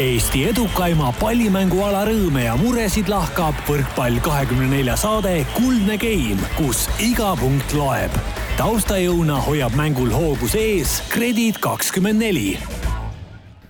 [0.00, 7.34] Eesti edukaima pallimänguala rõõme ja muresid lahkab võrkpall kahekümne nelja saade Kuldne Game, kus iga
[7.36, 8.16] punkt loeb.
[8.56, 12.56] taustajõuna hoiab mängul hoogus ees Kredit kakskümmend neli.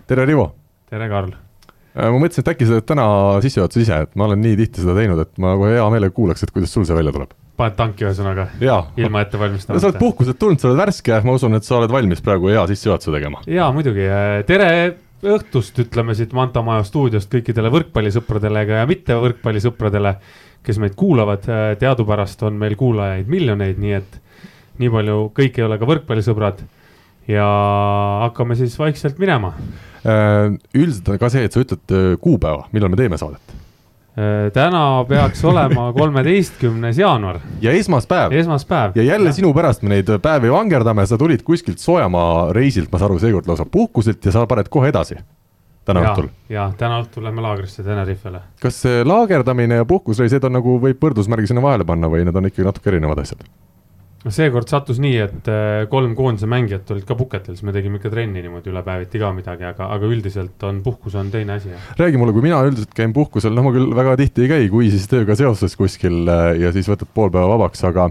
[0.07, 0.55] tere, Rivo!
[0.87, 1.35] tere, Karl!
[1.99, 3.11] ma mõtlesin, et äkki sa teed täna
[3.43, 6.47] sissejuhatuse ise, et ma olen nii tihti seda teinud, et ma kohe hea meelega kuulaks,
[6.47, 7.35] et kuidas sul see välja tuleb.
[7.59, 8.53] paned tanki ühesõnaga?
[8.63, 9.83] ilma ette valmistamata?
[9.83, 12.69] sa oled puhkuselt tulnud, sa oled värske, ma usun, et sa oled valmis praegu hea
[12.71, 13.43] sissejuhatuse tegema.
[13.51, 14.07] jaa, muidugi,
[14.47, 14.69] tere
[15.23, 20.17] õhtust, ütleme siit Manta Maja stuudiost kõikidele võrkpallisõpradele ja mitte võrkpallisõpradele,
[20.67, 21.47] kes meid kuulavad.
[21.79, 24.21] teadupärast on meil kuulajaid miljoneid, nii et
[24.79, 26.63] nii palju, kõik ei ole ka võrkpallisõbrad.
[27.29, 27.47] ja
[28.27, 29.55] hakkame siis vaikselt minema.
[30.75, 33.62] üldiselt on ka see, et sa ütled kuupäeva, millal me teeme saadet Äh,
[34.53, 37.41] täna peaks olema kolmeteistkümnes jaanuar.
[37.61, 38.33] ja esmaspäev.
[38.33, 38.93] esmaspäev.
[38.95, 39.33] ja jälle ja.
[39.33, 43.49] sinu pärast me neid päevi vangerdame, sa tulid kuskilt soojamaa reisilt, ma saan aru, seekord
[43.49, 45.17] lausa puhkuselt ja sa paned kohe edasi.
[45.85, 46.29] täna ja, õhtul.
[46.49, 48.41] ja täna õhtul lähme laagrisse Tenerifele.
[48.61, 52.37] kas see laagerdamine ja puhkusreis, need on nagu, võib võrdusmärgi sinna vahele panna või need
[52.37, 53.49] on ikkagi natuke erinevad asjad?
[54.23, 57.99] No seekord sattus nii, et äh, kolm koondise mängijat olid ka puhketel, siis me tegime
[57.99, 61.75] ikka trenni niimoodi üle päeviti ka midagi, aga, aga üldiselt on puhkus on teine asi.
[61.99, 64.93] räägi mulle, kui mina üldiselt käin puhkusel, noh, ma küll väga tihti ei käi, kui
[64.93, 68.11] siis tööga seoses kuskil äh, ja siis võtad pool päeva vabaks, aga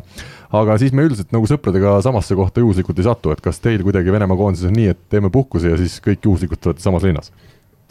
[0.52, 4.12] aga siis me üldiselt nagu sõpradega samasse kohta juhuslikult ei satu, et kas teil kuidagi
[4.12, 7.32] Venemaa koondises on nii, et teeme puhkuse ja siis kõik juhuslikult olete samas linnas?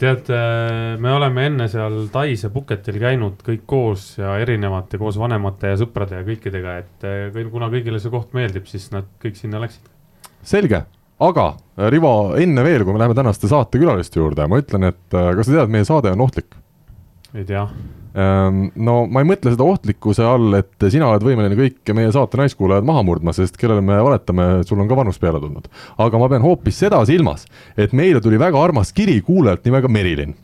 [0.01, 5.19] Tead, äh, me oleme enne seal Tais ja Puketil käinud kõik koos ja erinevate koos
[5.21, 9.39] vanemate ja sõprade ja kõikidega, et äh, kuna kõigile see koht meeldib, siis nad kõik
[9.39, 9.87] sinna läksid.
[10.41, 10.83] selge,
[11.21, 15.47] aga äh, Rivo, enne veel, kui me läheme tänaste saatekülaliste juurde, ma ütlen, et kas
[15.47, 16.57] sa tead, meie saade on ohtlik?
[17.31, 17.67] ei tea
[18.11, 22.87] no ma ei mõtle seda ohtlikkuse all, et sina oled võimeline kõik meie saate naiskuulajad
[22.87, 25.69] maha murdma, sest kellele me valetame, sul on ka vanus peale tulnud.
[25.97, 30.35] aga ma pean hoopis seda silmas, et meile tuli väga armas kiri kuulajalt nimega Merilin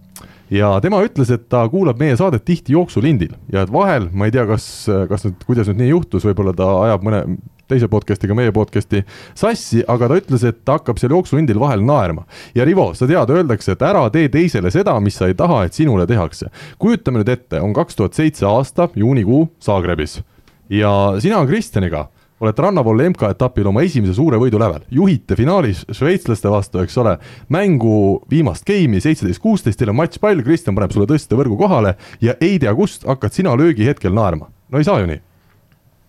[0.53, 4.35] ja tema ütles, et ta kuulab meie saadet tihti jooksulindil ja et vahel, ma ei
[4.35, 7.23] tea, kas, kas nüüd, kuidas nüüd nii juhtus, võib-olla ta ajab mõne
[7.67, 9.03] teise podcast'iga meie podcast'i
[9.35, 12.25] sassi, aga ta ütles, et ta hakkab seal jooksuhundil vahel naerma.
[12.55, 15.73] ja Rivo, sa tead, öeldakse, et ära tee teisele seda, mis sa ei taha, et
[15.73, 16.49] sinule tehakse.
[16.79, 20.21] kujutame nüüd ette, on kaks tuhat seitse aasta, juunikuu, Zagrebis
[20.69, 22.07] ja sina Kristjaniga
[22.39, 27.15] olete rannavolle MK-etapil oma esimese suure võidu lävel, juhite finaalis šveitslaste vastu, eks ole,
[27.49, 32.59] mängu viimast game'i seitseteist, kuusteist, teil on matšpall, Kristjan paneb sulle tõstevõrgu kohale ja ei
[32.61, 34.51] tea kust hakkad sina löögihetkel naerma.
[34.69, 35.23] no ei saa ju nii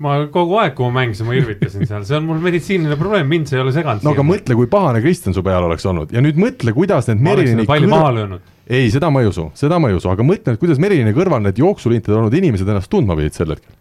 [0.03, 3.51] ma kogu aeg, kui ma mängisin, ma irvitasin seal, see on mul meditsiiniline probleem, mind
[3.51, 4.05] see ei ole seganud.
[4.07, 7.25] no aga mõtle, kui pahane Kristjan su peal oleks olnud ja nüüd mõtle, kuidas need
[7.27, 8.45] Merilini palli maha löönud.
[8.71, 11.43] ei, seda ma ei usu, seda ma ei usu, aga mõtle nüüd, kuidas Merilini kõrval
[11.43, 13.75] need jooksulintid olnud inimesed ennast tundma pidid sel hetkel.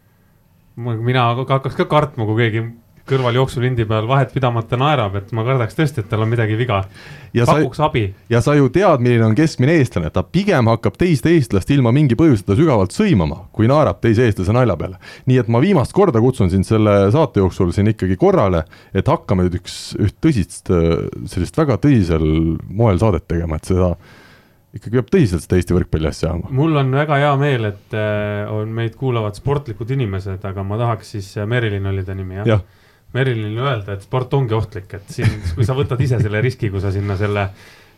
[0.78, 2.66] mina hakkaks ka kartma, kui keegi
[3.08, 6.84] kõrval jooksulindi peal vahet pidamata naerab, et ma kardaks tõesti, et tal on midagi viga.
[7.38, 8.04] pakuks abi.
[8.30, 12.16] ja sa ju tead, milline on keskmine eestlane, ta pigem hakkab teist eestlast ilma mingi
[12.20, 15.00] põhjuseta sügavalt sõimama, kui naerab teise eestlase nalja peale.
[15.26, 18.64] nii et ma viimast korda kutsun sind selle saate jooksul siin ikkagi korrale,
[18.94, 20.72] et hakkame nüüd üks, üht tõsist,
[21.28, 23.96] sellist väga tõsisel moel saadet tegema, et seda
[24.78, 26.52] ikkagi peab tõsiselt seda Eesti võrkpalli asja ajama.
[26.56, 31.16] mul on väga hea meel, et äh, on meid kuulavad sportlikud inimesed, aga ma tahaks
[31.16, 32.60] siis, äh, Merilin oli ta nimi jah ja.?
[33.16, 36.82] Merilinile öelda, et sport ongi ohtlik, et siin, kui sa võtad ise selle riski, kui
[36.84, 37.48] sa sinna selle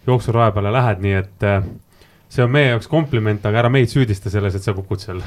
[0.07, 1.63] jooksuraja peale lähed, nii et äh,
[2.29, 5.23] see on meie jaoks kompliment, aga ära meid süüdista selles, et sa kukud seal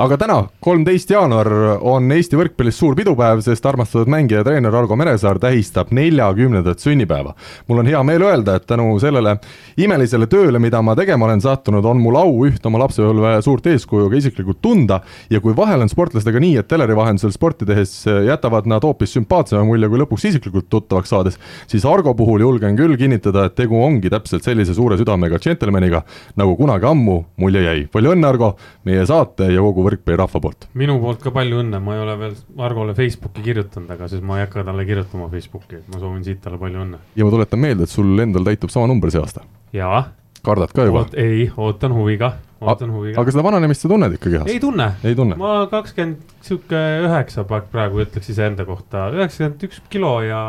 [0.00, 1.48] aga täna, kolmteist jaanuar
[1.84, 7.34] on Eesti võrkpallis suur pidupäev, sest armastatud mängija ja treener Argo Meresaar tähistab neljakümnendat sünnipäeva.
[7.68, 9.36] mul on hea meel öelda, et tänu sellele
[9.76, 14.08] imelisele tööle, mida ma tegema olen sattunud, on mul au üht oma lapsepõlve suurt eeskuju
[14.08, 18.66] ka isiklikult tunda ja kui vahel on sportlastega nii, et teleri vahendusel sporti tehes jätavad
[18.66, 23.44] nad hoopis sümpaatsema mulje kui lõpuks isiklikult tuttavaks saades, siis Argo puhul julgen küll kinnitada,
[23.44, 26.02] et tegu ongi täpselt sellise suure südamega džentelmeniga,
[26.40, 27.86] nagu kunagi ammu mulje jäi.
[27.92, 28.54] palju õnne, Argo,
[28.88, 30.68] meie saate ja kogu kogu võrkpallirahva poolt.
[30.78, 34.38] minu poolt ka palju õnne, ma ei ole veel Argole Facebooki kirjutanud, aga siis ma
[34.38, 37.02] ei hakka talle kirjutama Facebooki, et ma soovin siit talle palju õnne.
[37.16, 39.44] ja ma tuletan meelde, et sul endal täitub sama number see aasta.
[39.74, 40.06] jaa.
[40.42, 41.18] kardad ka juba Oot,?
[41.18, 42.32] ei, ootan huviga,
[42.62, 43.20] ootan huviga.
[43.20, 44.48] aga seda vananemist sa tunned ikka kehas?
[44.50, 44.88] ei tunne.
[45.04, 45.38] ei tunne?
[45.40, 50.42] ma kakskümmend, sihuke üheksa praegu ütleks iseenda kohta, üheksakümmend üks kilo ja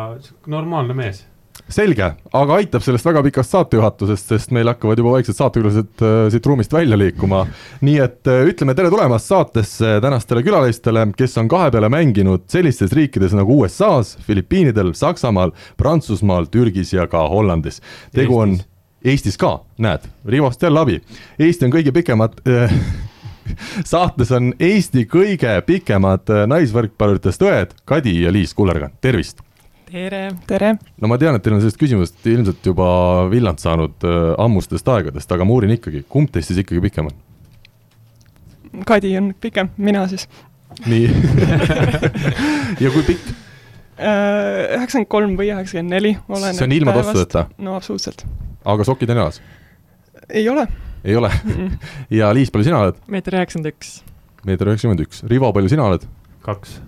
[0.48, 1.26] normaalne mees
[1.72, 6.50] selge, aga aitab sellest väga pikast saatejuhatusest, sest meil hakkavad juba vaikselt saatekülalised äh, siit
[6.50, 7.46] ruumist välja liikuma.
[7.82, 12.94] nii et äh, ütleme tere tulemast saatesse tänastele külalistele, kes on kahe peale mänginud sellistes
[12.94, 17.82] riikides nagu USA-s, Filipiinidel, Saksamaal, Prantsusmaal, Türgis ja ka Hollandis.
[18.14, 18.60] tegu on
[19.04, 21.02] Eestis ka, näed, Rivost jälle abi.
[21.40, 22.76] Eesti on kõige pikemad äh,
[23.94, 29.44] saates on Eesti kõige pikemad äh, naisvõrkpalluritest õed, Kadi ja Liis Kullergan, tervist
[29.94, 30.22] tere.
[30.50, 30.72] tere.
[31.02, 32.88] no ma tean, et teil on sellest küsimusest ilmselt juba
[33.32, 37.20] villand saanud äh, ammustest aegadest, aga ma uurin ikkagi, kumb teist siis ikkagi pikem on?
[38.90, 40.26] Kadi on pikem, mina siis.
[40.90, 41.10] nii
[42.84, 43.34] ja kui pikk?
[43.94, 47.46] Äh, üheksakümmend kolm või üheksakümmend neli, oleneb see on ilma tossudeta?
[47.62, 48.26] no absoluutselt.
[48.66, 49.44] aga sokid on jalas?
[50.30, 50.66] ei ole.
[51.06, 51.30] ei ole
[52.20, 52.98] ja Liis, palju sina oled?
[53.06, 54.00] meeter üheksakümmend üks.
[54.50, 55.22] meeter üheksakümmend üks.
[55.30, 56.10] Rivo, palju sina oled?
[56.44, 56.80] kaks,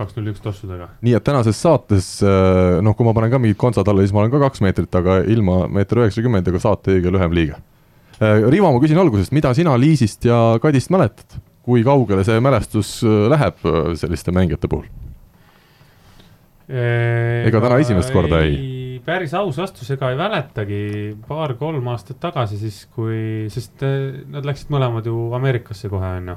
[0.00, 0.88] kaks null üks tossudega.
[1.04, 4.24] nii et tänases saates, äh, noh, kui ma panen ka mingid kontsad alla, siis ma
[4.24, 7.60] olen ka kaks meetrit, aga ilma meeter üheksakümmend ega saate õige lühem liige.
[8.20, 11.40] Äh, Rivo, ma küsin algusest, mida sina Liisist ja Kadist mäletad?
[11.70, 13.60] kui kaugele see mälestus äh, läheb
[14.00, 14.88] selliste mängijate puhul?
[16.70, 19.00] ega täna esimest korda ei, ei...?
[19.04, 20.80] päris aus vastus, ega ei mäletagi,
[21.28, 26.36] paar-kolm aastat tagasi siis, kui, sest nad läksid mõlemad ju Ameerikasse kohe, on ju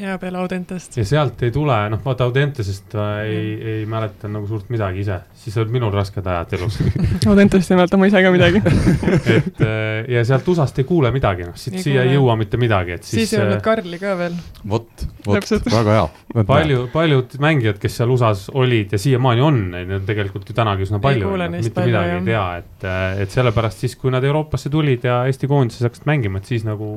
[0.00, 0.96] ja peale Audentest.
[0.96, 5.20] ja sealt ei tule, noh, vaata Audentesest ei mm., ei mäleta nagu suurt midagi ise,
[5.42, 6.78] siis olid minul rasked ajad elus
[7.30, 8.62] Audentest ei mäleta ma ise ka midagi
[9.36, 12.96] et äh, ja sealt USA-st ei kuule midagi, noh, siit siia ei jõua mitte midagi,
[12.96, 13.24] et siis.
[13.24, 14.38] siis ei olnud äh, Karli ka veel.
[14.74, 16.46] vot, vot, väga hea.
[16.48, 20.88] palju, paljud mängijad, kes seal USA-s olid ja siiamaani on, neid on tegelikult ju tänagi
[20.88, 22.22] üsna palju, mitte palju, midagi jah.
[22.22, 26.08] ei tea, et, äh, et sellepärast siis, kui nad Euroopasse tulid ja Eesti koondises hakkasid
[26.08, 26.90] mängima, et siis nagu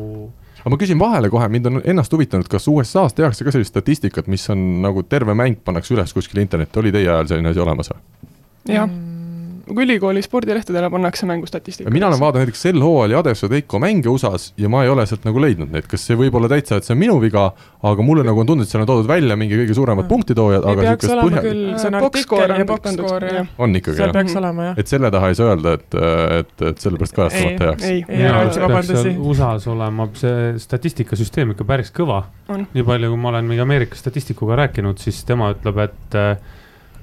[0.63, 4.27] aga ma küsin vahele kohe, mind on ennast huvitanud, kas USA-s tehakse ka sellist statistikat,
[4.31, 7.91] mis on nagu terve mäng pannakse üles kuskile internetti, oli teie ajal selline asi olemas
[7.93, 8.05] või?
[8.71, 8.87] jah.
[8.87, 9.12] Mm
[9.67, 11.93] kui ülikooli spordilehtedele pannakse mängustatistikat.
[11.93, 15.23] mina olen vaadanud näiteks sel hooajal Jadeso Teiko mänge USA-s ja ma ei ole sealt
[15.27, 17.45] nagu leidnud neid, kas see võib olla täitsa, et see on minu viga,
[17.91, 20.87] aga mulle nagu on tundunud, et seal on toodud välja mingi kõige suuremad punktitoojad, aga
[20.87, 21.43] niisugust põhja.
[21.79, 23.43] see on artikkel ja box-score ja.
[23.57, 24.11] on ikkagi jah?
[24.17, 24.81] peaks olema jah.
[24.83, 25.99] et selle taha ei saa öelda, et,
[26.39, 27.85] et, et sellepärast kajastamata jääks.
[27.87, 29.13] ei, ei, ei, vabandusi.
[29.31, 32.25] USA-s olema see statistikasüsteem ikka päris kõva.
[32.51, 36.19] nii palju, kui ma olen mingi Ameerika statistikuga rääkinud, siis tema ütleb, et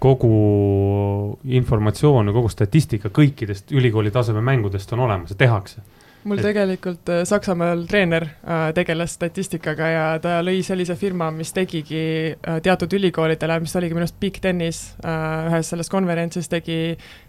[0.00, 5.84] kogu informatsioon ja kogu statistika kõikidest ülikooli taseme mängudest on olemas ja tehakse.
[6.24, 6.44] Mul et...
[6.44, 12.02] tegelikult äh, Saksamaal treener äh, tegeles statistikaga ja ta lõi sellise firma, mis tegigi
[12.34, 16.76] äh, teatud ülikoolidele, mis oligi minu arust Big Tenis ühes selles konverentsis tegi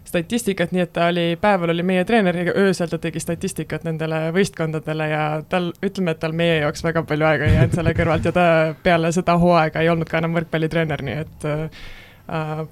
[0.04, 4.26] statistikat, nii et ta oli, päeval oli meie treener ja öösel ta tegi statistikat nendele
[4.36, 8.28] võistkondadele ja tal, ütleme, et tal meie jaoks väga palju aega ei jäänud selle kõrvalt
[8.28, 8.46] ja ta
[8.84, 11.84] peale seda hooaega ei olnud ka enam võrkpallitreener, nii et äh,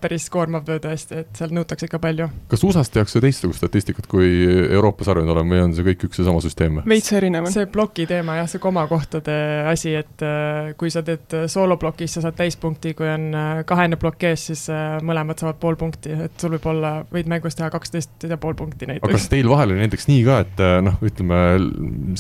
[0.01, 2.29] päris koormav töö tõesti, et sealt nõutakse ikka palju.
[2.49, 4.29] kas USA-s tehakse teistsugust statistikat kui
[4.71, 7.49] Euroopas harjunud olema või on see kõik üks ja sama süsteem veits erinev.
[7.53, 9.37] see ploki teema jah, see komakohtade
[9.71, 14.29] asi, et äh, kui sa teed sooloplokis, sa saad täispunkti, kui on äh, kahene plokk
[14.31, 18.29] ees, siis äh, mõlemad saavad pool punkti, et sul võib olla, võid mängus teha kaksteist
[18.31, 19.07] ja pool punkti näiteks.
[19.09, 21.41] aga kas teil vahel oli näiteks nii ka, et äh, noh, ütleme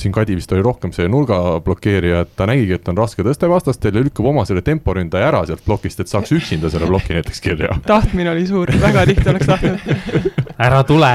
[0.01, 3.49] siin Kadi vist oli rohkem see nurga blokeerija, et ta nägigi, et on raske tõste
[3.51, 7.45] vastastel ja lükkab oma selle temporündaja ära sealt plokist, et saaks üksinda selle ploki näiteks
[7.45, 7.77] kirja.
[7.87, 9.79] tahtmine oli suur, väga tihti oleks tahtnud.
[10.67, 11.13] ära tule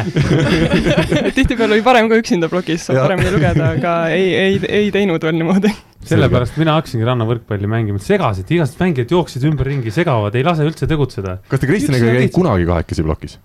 [1.38, 5.38] tihtipeale oli parem ka üksinda plokis, saab paremini lugeda, aga ei, ei, ei teinud veel
[5.40, 5.74] niimoodi.
[6.06, 11.40] sellepärast mina hakkasingi rannavõrkpalli mängima, segasid, igasugused mängijad jooksid ümberringi, segavad, ei lase üldse tegutseda.
[11.50, 13.40] kas te Kristjaniga ei käinud kunagi kahekesi plokis?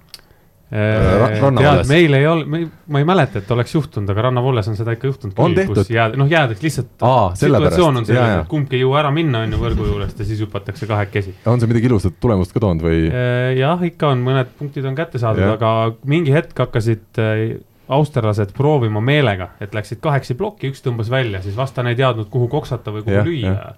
[0.71, 4.95] Äh, tead, meil ei olnud, ma ei mäleta, et oleks juhtunud, aga rannavolles on seda
[4.95, 7.03] ikka juhtunud küll, kus jääd, noh, jäädakse lihtsalt
[7.41, 10.45] situatsioon on selline, et kumbki ei jõua ära minna, on ju, võrgu juurest ja siis
[10.45, 11.35] hüpatakse kahekesi.
[11.51, 13.03] on see midagi ilusat tulemust ka toonud või?
[13.11, 15.75] Äh, jah, ikka on, mõned punktid on kätte saadud, aga
[16.07, 17.45] mingi hetk hakkasid äh,
[17.91, 22.47] austerlased proovima meelega, et läksid kahekesi plokki, üks tõmbas välja, siis vastane ei teadnud, kuhu
[22.53, 23.73] koksata või kuhu ja, lüüa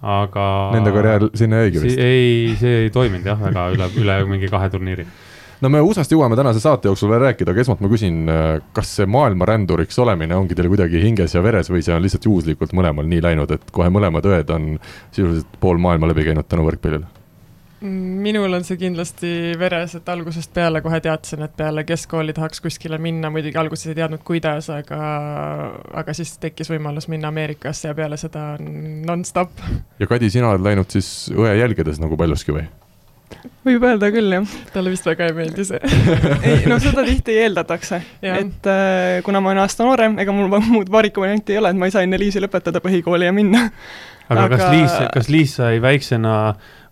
[0.00, 0.44] aga.
[0.72, 2.00] Nende karjäär sinna jäigi vist?
[2.00, 5.04] ei, see ei toiminud jah, väga üle, üle mingi kahe turniiri
[5.60, 8.96] no me USA-st jõuame tänase saate jooksul veel rääkida, aga esmalt ma küsin, äh, kas
[8.98, 13.08] see maailmaränduriks olemine ongi teil kuidagi hinges ja veres või see on lihtsalt juhuslikult mõlemal
[13.08, 14.74] nii läinud, et kohe mõlemad õed on
[15.12, 17.08] sisuliselt pool maailma läbi käinud tänu võrkpallile?
[17.80, 22.98] minul on see kindlasti veres, et algusest peale kohe teadsin, et peale keskkooli tahaks kuskile
[23.00, 24.98] minna, muidugi alguses ei teadnud, kuidas, aga,
[26.02, 29.64] aga siis tekkis võimalus minna Ameerikasse ja peale seda nonstop.
[29.98, 32.68] ja Kadi, sina oled läinud siis õe jälgedes nagu paljuski või?
[33.66, 34.58] Võib öelda küll, jah.
[34.74, 35.80] talle vist väga ei meeldi see
[36.48, 40.92] ei, no seda tihti eeldatakse, et äh, kuna ma olen aasta noorem, ega mul muud
[40.92, 43.66] varikumenti ei ole, et ma ei saa enne Liisi lõpetada põhikooli ja minna.
[44.28, 46.34] aga, kas Liis, kas Liis sai väiksena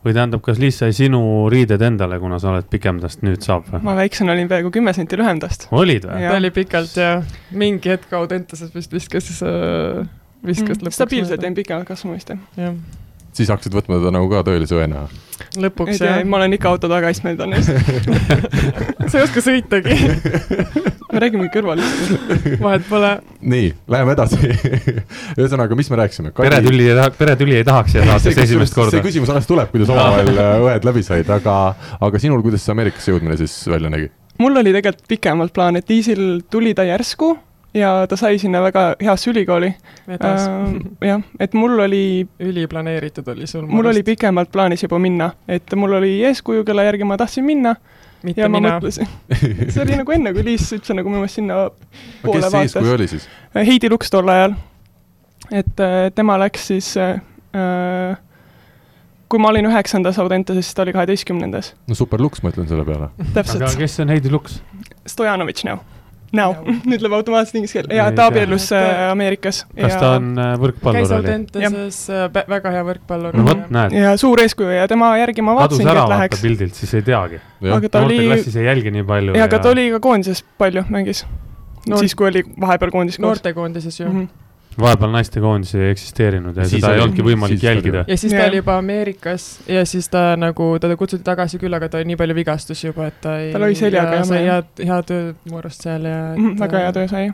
[0.05, 3.67] või tähendab, kas Liis sai sinu riided endale, kuna sa oled pikem tast, nüüd saab
[3.73, 3.83] või?
[3.89, 5.69] ma väiksena olin peaaegu kümme senti lühem tast.
[5.75, 6.23] olid või?
[6.29, 7.11] ta oli pikalt ja
[7.51, 10.07] mingi hetk Audentases vist viskas äh,,
[10.45, 11.01] viskas mm, lõpuks.
[11.01, 12.73] stabiilselt jäin pikemalt kasvama vist jah.
[13.37, 15.07] Siis hakkasid võtma teda nagu ka tõelise õena?
[15.59, 16.21] lõpuks jah.
[16.27, 17.69] ma olen ikka auto tagaistmel tannis
[19.11, 19.97] sa ei oska sõitagi
[21.13, 22.59] me räägime kõrvalistest.
[22.63, 23.13] vahet pole.
[23.55, 24.39] nii, läheme edasi
[25.39, 26.49] ühesõnaga, mis me rääkisime Kadi...?
[26.49, 28.97] peretüli ei taha, peretüli ei tahaks siia saates esimest korda.
[28.97, 31.59] see küsimus alles tuleb, kuidas omavahel äh, õed läbi said, aga,
[32.09, 34.11] aga sinul, kuidas see Ameerikasse jõudmine siis välja nägi?
[34.43, 37.37] mul oli tegelikult pikemalt plaan, et Liisil tuli ta järsku
[37.75, 39.73] ja ta sai sinna väga heasse ülikooli.
[40.09, 40.49] Äh,
[41.05, 43.67] jah, et mul oli üliplaneeritud oli sul?
[43.67, 47.75] mul oli pikemalt plaanis juba minna, et mul oli eeskuju, kelle järgi ma tahtsin minna.
[48.23, 48.81] mitte ja mina.
[49.73, 51.67] see oli nagu enne, kui Liis üldse nagu minu meelest sinna
[52.23, 52.53] poole kes vaatas.
[52.53, 53.29] kes eeskuju oli siis?
[53.55, 54.57] Heidi Luks tol ajal.
[55.51, 57.21] et äh, tema läks siis äh,
[59.29, 61.75] kui ma olin üheksandas Audentases, siis ta oli kaheteistkümnendas.
[61.87, 63.13] no super luks, ma ütlen selle peale.
[63.37, 64.63] aga kes on Heidi Luks?
[65.07, 65.79] Stojanovitš näo
[66.37, 66.53] Now,
[66.89, 69.63] nüüd läheb automaatselt inglise keel ja ta abiellus äh, Ameerikas.
[69.73, 71.01] kas ta on äh, võrkpallur?
[71.01, 73.39] käis Audentases äh, väga hea võrkpallur.
[73.39, 73.97] no vot, näed.
[73.97, 76.35] ja suur eeskuju ja tema järgi ma vaatasingi, et läheks.
[76.35, 77.41] kadus ära pildilt, siis ei teagi.
[77.65, 78.19] aga ta oli.
[78.21, 79.39] noorteklassis ei jälgi nii palju.
[79.41, 81.25] ja, aga ta oli ka koondises palju, mängis
[81.89, 81.97] no,.
[82.03, 84.21] siis, kui oli vahepeal koondis noortekoondises ju mm.
[84.21, 84.48] -hmm
[84.81, 88.05] vahepeal naistekoondis ei eksisteerinud ja siis seda ei olnudki võimalik jälgida.
[88.09, 91.89] ja siis ta oli juba Ameerikas ja siis ta nagu, teda kutsuti tagasi küll, aga
[91.89, 93.51] ta oli nii palju vigastusi juba, et ta ei.
[93.55, 94.29] tal oli seljaga jah.
[94.29, 96.39] sai head, hea töö mu arust seal ja et....
[96.39, 97.27] Mm, väga hea töö sai.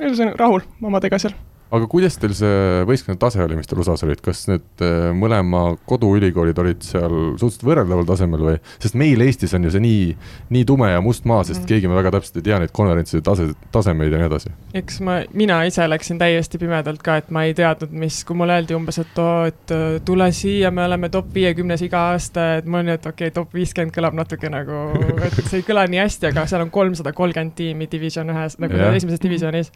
[0.00, 1.36] ühesõnaga rahul omadega seal
[1.74, 5.74] aga kuidas teil see võistkonna tase oli, mis teil USA-s olid, kas need äh, mõlema
[5.88, 10.06] koduülikoolid olid seal suhteliselt võrreldaval tasemel või, sest meil Eestis on ju see nii,
[10.54, 11.68] nii tume ja must maa, sest mm.
[11.68, 14.54] keegi me väga täpselt ei tea neid konverentside tase, tasemeid ja nii edasi.
[14.80, 18.56] eks ma, mina ise läksin täiesti pimedalt ka, et ma ei teadnud, mis, kui mulle
[18.56, 22.68] öeldi umbes, et oo, et äh, tule siia, me oleme top viiekümnes iga aasta, et
[22.68, 24.86] mul oli, et okei okay,, top viiskümmend kõlab natuke nagu,
[25.20, 28.78] et see ei kõla nii hästi, aga seal on kolmsada kolmkümmend tiimi division ühes, nagu
[28.78, 28.96] yeah.
[28.96, 29.74] esimeses divisjonis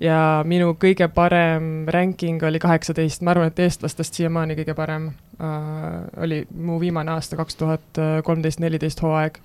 [0.00, 5.08] ja minu kõige parem ranking oli kaheksateist, ma arvan, et eestlastest siiamaani kõige parem
[5.38, 9.38] äh, oli mu viimane aasta, kaks tuhat kolmteist, neliteist hooaeg.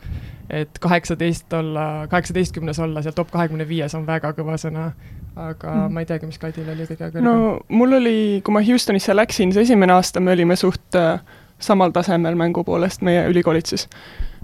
[0.49, 4.91] et kaheksateist olla, kaheksateistkümnes olla seal top kahekümne viies on väga kõva sõna,
[5.35, 5.93] aga mm.
[5.93, 7.25] ma ei teagi, mis Kadil oli kõige kõrgem.
[7.25, 11.21] no mul oli, kui ma Houstonisse läksin, see esimene aasta me olime suht äh,
[11.59, 13.87] samal tasemel mängu poolest, meie ülikoolid siis.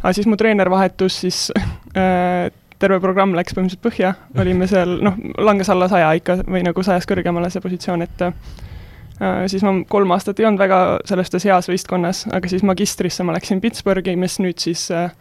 [0.02, 1.48] aga siis mu treener vahetus siis
[1.98, 6.84] äh, terve programm läks põhimõtteliselt põhja, olime seal, noh, langes alla saja ikka või nagu
[6.84, 11.48] sajast kõrgemale see positsioon, et äh, siis ma kolm aastat ei olnud väga selles suhtes
[11.48, 15.12] heas võistkonnas, aga siis magistrisse ma läksin Pittsburghi, mis nüüd siis äh,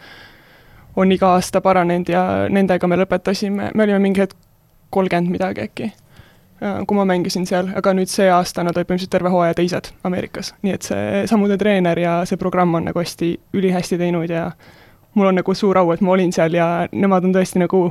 [0.96, 4.38] on iga aasta paranenud ja nendega me lõpetasime, me olime mingi hetk
[4.94, 9.14] kolmkümmend midagi äkki äh,, kui ma mängisin seal, aga nüüd see aasta nad olid põhimõtteliselt
[9.14, 13.34] terve hooaja teised Ameerikas, nii et see sammude treener ja see programm on nagu hästi,
[13.58, 14.50] ülihästi teinud ja
[15.14, 17.86] mul on nagu suur au, et ma olin seal ja nemad on tõesti nagu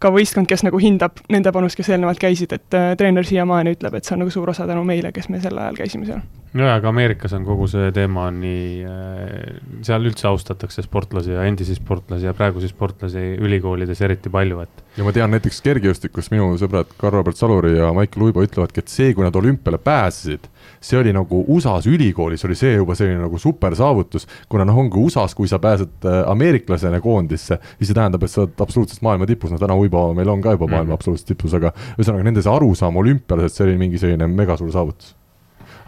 [0.00, 3.98] ka võistkond, kes nagu hindab nende panust, kes eelnevalt käisid, et äh, treener siiamaani ütleb,
[3.98, 6.22] et see on nagu suur osa tänu meile, kes me sel ajal käisime seal.
[6.56, 11.76] nojah, aga Ameerikas on kogu see teema nii äh,, seal üldse austatakse sportlasi ja endisi
[11.76, 14.84] sportlasi ja praegusi sportlasi ülikoolides eriti palju, et.
[15.00, 19.14] Ja ma tean näiteks kergejõustikus minu sõbrad Karl-Robert Saluri ja Maicel Uibo ütlevadki, et see,
[19.16, 24.26] kui nad olümpiale pääsesid see oli nagu USA-s ülikoolis oli see juba selline nagu supersaavutus,
[24.48, 28.44] kuna noh, ongi USA-s, kui sa pääsed äh, ameeriklasena koondisse, siis see tähendab, et sa
[28.44, 31.00] oled absoluutselt maailma tipus, noh täna Uibo meil on ka juba maailma mm -hmm.
[31.00, 35.16] absoluutselt tipus, aga ühesõnaga nende see arusaam olümpial, et see oli mingi selline megasuur saavutus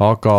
[0.00, 0.34] aga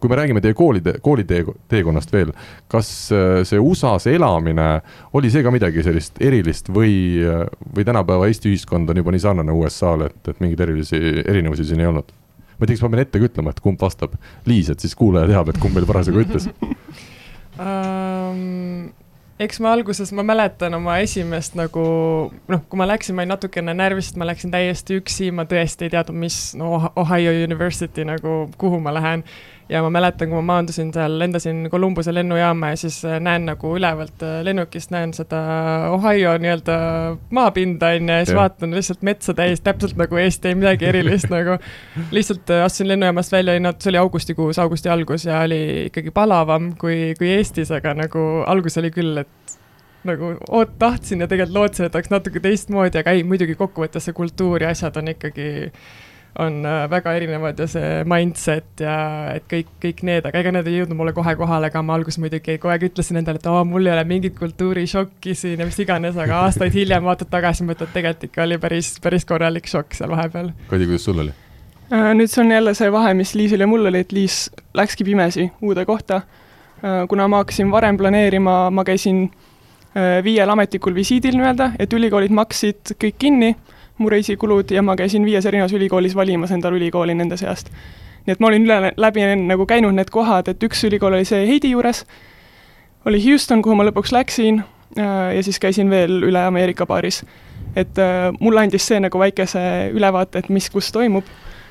[0.00, 2.32] kui me räägime teie koolide, koolitee, teekonnast veel,
[2.70, 4.68] kas äh, see USA-s elamine
[5.16, 6.94] oli see ka midagi sellist erilist või,
[7.26, 11.66] äh, või tänapäeva Eesti ühiskond on juba nii sarnane USA-le, et, et mingeid erilisi, erinevusi
[11.68, 12.12] siin ei olnud?
[12.52, 14.12] ma ei tea, kas ma pean ette ka ütlema, et kumb vastab.
[14.46, 16.46] Liis, et siis kuulaja teab, et kumb meil parasjagu ütles
[17.58, 18.92] um,
[19.42, 21.84] eks ma alguses, ma mäletan oma esimest nagu
[22.50, 25.88] noh, kui ma läksin, ma olin natukene närvis, sest ma läksin täiesti üksi, ma tõesti
[25.88, 29.24] ei teadnud, mis no Ohio University nagu, kuhu ma lähen
[29.68, 33.74] ja ma mäletan, kui ma maandusin seal, lendasin Columbuse lennujaama ja siis äh, näen nagu
[33.76, 35.40] ülevalt äh, lennukist näen seda
[35.92, 36.76] Ohio nii-öelda
[37.30, 38.40] maapinda onju ja siis ja.
[38.40, 41.58] vaatan lihtsalt metsa täis, täpselt nagu Eesti ei midagi erilist nagu.
[42.10, 46.72] lihtsalt äh, astusin lennujaamast välja, oli, see oli augustikuus, augusti algus ja oli ikkagi palavam
[46.78, 49.58] kui, kui Eestis, aga nagu algus oli küll, et
[50.04, 54.16] nagu oot-, tahtsin ja tegelikult lootsin, et oleks natuke teistmoodi, aga ei, muidugi kokkuvõttes see
[54.16, 55.46] kultuur ja asjad on ikkagi
[56.38, 58.94] on äh, väga erinevad ja see mindset ja
[59.34, 62.18] et kõik, kõik need, aga ega need ei jõudnud mulle kohe kohale, aga ma alguses
[62.22, 65.78] muidugi kogu aeg ütlesin endale, et aa, mul ei ole mingit kultuurishokki siin ja mis
[65.84, 70.12] iganes, aga aastaid hiljem vaatad tagasi, mõtled, tegelikult ikka oli päris, päris korralik šokk seal
[70.14, 70.52] vahepeal.
[70.70, 71.36] Kadi, kuidas sul oli?
[71.92, 74.46] Äh, nüüd see on jälle see vahe, mis Liisil ja mul oli, et Liis
[74.78, 76.22] läkski pimesi uude kohta.
[76.80, 79.26] Äh, kuna ma hakkasin varem planeerima, ma käisin
[80.24, 83.50] viiel ametlikul visiidil nii-öelda, et ülikoolid maksid kõik kinni
[83.98, 87.70] mu reisikulud ja ma käisin viies erinevas ülikoolis valimas endale ülikooli nende seast.
[88.26, 91.46] nii et ma olin üle, läbi nagu käinud need kohad, et üks ülikool oli see
[91.46, 92.04] Heidi juures,
[93.04, 94.62] oli Houston, kuhu ma lõpuks läksin
[94.98, 97.24] äh, ja siis käisin veel üle Ameerika paaris.
[97.76, 101.24] et äh, mulle andis see nagu väikese ülevaate, et mis kus toimub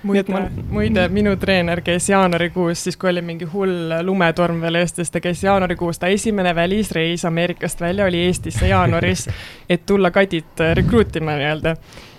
[0.04, 5.12] muide ma..., muide, minu treener käis jaanuarikuus, siis kui oli mingi hull lumetorm veel Eestis,
[5.12, 9.28] ta käis jaanuarikuus, ta esimene välisreis Ameerikast välja oli Eestisse jaanuaris,
[9.70, 11.76] et tulla Kadit rekruutima nii-öelda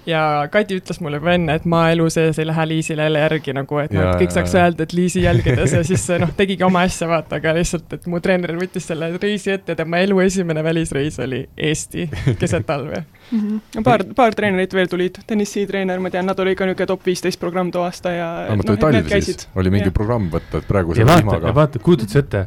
[0.06, 3.54] ja Kadi ütles mulle juba enne, et ma elu sees ei lähe Liisile jälle järgi
[3.56, 6.85] nagu, et noh, et kõik saaks öelda, et Liisi jälgedes ja siis noh, tegigi oma
[6.88, 11.18] asja, vaata, aga lihtsalt, et mu treener võttis selle reisi ette, tema elu esimene välisreis
[11.23, 12.09] oli Eesti
[12.40, 13.38] keset talve mm.
[13.38, 13.85] -hmm.
[13.85, 17.40] paar, paar treenerit veel tulid, tennissi treener, ma tean, nad olid ka niisugune top viisteist
[17.40, 19.94] programm too aasta ja no, no, Tallinnas oli mingi ja.
[19.94, 22.47] programm võtta, et praegu ja vaata, ja vaata, kujutad sa ette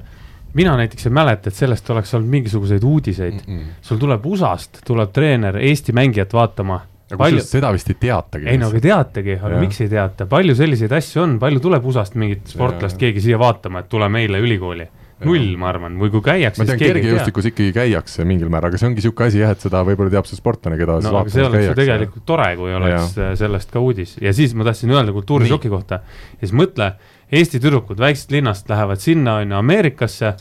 [0.55, 3.57] mina näiteks ei mäleta, et sellest oleks olnud mingisuguseid uudiseid mm.
[3.59, 3.79] -mm.
[3.81, 6.81] sul tuleb USA-st, tuleb treener Eesti mängijat vaatama
[7.12, 7.45] aga palju...
[7.45, 8.50] seda vist ei teatagi.
[8.50, 9.62] ei no aga teatagi, aga ja.
[9.62, 13.83] miks ei teata, palju selliseid asju on, palju tuleb USA-st mingit sportlast keegi siia vaatama,
[13.83, 14.88] et tule meile ülikooli?
[15.25, 16.59] null, ma arvan, või kui käiakse.
[16.59, 19.79] ma tean, kergejõustikus ikkagi käiakse mingil määral, aga see ongi niisugune asi jah, et seda
[19.88, 23.29] võib-olla teab see sportlane, keda no, aga see oleks ju tegelikult tore, kui oleks ja.
[23.39, 26.01] sellest ka uudis ja siis ma tahtsin öelda kultuurišoki kohta.
[26.35, 26.95] ja siis mõtle,
[27.35, 30.35] Eesti tüdrukud väiksest linnast lähevad sinna, on ju, Ameerikasse,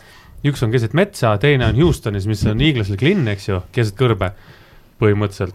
[0.45, 4.35] üks on keset metsa, teine on Houstonis, mis on hiiglaslik linn, eks ju, keset kõrbe
[5.01, 5.55] põhimõtteliselt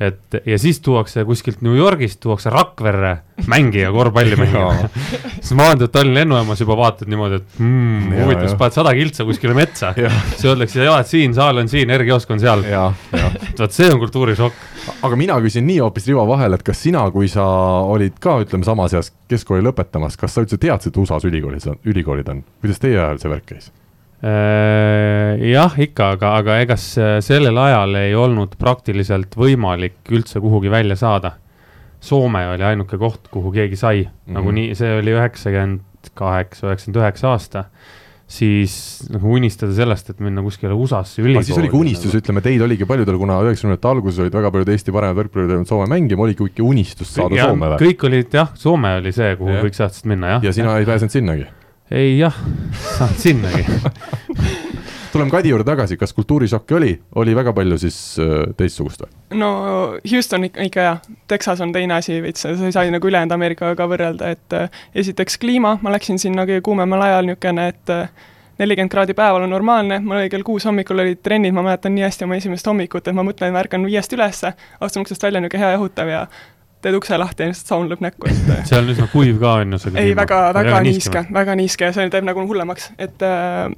[0.00, 3.18] et ja siis tuuakse kuskilt New Yorgist, tuuakse Rakverre
[3.50, 4.88] mängija korvpalli mängima
[5.40, 9.56] siis maandud Tallinna lennujaamas juba vaatad niimoodi, et mm, huvitav, siis paned sada kiltsa kuskile
[9.56, 9.92] metsa.
[10.30, 12.64] siis öeldakse, jalad siin, saal on siin, energiaosk on seal.
[13.58, 14.64] vot see on kultuurishokk.
[15.02, 17.44] aga mina küsin nii hoopis riva vahel, et kas sina, kui sa
[17.88, 21.80] olid ka, ütleme, samas eas keskkooli lõpetamas, kas sa üldse teadsid, et USA-s ülikoolid on,
[21.92, 23.70] ülikoolid on, kuidas teie ajal see värk käis?
[24.20, 30.98] Äh, jah, ikka, aga, aga ega sellel ajal ei olnud praktiliselt võimalik üldse kuhugi välja
[31.00, 31.36] saada.
[32.00, 34.36] Soome oli ainuke koht, kuhu keegi sai mm, -hmm.
[34.36, 37.64] nagunii see oli üheksakümmend kaheksa, üheksakümmend üheksa aasta
[38.30, 38.74] siis
[39.10, 41.46] nagu unistada sellest, et minna kuskile USA-sse ülikooli.
[41.48, 45.18] siis oligi unistus, ütleme teid oligi paljudel, kuna üheksakümnendate alguses olid väga paljud Eesti paremad
[45.18, 47.80] võrkpallurid jõudnud Soome mängima, oligi ikka unistus saada ja, Soome või?
[47.88, 49.64] kõik olid jah, Soome oli see, kuhu ja.
[49.66, 50.46] kõik saatsid minna, jah.
[50.46, 51.48] ja sina ei pääsenud sinnagi?
[51.90, 52.34] Ei jah,
[52.98, 53.66] saad sinnagi.
[55.12, 59.10] Tuleme Kadi juurde tagasi, kas kultuurišokki oli, oli väga palju siis äh, teistsugust või?
[59.40, 59.48] no
[60.06, 63.74] Houston ikka, ikka jah, Texas on teine asi veits, sa ei saa nagu ülejäänud Ameerikaga
[63.78, 68.30] ka võrrelda, et äh, esiteks kliima, ma läksin sinna kõige kuumemal ajal niisugune, et äh,
[68.62, 72.06] nelikümmend kraadi päeval on normaalne, mul oli kell kuus hommikul olid trennid, ma mäletan nii
[72.06, 75.64] hästi oma esimest hommikut, et ma mõtlen, ma ärkan viiest ülesse, astun uksest välja, niisugune
[75.64, 76.26] hea jahutav ja
[76.84, 79.76] teed ukse lahti ja lihtsalt saun lööb näkku, et seal on üsna kuiv ka, on
[79.76, 83.68] ju see ei, väga, väga niiske, väga niiske ja see teeb nagu hullemaks, et äh,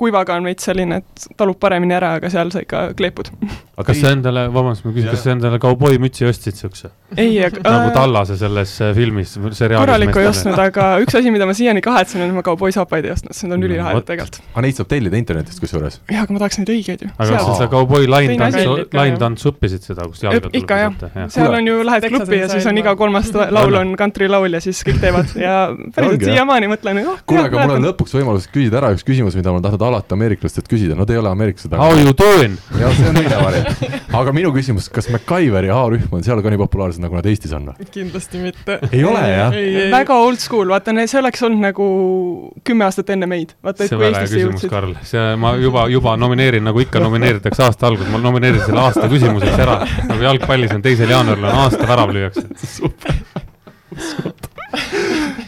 [0.00, 3.30] kuivaga on veits selline, et talub paremini ära, aga seal sa ikka kleepud.
[3.74, 6.90] aga kas sa endale, vabandust, ma küsin, kas sa endale kauboimütsi ostsid siukse?
[7.16, 9.84] ei, aga nagu äh, Tallase selles äh, filmis, seriaalis.
[9.84, 13.14] korralikku ei ostnud, aga üks asi, mida ma siiani kahetsen, on, et ma kauboi-saapaid ei
[13.14, 14.40] ostnud, need on ülilahedad tegelikult.
[14.50, 16.00] aga neid saab tellida internetist kusjuures?
[16.10, 17.12] jah, aga ma tahaks neid õigeid ju.
[17.14, 20.58] aga kas sa kauboi laintantsu, laintantsu õppisid seda, kus jalga tuleb?
[20.62, 23.94] ikka jah ja., seal on ju, lähed klubi ja siis on iga kolmas laul on
[24.00, 25.56] kantrilaul ja siis kõik teevad ja
[25.94, 27.22] päriselt siiamaani mõtlen, oh.
[27.28, 30.16] kuule, aga mul on lõpuks võimalus küsida ära üks küsimus, mida ma olen tahtnud alati
[30.16, 31.74] ameeriklastelt küsida, nad ei ole ameeriklased.
[31.78, 32.56] How you doing?
[32.80, 33.84] jah, see on teine variant.
[34.20, 37.70] aga minu küsimus, kas MacGyveri A-rühm on seal ka nii populaarsed, nagu nad Eestis on
[37.70, 37.88] või?
[37.94, 38.78] kindlasti mitte.
[38.90, 39.58] ei ole jah?
[39.94, 41.88] väga old school, vaata, see oleks olnud nagu
[42.66, 43.54] kümme aastat enne meid.
[43.80, 47.90] see on väga hea küsimus, Karl, see ma juba, juba nomineerin, nagu ikka nomineeritakse aasta
[47.90, 49.80] alguses, ma nomineerin selle aasta küsimuseks ära.
[50.10, 52.48] nagu jalgpallis on teisel jaanuaril on aasta värav lüüakse.
[52.76, 53.22] super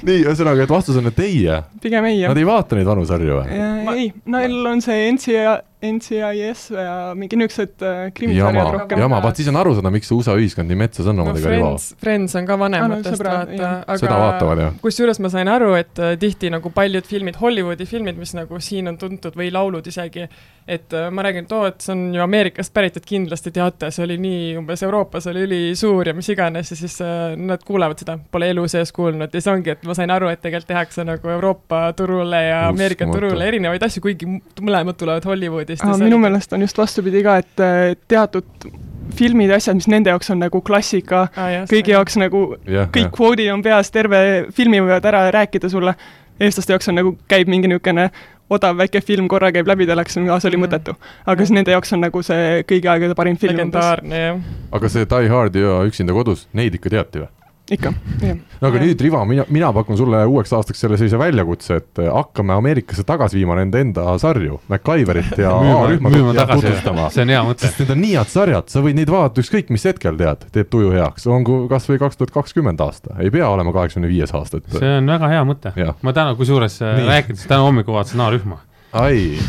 [0.06, 1.38] nii, ühesõnaga, et vastus on, et ei.
[1.82, 2.32] pigem ei, jah.
[2.32, 3.62] Nad ei vaata neid vanu sarju või?
[3.96, 5.56] ei, neil on see NCA
[5.92, 9.02] NCIS ja mingi niisugused äh, krimisarjad rohkem.
[9.04, 11.70] jama, vaat siis on aru saada, miks see USA ühiskond nii metsas on omadega no,
[11.70, 16.14] Friends, Friends on ka vanematest ah, no, vaata, aga kusjuures ma sain aru, et äh,
[16.20, 20.26] tihti nagu paljud filmid, Hollywoodi filmid, mis nagu siin on tuntud või laulud isegi,
[20.66, 23.90] et äh, ma räägin, et oo, et see on ju Ameerikast pärit, et kindlasti teate,
[23.94, 26.98] see oli nii, umbes Euroopas oli ülisuur ja mis iganes ja siis
[27.36, 29.32] nad kuulevad seda, pole elu sees kuulnud.
[29.32, 33.06] Ja see ongi, et ma sain aru, et tegelikult tehakse nagu Euroopa turule ja Ameerika
[33.10, 34.28] turule erinevaid asju, kuigi
[34.60, 36.04] mõlemad tulevad Hollywoodist Eestis.
[36.04, 38.68] minu meelest on just vastupidi ka, et äh, teatud
[39.16, 43.12] filmid ja asjad, mis nende jaoks on nagu klassika ah,, kõigi jaoks nagu yeah, kõik
[43.14, 43.56] kvoodid yeah.
[43.56, 44.18] on peas, terve
[44.54, 45.94] filmi võivad ära rääkida sulle,
[46.40, 48.10] eestlaste jaoks on nagu, käib mingi niisugune
[48.50, 50.66] odav väike film, korra käib läbi telekas, see oli mm.
[50.66, 50.94] mõttetu.
[51.26, 53.56] aga siis nende jaoks on nagu see kõigi aegade parim film.
[53.56, 54.44] legendaarne, jah.
[54.78, 57.32] aga see Die Hard ja Üksinda kodus, neid ikka teati või?
[57.70, 58.36] Ikka, jah.
[58.60, 58.84] no aga ja.
[58.84, 63.40] nüüd, Rivo, mina, mina pakun sulle uueks aastaks selle sellise väljakutse, et hakkame Ameerikasse tagasi
[63.40, 67.08] viima nende enda sarju, MacGyverit ja A-rühma tutvustama.
[67.14, 67.66] see on hea mõte.
[67.66, 70.70] sest need on nii head sarjad, sa võid neid vaadata ükskõik mis hetkel, tead, teeb
[70.72, 74.62] tuju heaks, olgu kas või kaks tuhat kakskümmend aasta, ei pea olema kaheksakümne viies aasta,
[74.62, 74.70] et.
[74.78, 75.74] see on väga hea mõte.
[76.06, 78.62] ma täna, kusjuures rääkides, täna hommikul vaatasin A-rühma.
[78.94, 79.40] ai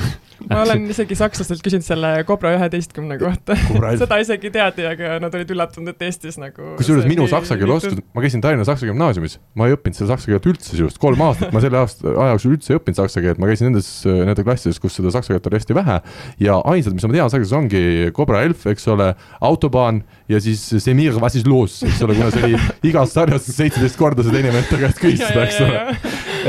[0.45, 3.57] ma olen isegi sakslastelt küsinud selle Cobra üheteistkümne kohta.
[3.99, 7.97] Seda isegi teati, aga nad olid üllatunud, et Eestis nagu kusjuures minu saksa keele oskus,
[8.15, 11.55] ma käisin Tallinna Saksa Gümnaasiumis, ma ei õppinud seda saksa keelt üldse sisuliselt, kolm aastat
[11.55, 14.81] ma selle aasta aja jooksul üldse ei õppinud saksa keelt, ma käisin nendes, nende klassides,
[14.83, 15.99] kus seda saksa keelt oli hästi vähe.
[16.43, 19.11] Ja ainsad, mis ma tean saksa keeles ongi Cobra Elf, eks ole,
[19.47, 24.69] autobahn ja siis Semir Vassislus, eks ole, kuna see oli igas sarjas seitseteist korda vend
[24.69, 25.83] ta käest küsis seda, eks ole.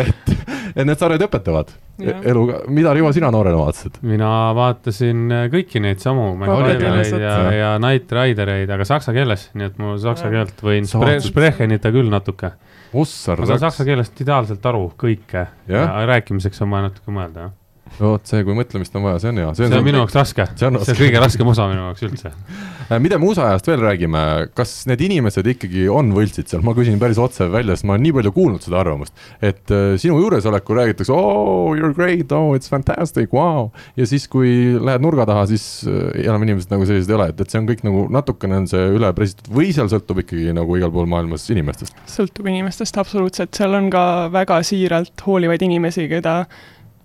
[0.05, 1.75] et, et need sarjad õpetavad.
[1.99, 3.99] Elu, mida Rivo, sina noorena vaatasid?
[4.07, 9.67] mina vaatasin äh, kõiki neid samu MacGyvereid ja, ja Knight Ridereid, aga saksa keeles, nii
[9.67, 12.53] et mul saksa keelt võin spre, sprechenita küll natuke.
[12.95, 17.57] ma saan saksa keelest ideaalselt aru kõike ja, ja rääkimiseks on vaja natuke mõelda, jah
[17.99, 19.53] vot see, kui mõtlemist on vaja, see on hea.
[19.55, 22.35] see on, see on minu jaoks raske, see on, kõige raskem osa minu jaoks üldse.
[22.89, 24.21] Äh, mida me USA ajast veel räägime,
[24.57, 28.07] kas need inimesed ikkagi on võltsid seal, ma küsin päris otse välja, sest ma olen
[28.07, 29.13] nii palju kuulnud seda arvamust,
[29.45, 33.69] et äh, sinu juuresolekul räägitakse, oh you are great, oh it's fantastic, wow.
[33.99, 37.45] ja siis, kui lähed nurga taha, siis äh, enam inimesed nagu sellised ei ole, et,
[37.45, 40.81] et see on kõik nagu natukene on see üle pressitud või seal sõltub ikkagi nagu
[40.81, 41.93] igal pool maailmas inimestest?
[42.09, 46.39] sõltub inimestest absoluutselt, seal on ka väga siiralt hoolivaid inimesi, keda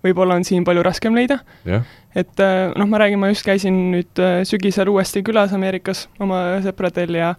[0.03, 1.39] võib-olla on siin palju raskem leida.
[1.67, 1.83] Yeah..
[2.15, 6.45] et äh, noh, ma räägin, ma just käisin nüüd äh, sügisel uuesti külas Ameerikas oma
[6.65, 7.33] sõpradel ja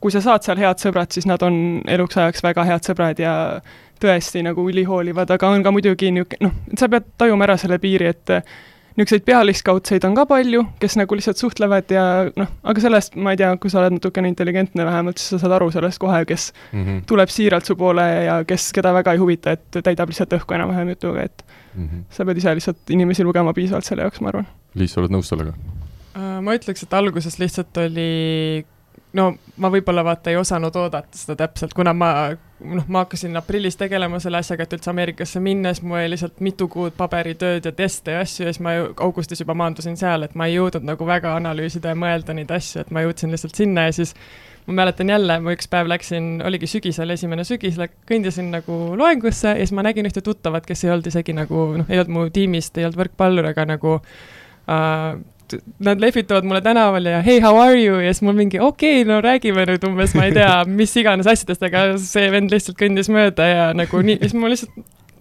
[0.00, 3.34] kui sa saad seal head sõbrad, siis nad on eluks ajaks väga head sõbrad ja
[4.02, 8.12] tõesti nagu ülihoolivad, aga on ka muidugi niisugune noh, sa pead tajuma ära selle piiri,
[8.12, 8.34] et
[8.96, 12.04] niisuguseid pealiskaudseid on ka palju, kes nagu lihtsalt suhtlevad ja
[12.36, 15.56] noh, aga sellest ma ei tea, kui sa oled natukene intelligentne vähemalt, siis sa saad
[15.58, 17.02] aru sellest kohe, kes mm -hmm.
[17.10, 20.94] tuleb siiralt su poole ja kes, keda väga ei huvita, et täidab lihtsalt õhku enam-vähem
[20.94, 22.04] jutuga, et mm -hmm.
[22.10, 24.46] sa pead ise lihtsalt inimesi lugema piisavalt selle jaoks, ma arvan.
[24.74, 25.52] Liis, sa oled nõus sellega?
[26.16, 28.64] Äh, ma ütleks, et alguses lihtsalt oli
[29.16, 32.10] no ma võib-olla vaata ei osanud oodata seda täpselt, kuna ma
[32.60, 36.40] noh, ma hakkasin aprillis tegelema selle asjaga, et üldse Ameerikasse minna, siis mul oli lihtsalt
[36.44, 38.74] mitu kuud paberitööd ja teste ja asju ja siis ma
[39.04, 42.84] augustis juba maandusin seal, et ma ei jõudnud nagu väga analüüsida ja mõelda neid asju,
[42.84, 44.14] et ma jõudsin lihtsalt sinna ja siis
[44.66, 49.62] ma mäletan jälle, ma üks päev läksin, oligi sügisel, esimene sügis, kõndisin nagu loengusse ja
[49.62, 52.76] siis ma nägin ühte tuttavat, kes ei olnud isegi nagu noh, ei olnud mu tiimist,
[52.78, 55.16] ei olnud võrkpallur, aga nagu äh,
[55.78, 59.08] nad lehvitavad mulle tänaval ja hey, how are you ja siis mul mingi okei okay,,
[59.08, 63.10] no räägime nüüd umbes, ma ei tea, mis iganes asjadest, aga see vend lihtsalt kõndis
[63.12, 64.74] mööda ja nagu nii, siis ma lihtsalt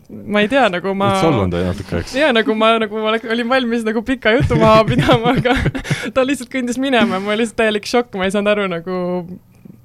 [0.09, 1.09] ma ei tea, nagu ma.
[1.21, 2.13] solvunud oli natuke, eks?
[2.17, 5.55] jaa, nagu ma nagu ma olin valmis nagu pika jutu maha pidama, aga
[6.15, 9.01] ta lihtsalt kõndis minema, mul oli lihtsalt täielik šokk, ma ei saanud aru nagu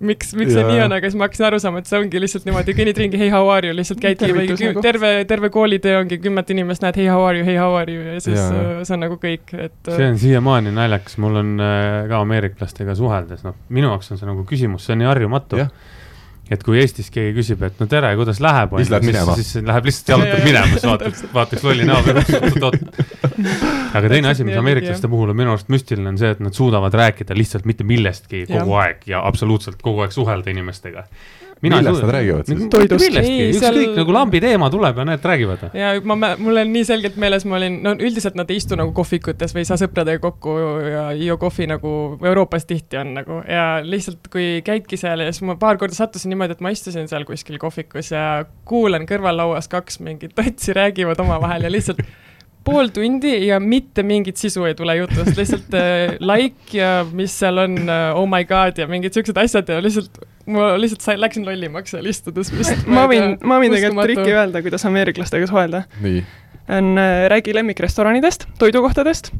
[0.00, 2.46] miks, miks see nii on, aga siis ma hakkasin aru saama, et see ongi lihtsalt
[2.48, 4.30] niimoodi, kõnnid ringi, hey how are you, lihtsalt käidki
[4.80, 8.06] terve, terve koolitöö ongi kümmet inimest näed, hey how are you, hey how are you
[8.06, 8.48] ja siis ja.
[8.48, 9.78] Uh, see on nagu kõik, et.
[9.86, 14.30] see on siiamaani naljakas, mul on äh, ka ameeriklastega suheldes, noh, minu jaoks on see
[14.30, 15.60] nagu küsimus, see on nii harjumatu
[16.50, 19.36] et kui Eestis keegi küsib, et no tere, kuidas läheb, siis läheb minema.
[19.38, 22.24] siis läheb lihtsalt jalutab minema, siis vaatab, vaataks lolli näo peale,
[23.94, 26.96] aga teine asi, mis ameeriklaste puhul on minu arust müstiline, on see, et nad suudavad
[27.02, 28.86] rääkida lihtsalt mitte millestki kogu ja.
[28.86, 31.06] aeg ja absoluutselt kogu aeg suhelda inimestega
[31.64, 32.62] millest nad räägivad siis?
[32.72, 33.04] toidust.
[33.04, 33.96] millestki, ükskõik seal...
[33.98, 35.64] nagu lambi teema tuleb ja need räägivad.
[35.76, 38.94] ja ma, mul on nii selgelt meeles, ma olin, no üldiselt nad ei istu nagu
[38.96, 41.92] kohvikutes või ei saa sõpradega kokku ja ei joo kohvi nagu
[42.24, 46.32] Euroopas tihti on nagu ja lihtsalt, kui käidki seal ja siis ma paar korda sattusin
[46.32, 51.68] niimoodi, et ma istusin seal kuskil kohvikus ja kuulan kõrvallauas kaks mingit totsi räägivad omavahel
[51.68, 52.00] ja lihtsalt
[52.64, 57.60] pool tundi ja mitte mingit sisu ei tule jutust, lihtsalt äh, like ja mis seal
[57.62, 60.20] on uh,, oh my god ja mingid siuksed asjad ja lihtsalt
[60.50, 62.86] ma lihtsalt sain, läksin lollimaks seal istudes vist.
[62.96, 65.84] ma võin, ma võin tegelikult trikki öelda, kuidas ameeriklastega suhelda.
[66.70, 69.32] on äh,, räägi lemmikrestoranidest, toidukohtadest,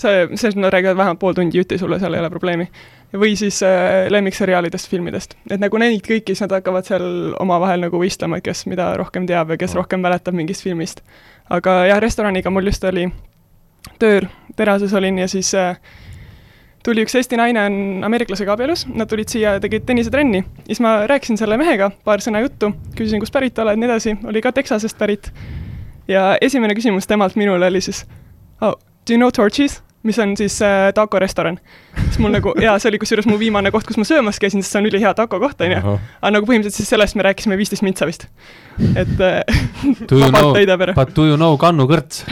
[0.00, 2.68] see, sellest nad räägivad vähemalt pool tundi jutti sulle, seal ei ole probleemi.
[3.12, 5.36] või siis äh, lemmikseriaalidest, filmidest.
[5.50, 9.26] et nagu neid kõiki, siis nad hakkavad seal omavahel nagu võistlema, et kes mida rohkem
[9.28, 9.82] teab ja kes oh.
[9.82, 11.04] rohkem mäletab mingist filmist.
[11.50, 13.10] aga jah, restoraniga mul just oli
[13.98, 15.76] tööl, terases olin ja siis äh,
[16.84, 20.42] tuli üks Eesti naine, on ameeriklasega abielus, nad tulid siia, tegid tennisetrenni.
[20.66, 24.42] siis ma rääkisin selle mehega paar sõna juttu, küsisin, kust pärit oled, nii edasi, oli
[24.42, 25.32] ka Texasest pärit.
[26.08, 28.04] ja esimene küsimus temalt minule oli siis
[28.60, 28.74] oh,,
[29.06, 29.82] do you know torches?
[30.02, 31.58] Mis on siis äh, taco restoran.
[32.04, 34.74] siis mul nagu, jaa, see oli kusjuures mu viimane koht, kus ma söömas käisin, sest
[34.74, 35.96] see on ülihea taco koht, on ju.
[36.20, 38.26] aga nagu põhimõtteliselt siis sellest me rääkisime viisteist mintsa vist.
[38.96, 39.42] et äh,
[40.10, 40.54] Do you know,
[40.94, 42.24] but do you know Kannu kõrts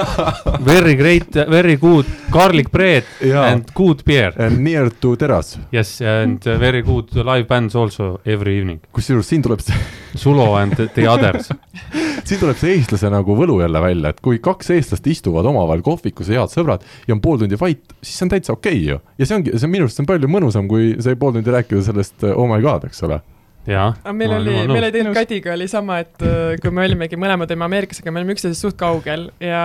[0.72, 3.52] Very great, very good garlic bread yeah.
[3.52, 4.32] and good beer.
[4.38, 5.58] And near to terrace.
[5.72, 8.80] Yes, and very good live bands also every evening.
[8.94, 9.76] kusjuures siin tuleb see
[10.14, 11.50] Sulo and the others
[12.28, 16.30] siin tuleb see eestlase nagu võlu jälle välja, et kui kaks eestlast istuvad omavahel kohvikus,
[16.32, 18.98] head sõbrad, ja on pool tundi vait, siis see on täitsa okei okay ju.
[19.18, 21.54] ja see ongi, see on minu arust, see on palju mõnusam, kui see pool tundi
[21.54, 23.20] rääkida sellest oh my god, eks ole
[24.02, 27.16] aga meil no, oli, meil oli tegelikult Kadiga oli sama, et äh, kui me olimegi,
[27.20, 29.64] mõlemad olime Ameerikas, aga me olime üksteisest suht kaugel ja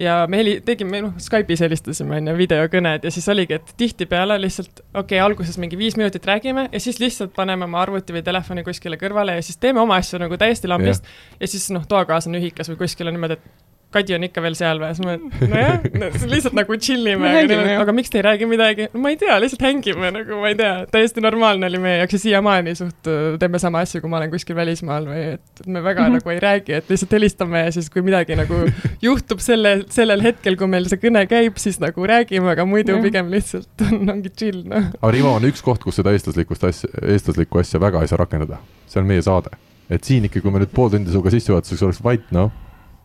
[0.00, 4.38] ja me heli-, tegime, noh, Skype'is helistasime, on ju, videokõned ja siis oligi, et tihtipeale
[4.40, 8.24] lihtsalt, okei okay,, alguses mingi viis minutit räägime ja siis lihtsalt paneme oma arvuti või
[8.24, 11.42] telefoni kuskile kõrvale ja siis teeme oma asju nagu täiesti lambist yeah.
[11.44, 13.61] ja siis noh, toakaaslane ühikas või kuskil on niimoodi, et
[13.92, 14.90] Kadi on ikka veel seal või?
[14.96, 15.16] siis ma,
[15.52, 17.32] nojah no, lihtsalt nagu chill ime,
[17.76, 18.88] aga, miks te ei räägi midagi?
[18.92, 22.16] no ma ei tea, lihtsalt hängime nagu, ma ei tea, täiesti normaalne oli meie jaoks
[22.16, 23.10] ja siiamaani suht
[23.42, 26.22] teeme sama asju, kui ma olen kuskil välismaal või et me väga mm -hmm.
[26.22, 28.62] nagu ei räägi, et lihtsalt helistame ja siis, kui midagi nagu
[29.08, 33.02] juhtub selle, sellel hetkel, kui meil see kõne käib, siis nagu räägime, aga muidu ja.
[33.02, 34.90] pigem lihtsalt on, ongi chill, noh.
[35.00, 38.62] aga Rivo on üks koht, kus seda eestlaslikust asja, eestlaslikku asja väga ei saa rakendada,
[38.88, 39.52] see on meie saade.
[39.90, 42.52] et siin ikka, kui me nüüd pool tundi sinuga sissejuhatuseks oleks vait, noh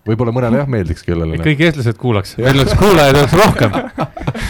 [0.08, 1.39] võib-olla mõnele jah meeldiks, kellele.
[1.43, 3.78] kõik eestlased kuulaks, meil oleks kuulajaid oleks rohkem.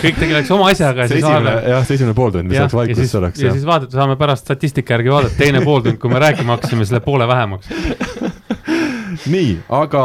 [0.04, 1.08] kõik tegeleks oma asjaga.
[1.10, 3.44] see esimene, jah, see esimene pooltund, mis oleks vaikus oleks.
[3.44, 6.96] ja siis vaadata, saame pärast statistika järgi vaadata, teine pooltund, kui me rääkima hakkasime, siis
[6.96, 7.72] läheb poole vähemaks
[9.34, 10.04] nii, aga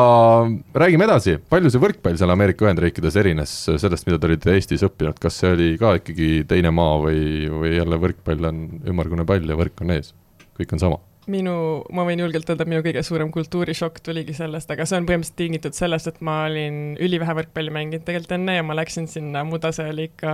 [0.85, 5.21] räägime edasi, palju see võrkpall seal Ameerika Ühendriikides erines sellest, mida te olite Eestis õppinud,
[5.23, 9.59] kas see oli ka ikkagi teine maa või, või jälle võrkpall on ümmargune pall ja
[9.59, 10.15] võrk on ees,
[10.59, 11.03] kõik on sama?
[11.31, 11.55] Minu,
[11.95, 15.77] ma võin julgelt öelda, minu kõige suurem kultuurishokk tuligi sellest, aga see on põhimõtteliselt tingitud
[15.77, 19.87] sellest, et ma olin ülivähe võrkpalli mänginud tegelikult enne ja ma läksin sinna, mu tase
[19.93, 20.33] oli ikka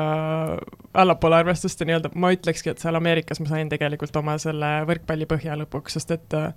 [1.02, 5.28] allapoole arvestust ja nii-öelda ma ütlekski, et seal Ameerikas ma sain tegelikult oma selle võrkpalli
[5.28, 6.50] põhja lõpuks, sest et äh,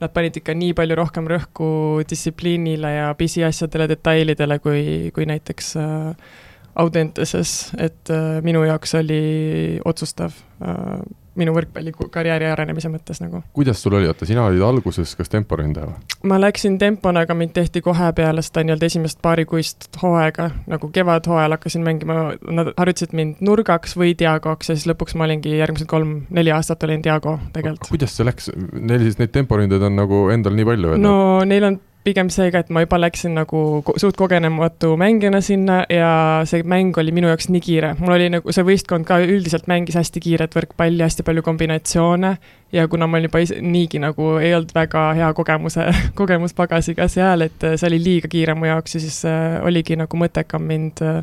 [0.00, 1.68] nad panid ikka nii palju rohkem rõhku
[2.08, 6.34] distsipliinile ja pisiasjadele, detailidele, kui, kui näiteks äh,
[6.76, 9.20] Audenteses, et äh, minu jaoks oli
[9.88, 10.98] otsustav äh,
[11.36, 13.42] minu võrkpallikarjääri arenemise mõttes nagu.
[13.56, 16.18] kuidas sul oli, oota, sina olid alguses kas temporündaja või?
[16.30, 21.56] ma läksin tempona, aga mind tehti kohe peale seda nii-öelda esimest paarikuist hooaega, nagu kevadhooajal
[21.56, 22.20] hakkasin mängima,
[22.60, 27.04] nad harjutasid mind nurgaks või diagoks ja siis lõpuks ma olingi järgmised kolm-neli aastat olin
[27.04, 27.90] diago tegelikult.
[27.90, 30.96] kuidas see läks, neil siis neid temporündajaid on nagu endal nii palju?
[31.02, 31.16] no
[31.48, 33.60] neil on pigem see ka, et ma juba läksin nagu
[33.98, 36.10] suht kogenematu mängijana sinna ja
[36.46, 37.94] see mäng oli minu jaoks nii kiire.
[37.98, 42.32] mul oli nagu, see võistkond ka üldiselt mängis hästi kiiret võrkpalli, hästi palju kombinatsioone
[42.76, 45.88] ja kuna ma olin juba ise, niigi nagu ei olnud väga hea kogemuse,
[46.20, 50.66] kogemuspagasiga seal, et see oli liiga kiire mu jaoks ja siis äh, oligi nagu mõttekam
[50.70, 51.22] mind äh,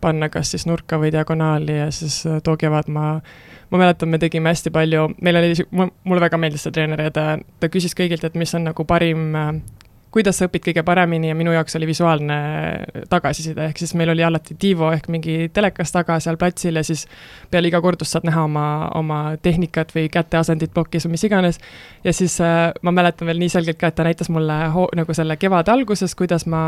[0.00, 3.16] panna kas siis nurka või diagonaali ja siis äh, too kevad ma
[3.70, 7.26] ma mäletan, me tegime hästi palju, meil oli, mulle väga meeldis see treener ja ta,
[7.62, 9.30] ta küsis kõigilt, et mis on nagu parim
[10.14, 12.38] kuidas sa õpid kõige paremini ja minu jaoks oli visuaalne
[13.10, 17.06] tagasiside, ehk siis meil oli alati Tivo ehk mingi telekas taga seal platsil ja siis
[17.50, 18.66] peale iga kordust saad näha oma,
[18.98, 21.60] oma tehnikat või käteasendit plokis või mis iganes.
[22.04, 25.14] ja siis äh, ma mäletan veel nii selgelt ka, et ta näitas mulle ho-, nagu
[25.14, 26.64] selle kevade alguses, kuidas ma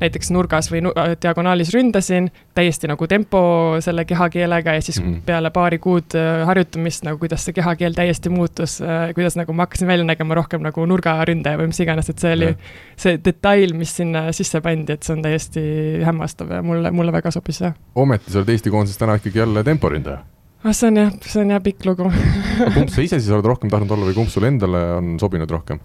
[0.00, 3.40] näiteks nurgas või nu-, diagonaalis ründasin, täiesti nagu tempo
[3.84, 8.30] selle kehakeelega ja siis mm peale paari kuud äh, harjutamist nagu kuidas see kehakeel täiesti
[8.30, 12.22] muutus, äh, kuidas nagu ma hakkasin välja nägema rohkem nagu nurgaründaja või mis iganes, et
[12.22, 12.54] see oli ja.
[13.00, 15.64] see detail, mis sinna sisse pandi, et see on täiesti
[16.06, 17.74] hämmastav ja mulle, mulle väga sobis, jah.
[17.94, 20.22] ometi sa oled Eesti koondises täna ikkagi jälle temporündaja
[20.64, 23.72] ah, see on jah, see on jah pikk lugu kumb sa ise siis oled rohkem
[23.72, 25.80] tahtnud olla või kumb sulle endale on sobinud rohkem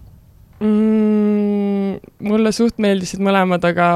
[0.59, 1.50] mm,?
[2.23, 3.87] Mulle suht meeldisid mõlemad, aga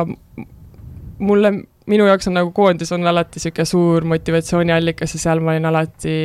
[1.20, 1.52] mulle,
[1.90, 6.16] minu jaoks on nagu koondis on alati niisugune suur motivatsiooniallikas ja seal ma olin alati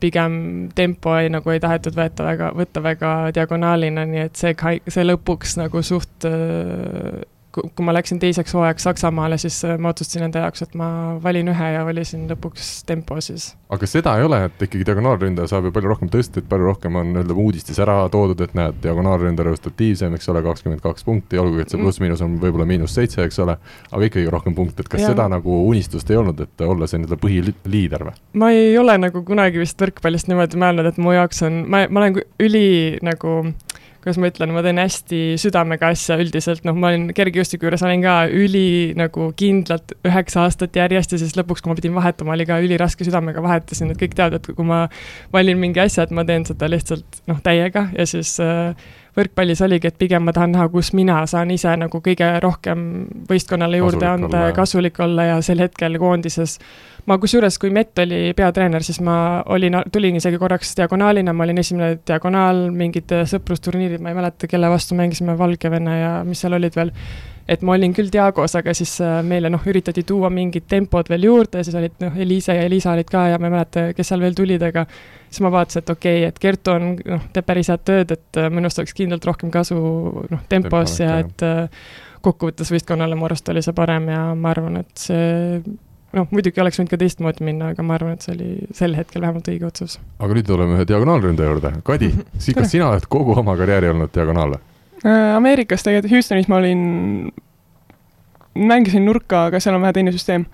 [0.00, 0.38] pigem
[0.74, 4.54] tempo ei, nagu ei tahetud võeta väga, võtta väga diagonaalina, nii et see,
[4.88, 6.26] see lõpuks nagu suht
[7.62, 10.88] kui ma läksin teiseks hooajaks Saksamaale, siis äh, ma otsustasin enda jaoks, et ma
[11.22, 13.50] valin ühe ja valisin lõpuks tempo siis.
[13.74, 17.12] aga seda ei ole, et ikkagi diagonaalründaja saab ju palju rohkem tõsteid, palju rohkem on
[17.12, 21.72] nii-öelda uudistes ära toodud, et näed, diagonaalründaja resultatiivsem, eks ole, kakskümmend kaks punkti, olgugi et
[21.72, 21.86] see mm.
[21.86, 23.58] pluss-miinus on võib-olla miinus seitse, eks ole,
[23.90, 25.12] aga ikkagi rohkem punkte, et kas ja.
[25.12, 28.18] seda nagu unistust ei olnud, et olla see nii-öelda põhiliider või?
[28.40, 32.04] ma ei ole nagu kunagi vist võrkpallist niimoodi mõelnud, et mu jaoks on, ma, ma
[32.04, 32.68] olen üli
[33.04, 33.40] nagu
[34.08, 38.04] kuidas ma ütlen, ma teen hästi südamega asja üldiselt, noh, ma olin kergejõustiku juures, olin
[38.04, 42.46] ka üli nagu kindlalt üheksa aastat järjest ja siis lõpuks, kui ma pidin vahetama, oli
[42.48, 44.86] ka üliraske südamega vahetasin, et kõik teavad, et kui ma
[45.34, 48.72] valin mingi asja, et ma teen seda lihtsalt noh, täiega ja siis äh,
[49.18, 52.86] võrkpallis oligi, et pigem ma tahan näha, kus mina saan ise nagu kõige rohkem
[53.28, 56.58] võistkonnale juurde kasulik anda ja kasulik olla ja sel hetkel koondises
[57.08, 59.16] ma kusjuures, kui Mett oli peatreener, siis ma
[59.54, 64.70] olin, tulin isegi korraks diagonaalina, ma olin esimene diagonaal, mingid sõprusturniirid, ma ei mäleta, kelle
[64.72, 66.92] vastu mängisime, Valgevene ja mis seal olid veel.
[67.48, 71.24] Et ma olin küll Diagos, aga siis äh, meile noh, üritati tuua mingid tempod veel
[71.24, 74.20] juurde, siis olid noh, Eliise ja Liisa olid ka ja ma ei mäleta, kes seal
[74.20, 77.72] veel tulid, aga siis ma vaatasin, et okei okay,, et Kertu on noh, teeb päris
[77.72, 79.80] head tööd, et äh, minust oleks kindlalt rohkem kasu
[80.28, 81.88] noh, tempos ja et äh,
[82.20, 85.62] kokkuvõttes võistkonnale mu arust oli see parem ja ma arvan, et see
[86.16, 89.24] noh, muidugi oleks võinud ka teistmoodi minna, aga ma arvan, et see oli sel hetkel
[89.24, 89.98] vähemalt õige otsus.
[90.18, 92.10] aga nüüd tuleme ühe diagonaalründaja juurde, Kadi,
[92.58, 94.56] kas sina oled kogu oma karjääri olnud diagonaal?
[95.04, 96.80] Äh, Ameerikas tegelikult, Houstonis ma olin,
[98.58, 100.48] mängisin nurka, aga seal on vähe teine süsteem.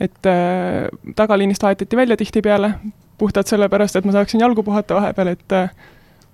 [0.00, 2.74] et äh, tagaliinist vahetati välja tihtipeale,
[3.18, 5.70] puhtalt sellepärast, et ma saaksin jalgu puhata vahepeal, et äh,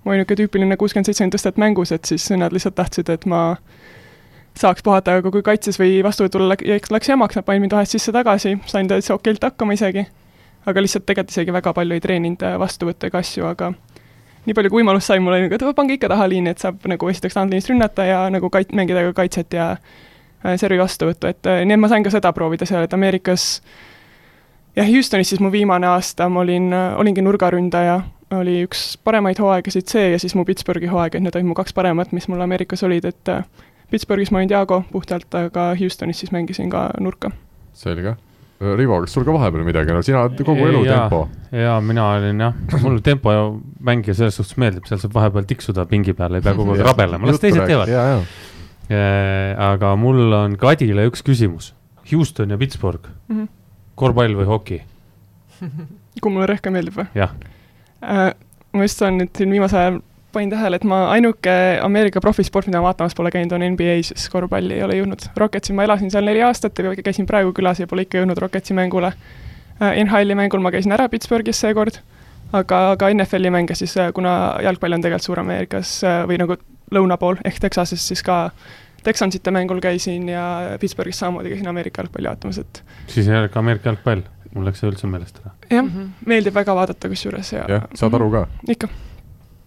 [0.03, 3.55] ma olin niisugune tüüpiline kuuskümmend, seitsekümmend tõstet mängus, et siis nad lihtsalt tahtsid, et ma
[4.59, 8.57] saaks puhata, aga kui kaitses või vastuvõtul läks, läks jamaks, nad panid mind vahest sisse-tagasi,
[8.69, 10.05] sain täitsa okeilt hakkama isegi.
[10.65, 13.73] aga lihtsalt tegelikult isegi väga palju ei treeninud äh, vastuvõtte ega asju, aga
[14.45, 16.85] nii palju kui võimalust sai, mul oli nagu, et pange ikka taha liini, et saab
[16.87, 21.49] nagu esiteks taandliinist rünnata ja nagu kait-, mängida ka kaitset ja äh, servi vastuvõttu, et
[21.51, 23.47] äh, nii et ma sain ka seda proovida seal, et Ameerikas
[24.77, 27.99] jah, Houstonis siis mu viimane aasta ma olin, olingi nurgaründaja,
[28.39, 31.75] oli üks paremaid hooaegasid see ja siis mu Pittsburghi hooaeg, et need olid mu kaks
[31.75, 33.35] paremat, mis mul Ameerikas olid, et
[33.93, 37.29] Pittsburghis ma olin Diago puhtalt, aga Houstonis siis mängisin ka nurka.
[37.77, 38.15] selge
[38.63, 41.25] Rivo, kas sul ka vahepeal midagi, no sina oled kogu elu ja, tempo.
[41.51, 42.53] jaa, mina olin jah,
[42.85, 43.33] mulle tempo
[43.83, 47.27] mängija selles suhtes meeldib, seal saab vahepeal tiksuda pingi peal, ei pea kogu aeg rabelema,
[47.27, 47.91] las teised teevad.
[49.67, 51.73] aga mul on Kadile üks küsimus.
[52.11, 53.47] Houston ja Pittsburgh mm, -hmm.
[53.95, 54.81] korvpall või hoki?
[56.21, 57.05] kumb mulle rohkem meeldib või?
[57.15, 57.31] jah
[58.03, 58.33] äh,.
[58.73, 60.01] ma just saan nüüd siin viimasel ajal
[60.33, 64.29] panin tähele, et ma ainuke Ameerika profisport, mida ma vaatamas pole käinud, on NBA, sest
[64.33, 65.29] korvpalli ei ole jõudnud.
[65.39, 68.75] Rocketsi ma elasin seal neli aastat ja käisin praegu külas ja pole ikka jõudnud Rocketsi
[68.77, 69.13] mängule.
[69.81, 71.99] Äh, NHL-i mängul ma käisin ära Pittsburghis seekord,
[72.53, 76.57] aga, aga NFL-i mänge siis, äh, kuna jalgpall on tegelikult Suur-Ameerikas äh, või nagu
[76.93, 78.47] lõuna pool ehk Texases, siis ka
[79.03, 80.43] Texansite mängul käisin ja
[80.79, 85.09] Pittsburghis samamoodi käisin Ameerika jalgpalli vaatamas, et siis ka Ameerika jalgpall, mul läks see üldse
[85.09, 85.55] meelest ära.
[85.69, 88.45] jah mm -hmm., meeldib väga vaadata kusjuures ja jah, saad aru ka?
[88.69, 88.87] ikka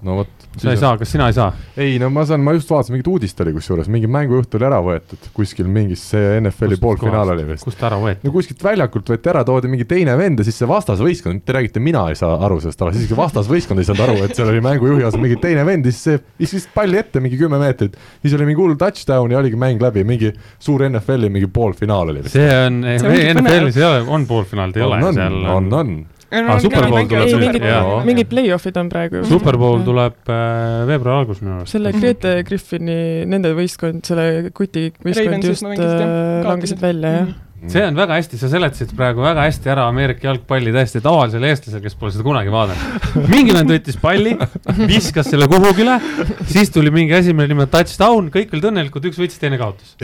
[0.04, 0.44] no vot.
[0.61, 1.48] sa ei saa, kas sina ei saa?
[1.80, 4.80] ei, no ma saan, ma just vaatasin, mingit uudist oli kusjuures, mingi mängujuht oli ära
[4.85, 7.64] võetud, kuskil mingis see NFL-i poolfinaal oli vist.
[7.64, 8.26] kust ära võeti?
[8.26, 11.82] no kuskilt väljakult võeti ära, toodi mingi teine vend ja siis see vastasvõistkond, te räägite,
[11.85, 15.06] mina ei saa aru sellest alast, isegi vastasvõistkond ei saanud aru, et seal oli mängujuhi
[15.09, 17.96] asemel mingi teine vend, siis see viskas palli ette mingi kümme meetrit.
[18.20, 22.26] siis oli mingi hull touchdown ja oligi mäng läbi, mingi suur NFL-i mingi poolfinaal oli
[22.26, 22.37] vist.
[22.37, 25.40] see on, NFL-is ei ole, on poolfinaal, ei ole seal.
[25.56, 25.96] on, on,
[26.32, 27.66] on ah, Superbowl tuleb ei, mingid,
[28.08, 29.22] mingid play-off'id on praegu.
[29.28, 31.74] Superbowl tuleb äh, veebruari alguses minu arust.
[31.76, 37.70] selle Grete Griffini, nende võistkond, selle kuti võistkond just äh, langesid välja, jah Mm.
[37.72, 41.80] see on väga hästi, sa seletasid praegu väga hästi ära Ameerika jalgpalli täiesti tavalisele eestlasele,
[41.86, 43.06] kes pole seda kunagi vaadanud.
[43.32, 44.34] mingi vend võttis palli,
[44.92, 45.96] viskas selle kuhugile,
[46.52, 49.96] siis tuli mingi asi, mille nimi on touchdown, kõik olid õnnelikud, üks võitis, teine kaotas.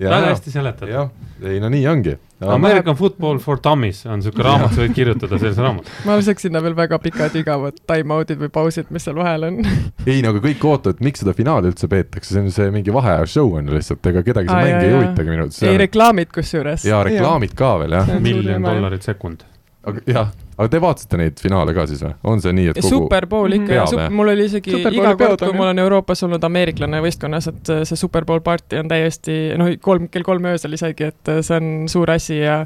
[0.00, 0.92] Väga hästi seletatud.
[0.92, 1.10] jah,
[1.42, 5.58] ei no nii ongi American Football for Dummies on siuke raamat, sa võid kirjutada selles
[5.62, 5.92] raamatus.
[6.08, 9.60] ma lisaks sinna veel väga pikad igavad time-out'id või pausid, mis seal vahel on
[10.10, 13.26] ei no aga kõik ootavad, miks seda finaali üldse peetakse, see on see mingi vaheaja
[13.36, 15.62] show on ju lihtsalt, ega kedagi see mäng ei huvitagi minu arvates.
[15.64, 16.88] ei, reklaamid kusjuures.
[16.90, 18.16] jaa, reklaamid ka veel jah.
[18.24, 19.46] miljon dollarit sekund.
[19.86, 22.14] aga jah aga te vaatasite neid finaale ka siis või?
[22.32, 25.56] on see nii, et kogu Superbowl ikka ja sup-, mul oli isegi iga kord, kui
[25.56, 30.26] mul on Euroopas olnud ameeriklane võistkonnas, et see Superbowl party on täiesti noh, kolm, kell
[30.26, 32.62] kolm öösel isegi, et see on suur asi ja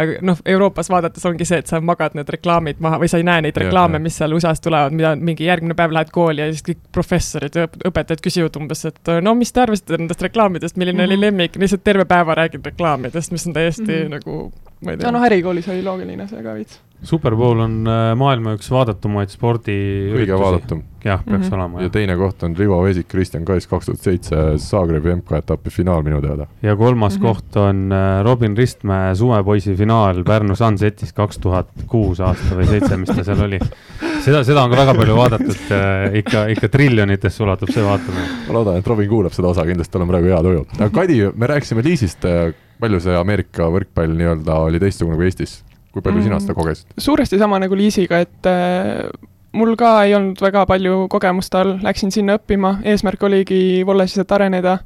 [0.00, 3.26] ja noh, Euroopas vaadates ongi see, et sa magad need reklaamid maha või sa ei
[3.26, 6.64] näe neid reklaame, mis seal USA-s tulevad, mida mingi järgmine päev lähed kooli ja siis
[6.66, 11.00] kõik professorid ja õpetajad küsivad umbes, et no mis te arvasite nendest reklaamidest, milline mm
[11.00, 11.10] -hmm.
[11.10, 11.26] oli mhm.
[11.26, 14.08] lemmik, lihtsalt terve päeva räägid reklaamidest, mis on täiesti mm -hmm.
[14.08, 15.10] nagu ma ei tea.
[15.10, 19.74] no, no ärikoolis oli loogiline see ka veits Superbowl on äh, maailma üks vaadatumaid spordi
[20.12, 20.82] kõige vaadatum.
[21.00, 21.54] jah, peaks mm -hmm.
[21.56, 21.82] olema.
[21.82, 26.20] ja teine koht on Rivo Vesik, Kristjan Kais, kaks tuhat seitse Zagrebi MK-etapi finaal minu
[26.20, 26.46] teada.
[26.62, 27.26] ja kolmas mm -hmm.
[27.26, 32.96] koht on äh, Robin Ristmäe suvepoisi finaal Pärnu Sunsetis kaks tuhat kuus aasta või seitse,
[32.96, 33.58] mis ta seal oli.
[34.24, 38.28] seda, seda on ka väga palju vaadatud äh,, ikka, ikka triljonitesse ulatub see vaatamine.
[38.48, 40.66] ma loodan, et Robin kuulab seda osa, kindlasti tal on praegu hea tuju.
[40.78, 45.62] aga Kadi, me rääkisime Liisist, äh, palju see Ameerika võrkpall nii-öelda oli teistsugune kui Eestis?
[45.92, 46.94] Kui palju mm, sina seda kogesid?
[46.98, 49.10] suuresti sama nagu Liisiga, et äh,
[49.56, 54.78] mul ka ei olnud väga palju kogemust all, läksin sinna õppima, eesmärk oligi vollasiselt areneda.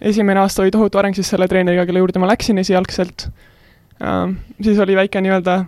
[0.00, 3.28] esimene aasta oli tohutu areng siis selle treeneriga, kelle juurde ma läksin esialgselt
[4.02, 4.34] äh,.
[4.60, 5.62] siis oli väike nii-öelda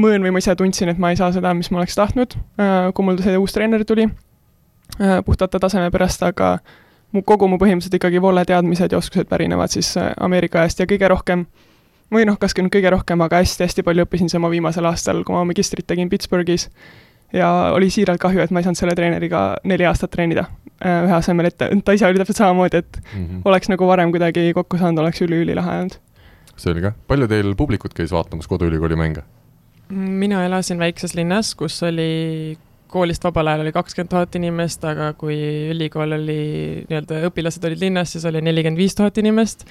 [0.00, 2.92] mõõn või ma ise tundsin, et ma ei saa seda, mis ma oleks tahtnud äh,,
[2.94, 4.08] kui mul see uus treener tuli.
[5.24, 6.58] puhtalt ta taseme pärast, aga
[7.12, 11.08] mu, kogu mu põhimõtteliselt ikkagi voole teadmised ja oskused pärinevad siis Ameerika ajast ja kõige
[11.08, 11.46] rohkem
[12.14, 15.22] või noh, kas ka nüüd kõige rohkem, aga hästi-hästi palju õppisin see oma viimasel aastal,
[15.26, 16.68] kui ma magistrit tegin Pittsburghis
[17.32, 20.46] ja oli siiralt kahju, et ma ei saanud selle treeneriga neli aastat treenida
[20.82, 23.42] äh, ühe asemel, et ta ise oli täpselt samamoodi, et mm -hmm.
[23.44, 26.00] oleks nagu varem kuidagi kokku saanud, oleks üliülilahe olnud.
[26.56, 29.22] selge, palju teil publikut käis vaatamas koduülikooli mänge?
[29.90, 32.58] mina elasin väikses linnas, kus oli
[32.90, 35.36] koolist vabal ajal oli kakskümmend tuhat inimest, aga kui
[35.70, 36.40] ülikool oli,
[36.88, 39.66] nii-öelda õpilased olid linnas, siis oli nelikümmend viis tuhat inimest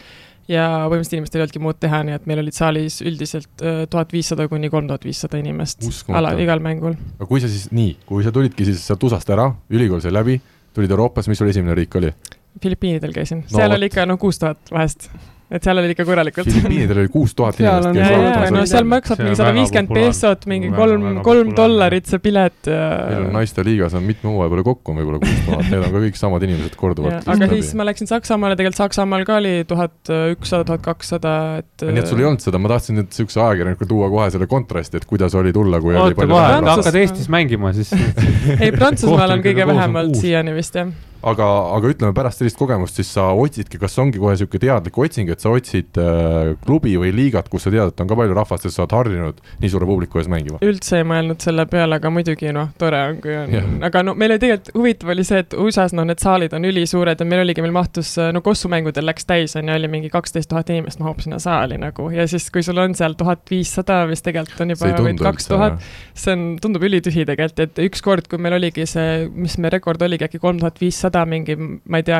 [0.49, 4.47] ja põhimõtteliselt inimestel ei olnudki muud teha, nii et meil olid saalis üldiselt tuhat viissada
[4.51, 6.97] kuni kolm tuhat viissada inimest ala, igal mängul.
[7.19, 10.39] aga kui sa siis, nii, kui sa tulidki siis sealt USA-st ära, ülikool sai läbi,
[10.75, 12.13] tulid Euroopasse, mis sul esimene riik oli?
[12.59, 15.11] Filipiinidel käisin no,, seal oli ikka noh, kuus tuhat vahest
[15.49, 16.45] et seal oli ikka korralikult.
[16.49, 17.97] Filipiinidel oli kuus tuhat inimest.
[17.97, 22.21] ja, ja, ja no seal maksab mingi sada viiskümmend pesot, mingi kolm, kolm dollarit see
[22.21, 22.83] pilet ja.
[23.09, 25.95] meil on naiste liigas on mitme hooaja peale kokku on võib-olla kuus tuhat, need on
[25.95, 27.33] ka kõik samad inimesed korduvalt.
[27.33, 31.87] aga siis ma läksin Saksamaale, tegelikult Saksamaal ka oli tuhat ükssada, tuhat kakssada, et.
[31.89, 35.01] nii et sul ei olnud seda, ma tahtsin nüüd siukse ajakirjaniku tuua kohe selle kontrasti,
[35.01, 37.93] et kuidas oli tulla, kui oota kohe, hakkad Eestis mängima, siis
[38.59, 40.93] ei, Prantsusmaal on kõige vähemalt siiani vist jah
[41.23, 45.31] aga, aga ütleme pärast sellist kogemust, siis sa otsidki, kas ongi kohe niisugune teadlik otsing,
[45.33, 48.67] et sa otsid äh, klubi või liigat, kus sa tead, et on ka palju rahvast
[48.67, 50.61] ja sa oled harjunud nii suure publiku ees mängima?
[50.65, 54.15] üldse ei mõelnud selle peale, aga muidugi noh, tore on, kui on yeah., aga no
[54.19, 57.43] meil oli tegelikult huvitav oli see, et USA-s noh, need saalid on ülisuured ja meil
[57.43, 61.01] oligi, meil mahtus, no Kossu mängudel läks täis, on ju, oli mingi kaksteist tuhat inimest
[61.03, 64.75] mahub sinna saali nagu ja siis, kui sul on seal tuhat viissada, mis tegelikult on
[64.75, 65.83] juba või kaks tuhat,
[66.17, 70.27] see on, tundub ülitühi tegelikult, et ükskord, kui meil oligi see, mis me rekord oligi
[70.27, 72.19] äkki kolm tuhat viissada, sada mingi, ma ei tea,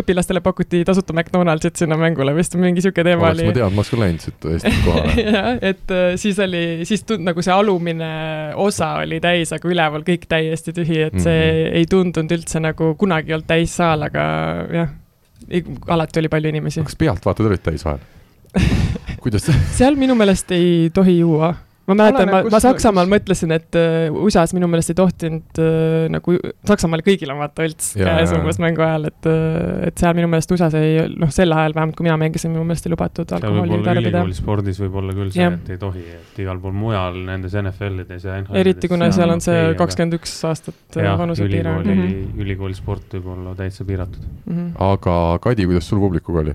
[0.00, 3.48] õpilastele pakuti tasuta McDonaldsit sinna mängule vist, mingi niisugune teema Oleks oli.
[3.50, 7.04] ma teadnud, ma oleks ka läinud siit Eestist kohale jah, et äh, siis oli, siis
[7.08, 8.12] tund-, nagu see alumine
[8.62, 11.76] osa oli täis, aga üleval kõik täiesti tühi, et see mm -hmm.
[11.82, 14.24] ei tundunud üldse nagu kunagi ei olnud täissaal, aga
[14.78, 14.94] jah,
[15.88, 16.86] alati oli palju inimesi.
[16.86, 18.00] kas pealtvaatajad olid täis vahel
[19.22, 21.54] kuidas seal minu meelest ei tohi juua
[21.92, 26.36] ma mäletan, ma, ma Saksamaal mõtlesin, et uh, USA-s minu meelest ei tohtinud uh, nagu,
[26.68, 30.54] Saksamaal kõigil on vaata õlts käes umbes mängu ajal, et uh,, et seal minu meelest
[30.56, 34.24] USA-s ei, noh, sel ajal vähemalt, kui mina mängisin, minu meelest ei lubatud alkoholi tarbida.
[34.36, 38.38] spordis võib olla küll see, et ei tohi, et igal pool mujal nendes NFL-ides ja
[38.40, 41.82] NHL-ides eriti kuna seal on see kakskümmend üks aastat vanusepiirang.
[41.82, 42.40] ülikooli -hmm.
[42.44, 44.56] ülikooli sport võib olla täitsa piiratud mm.
[44.56, 44.70] -hmm.
[44.92, 46.54] aga Kadi, kuidas sul publikuga oli?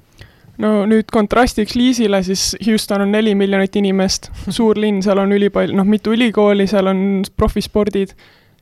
[0.61, 5.75] No nüüd kontrastiks Liisile, siis Houston on neli miljonit inimest, suur linn, seal on ülipalju,
[5.77, 7.01] noh, mitu ülikooli, seal on
[7.37, 8.13] profispordid,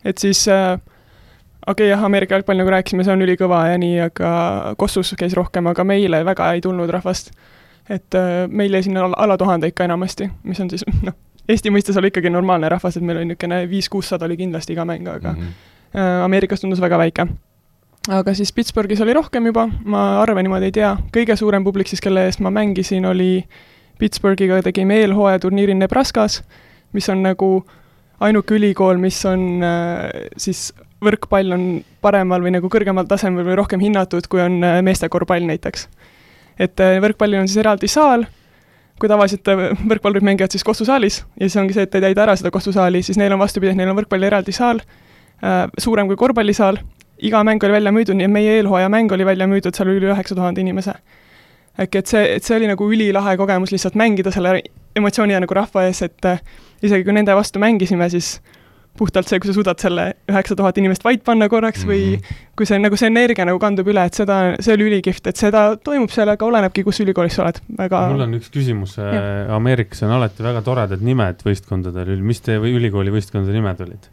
[0.05, 3.99] et siis äh, okei okay,, jah, Ameerika jalgpall, nagu rääkisime, see on ülikõva ja nii,
[4.09, 4.31] aga
[4.79, 7.31] Kossus käis rohkem, aga meile väga ei tulnud rahvast.
[7.89, 11.15] et äh, meil jäi sinna alla, alla tuhande ikka enamasti, mis on siis noh,
[11.45, 15.05] Eesti mõistes oli ikkagi normaalne rahvas, et meil oli niisugune viis-kuussada oli kindlasti iga mäng,
[15.07, 15.99] aga mm -hmm.
[15.99, 17.27] äh, Ameerikas tundus väga väike
[18.11, 22.01] aga siis Pittsburghis oli rohkem juba, ma arve niimoodi ei tea, kõige suurem publik siis,
[22.03, 23.45] kelle eest ma mängisin, oli
[23.99, 26.41] Pittsburghiga tegime eelhooajaturniiri Nebraskas,
[26.93, 27.49] mis on nagu
[28.23, 30.69] ainuke ülikool, mis on äh, siis
[31.03, 31.65] võrkpall on
[32.03, 35.87] paremal või nagu kõrgemal tasemel või rohkem hinnatud, kui on äh, meeste korvpall näiteks.
[36.59, 38.27] et äh, võrkpallil on siis eraldi saal,
[38.99, 39.49] kui tavaliselt
[39.89, 43.17] võrkpallurid mängivad siis kohtusaalis ja siis ongi see, et ei täida ära seda kohtusaali, siis
[43.17, 44.79] neil on vastupidi, et neil on võrkpalli eraldi saal,
[45.83, 46.79] suurem kui korvpallisaal
[47.23, 50.01] iga mäng oli välja müüdud, nii et meie eelhooaja mäng oli välja müüdud, seal oli
[50.01, 50.97] üle üheksa tuhande inimese.
[51.79, 54.61] äkki et see, et see oli nagu ülilahe kogemus lihtsalt mängida selle
[54.95, 56.39] emotsiooni ja nagu rahva ees, et äh,
[56.83, 58.37] isegi kui nende vastu mängisime, siis
[58.95, 62.41] puhtalt see, kui sa suudad selle üheksa tuhat inimest vait panna korraks või mhm.
[62.55, 65.65] kui see nagu see energia nagu kandub üle, et seda, see oli ülikihvt, et seda
[65.83, 70.05] toimub seal, aga olenebki, kus ülikoolis sa oled, väga mul on üks küsimus, äh, Ameerikas
[70.07, 74.11] on alati väga toredad nimed võistkondadel, mis teie ülikooli võistkondade nimed olid?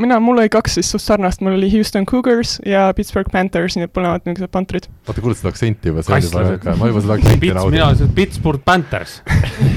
[0.00, 3.88] Mina, mul oli kaks siis suht sarnast, mul oli Houston Cougars ja Pittsburgh Panthers, nii
[3.88, 4.88] et mõlemad niisugused pantrid.
[5.08, 7.76] vaata, kuuled seda aktsenti juba, see on juba niisugune, ma juba seda aktsenti naudin.
[7.76, 9.18] mina ütlesin Pittsburgh Panthers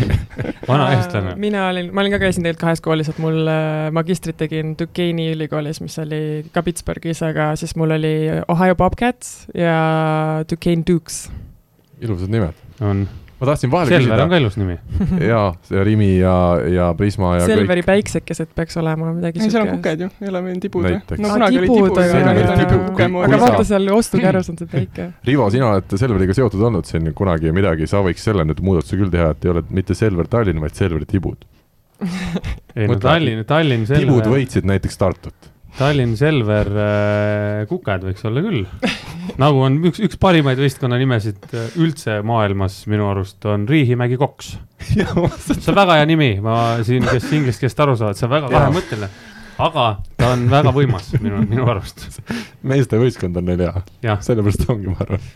[0.69, 1.35] vana eestlane.
[1.41, 5.33] mina olin, ma olin ka, käisin tegelikult kahes koolis, et mul äh, magistrit tegin Duquesne'i
[5.35, 6.21] ülikoolis, mis oli
[6.55, 8.15] ka Pittsburghis, aga siis mul oli
[8.47, 9.75] Ohio Bobcats ja
[10.47, 11.25] Duquesne Dukes.
[12.01, 12.65] ilusad nimed.
[12.81, 13.07] on
[13.45, 14.15] ma tahtsin vahele Selver küsida.
[14.15, 14.77] Selver on ka ilus nimi
[15.31, 16.35] jaa, see Rimi ja,
[16.73, 17.89] ja Prisma ja Selveri kõik.
[17.91, 20.99] päiksekesed peaks olema midagi ei, seal on kuked ju, ei ole meil tibud või?
[21.21, 23.29] no kunagi olid tibud, aga nüüd on kukemoodi.
[23.29, 25.09] aga vaata seal ostukärus on see päike.
[25.29, 29.13] Rivo, sina oled Selveriga seotud olnud siin kunagi midagi, sa võiks selle nüüd muudatuse küll
[29.13, 31.45] teha, et ei ole mitte Selver Tallinn, vaid Selveri tibud
[32.75, 34.03] ei no Tallinn, Tallinn Selver.
[34.03, 38.63] tibud võitsid näiteks Tartut Tallinn Selver äh, Kuked võiks olla küll.
[39.41, 44.55] nagu on üks, üks parimaid võistkonnanimesid äh, üldse maailmas minu arust on Riihimägi Koks
[44.85, 45.05] see
[45.71, 49.09] on väga hea nimi, ma siin, kes inglise keelest aru saavad, see on väga kahemõtteline.
[49.61, 49.85] Aga
[50.19, 52.07] ta on väga võimas minu, minu arust.
[52.65, 55.27] meeste võistkond on neil hea, sellepärast ongi, ma arvan.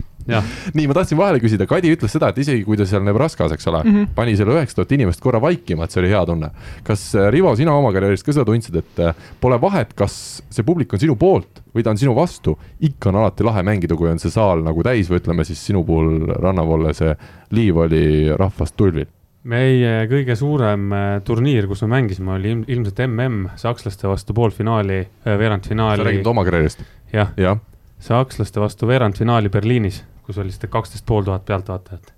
[0.76, 3.68] nii, ma tahtsin vahele küsida, Kadi ütles seda, et isegi kui ta seal Nebraskas, eks
[3.70, 4.10] ole mm, -hmm.
[4.14, 6.50] pani selle üheksa tuhat inimest korra vaikima, et see oli hea tunne.
[6.84, 10.64] kas äh, Rivo, sina oma karjäärist ka seda tundsid, et äh, pole vahet, kas see
[10.64, 14.10] publik on sinu poolt või ta on sinu vastu, ikka on alati lahe mängida, kui
[14.10, 17.14] on see saal nagu täis või ütleme siis sinu puhul rannavolle see
[17.50, 19.08] liiv oli rahvast tulvil
[19.48, 25.38] meie kõige suurem äh, turniir, kus me mängisime, oli ilmselt mm sakslaste vastu poolfinaali, äh,
[25.38, 26.02] veerandfinaali.
[26.02, 26.84] sa räägid oma karjäärist?
[27.12, 27.56] jah ja.,
[28.00, 32.12] sakslaste vastu veerandfinaali Berliinis, kus oli siis kaksteist pool tuhat pealtvaatajat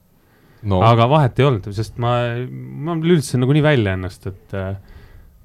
[0.62, 0.80] no..
[0.82, 2.16] aga vahet ei olnud, sest ma,
[2.50, 4.74] ma lülitasin nagunii välja ennast, et äh,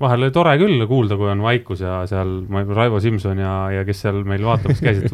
[0.02, 3.86] vahel oli tore küll kuulda, kui on vaikus ja seal ma, Raivo Simson ja, ja
[3.86, 5.14] kes seal meil vaatamas käisid,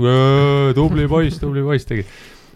[0.80, 2.08] tubli poiss, tubli poiss tegi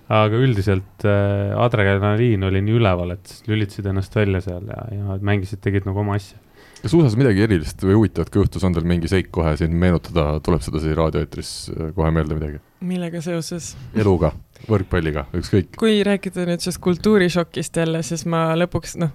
[0.07, 5.61] aga üldiselt äh, adrenaliin oli nii üleval, et lülitasid ennast välja seal ja, ja mängisid,
[5.63, 6.39] tegid nagu oma asja.
[6.81, 10.29] kas USA-s midagi erilist või huvitavat ka juhtus, on teil mingi seik kohe siin meenutada,
[10.45, 12.63] tuleb seda siin raadioeetris äh, kohe meelde midagi?
[12.87, 13.73] millega seoses?
[13.97, 14.31] eluga,
[14.69, 15.75] võrkpalliga, ükskõik.
[15.81, 19.11] kui rääkida nüüd sellest kultuurishokist jälle, siis ma lõpuks noh,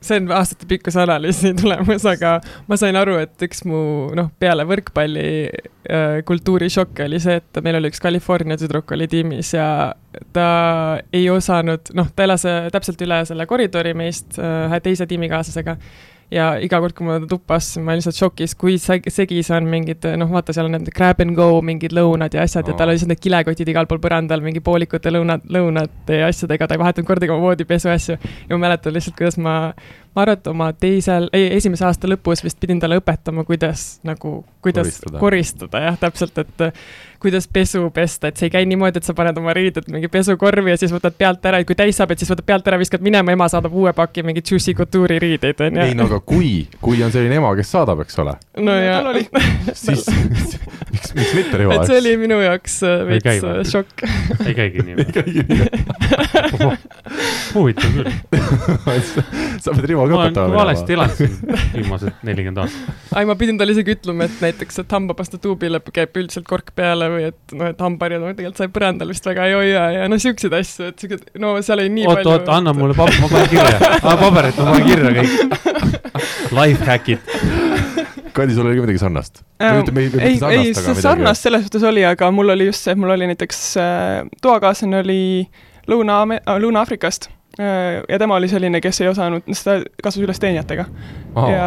[0.00, 2.36] see on aastatepikkuse analüüsi tulemus, aga
[2.68, 3.80] ma sain aru, et üks mu
[4.16, 9.54] noh, peale võrkpalli äh, kultuurishokk oli see, et meil oli üks California tüdruk oli tiimis
[9.56, 9.66] ja
[10.36, 10.46] ta
[11.14, 15.76] ei osanud, noh, ta elas äh, täpselt üle selle koridori meist äh, teise tiimikaaslasega
[16.32, 20.06] ja iga kord, kui ma tuppa astusin, ma olin lihtsalt šokis, kui segis on mingid,
[20.18, 22.72] noh, vaata, seal on need grab and go mingid lõunad ja asjad oh.
[22.72, 26.78] ja tal olid need kilekotid igal pool põrandal mingi poolikute lõunad, lõunate ja asjadega, ta
[26.78, 28.18] ei vahetanud kordagi oma voodipesu asju.
[28.48, 29.56] ja ma mäletan lihtsalt, kuidas ma
[30.14, 34.42] ma arvan, et oma teisel, ei, esimese aasta lõpus vist pidin talle õpetama, kuidas nagu,
[34.64, 36.68] kuidas koristada, koristada, jah, täpselt, et
[37.22, 40.72] kuidas pesu pesta, et see ei käi niimoodi, et sa paned oma riided mingi pesukorvi
[40.72, 43.04] ja siis võtad pealt ära ja kui täis saab, et siis võtad pealt ära, viskad
[43.04, 45.84] minema, ema saadab uue paki mingeid Juicy Couture'i riideid, on ju.
[45.86, 46.50] ei no aga kui,
[46.82, 48.34] kui on selline ema, kes saadab, eks ole.
[48.66, 49.44] no ja, ja.
[49.84, 50.02] siis
[50.92, 51.76] miks, miks mitte Rivo?
[51.76, 54.04] et see oli minu jaoks äh, veits äh, šokk.
[54.48, 54.98] ei käigi nii.
[54.98, 55.60] ei käigi nii.
[57.54, 58.10] huvitav küll.
[59.62, 61.34] sa pead Rivo ma olen valesti elanud siin
[61.76, 63.00] viimased nelikümmend aastat.
[63.14, 67.08] ai, ma pidin talle isegi ütlema, et näiteks, et hambapasta tuubile käib üldiselt kork peale
[67.12, 70.22] või et noh, et hambaharjad ma tegelikult sai põrandal vist väga ei hoia ja noh,
[70.22, 72.34] siukseid asju, et siuke, no seal oli nii oot, palju.
[72.34, 75.36] oot, oot, anna mulle paber, ma panen kirja ah,, paberit ma panen kirja kõik.
[76.58, 77.36] Lifehackid
[78.32, 79.84] Kadi, sul oli ka midagi sarnast ähm,?
[79.98, 83.28] ei, ei, see sarnast selles suhtes oli, aga mul oli just see, et mul oli
[83.32, 85.20] näiteks äh, toakaaslane oli
[85.90, 86.22] Lõuna,
[86.62, 90.86] Lõuna-Aafrikast Äh, ja tema oli selline, kes ei osanud, sest ta kasvas üles teenijatega
[91.34, 91.48] oh..
[91.52, 91.66] ja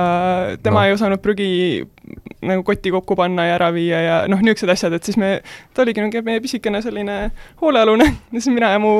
[0.63, 0.85] tema no.
[0.87, 1.49] ei osanud prügi
[2.45, 5.29] nagu kotti kokku panna ja ära viia ja noh, niisugused asjad, et siis me,
[5.73, 7.17] ta oligi niisugune meie pisikene selline
[7.61, 8.95] hoolealune siis mina ja mu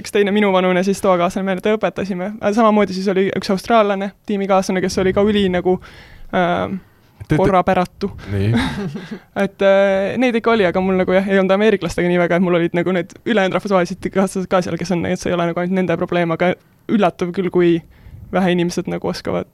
[0.00, 2.32] üks teine minuvanune siis toakaaslane, me teda õpetasime.
[2.52, 5.78] samamoodi siis oli üks austraallane tiimikaaslane, kes oli ka üli nagu
[6.32, 6.72] äh,
[7.30, 8.10] korrapäratu.
[9.44, 12.46] et äh, neid ikka oli, aga mul nagu jah, ei olnud ameeriklastega nii väga, et
[12.46, 15.48] mul olid nagu need ülejäänud rahvusvahelised kaaslased ka seal, kes on, et see ei ole
[15.50, 16.54] nagu ainult nende probleem, aga
[16.92, 17.74] üllatav küll, kui
[18.32, 19.50] vähe inimesed nagu oskavad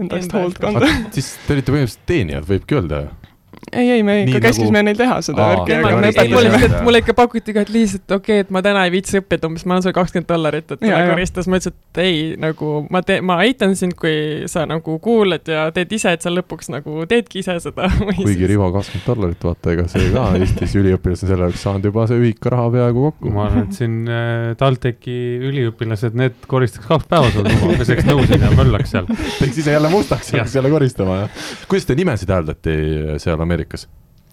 [0.00, 0.88] enda eest hoolt kanda.
[1.12, 3.21] siis te olite põhimõtteliselt teenijad, võibki öelda ju
[3.70, 4.88] ei, ei, me ikka käskisime nagu...
[4.90, 6.80] neil teha seda värki, aga me õpetasime.
[6.82, 9.64] mulle ikka pakuti ka, et lihtsalt okei okay,, et ma täna ei viitsi õppida, umbes
[9.64, 13.22] ma annan sulle kakskümmend dollarit, et tule koristas, ma ütlesin, et ei, nagu ma teen,
[13.28, 17.40] ma aitan sind, kui sa nagu kuulad ja teed ise, et sa lõpuks nagu teedki
[17.44, 17.86] ise seda.
[18.18, 18.48] kuigi.
[18.50, 22.18] Rivo kakskümmend dollarit, vaata, ega see ka Eestis üliõpilased on selle jaoks saanud juba see
[22.18, 23.32] ühikaraha peaaegu kokku.
[23.32, 25.16] ma arvan, et siin äh, TalTechi
[25.52, 29.08] üliõpilased, need koristaks kaks päeva sul tuba, peseks nõusid ja möllaks seal.
[29.38, 31.42] teeks ise jälle mustaks ja hakkaks jälle koristama, jah.
[31.70, 32.76] kuidas te nimesid hääldati
[33.22, 33.51] seal Ameerikas?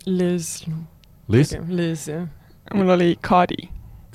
[0.06, 0.54] Liz.
[1.30, 1.58] Liz?
[1.70, 2.28] Liz, jah.
[2.74, 3.70] mul oli Cardi.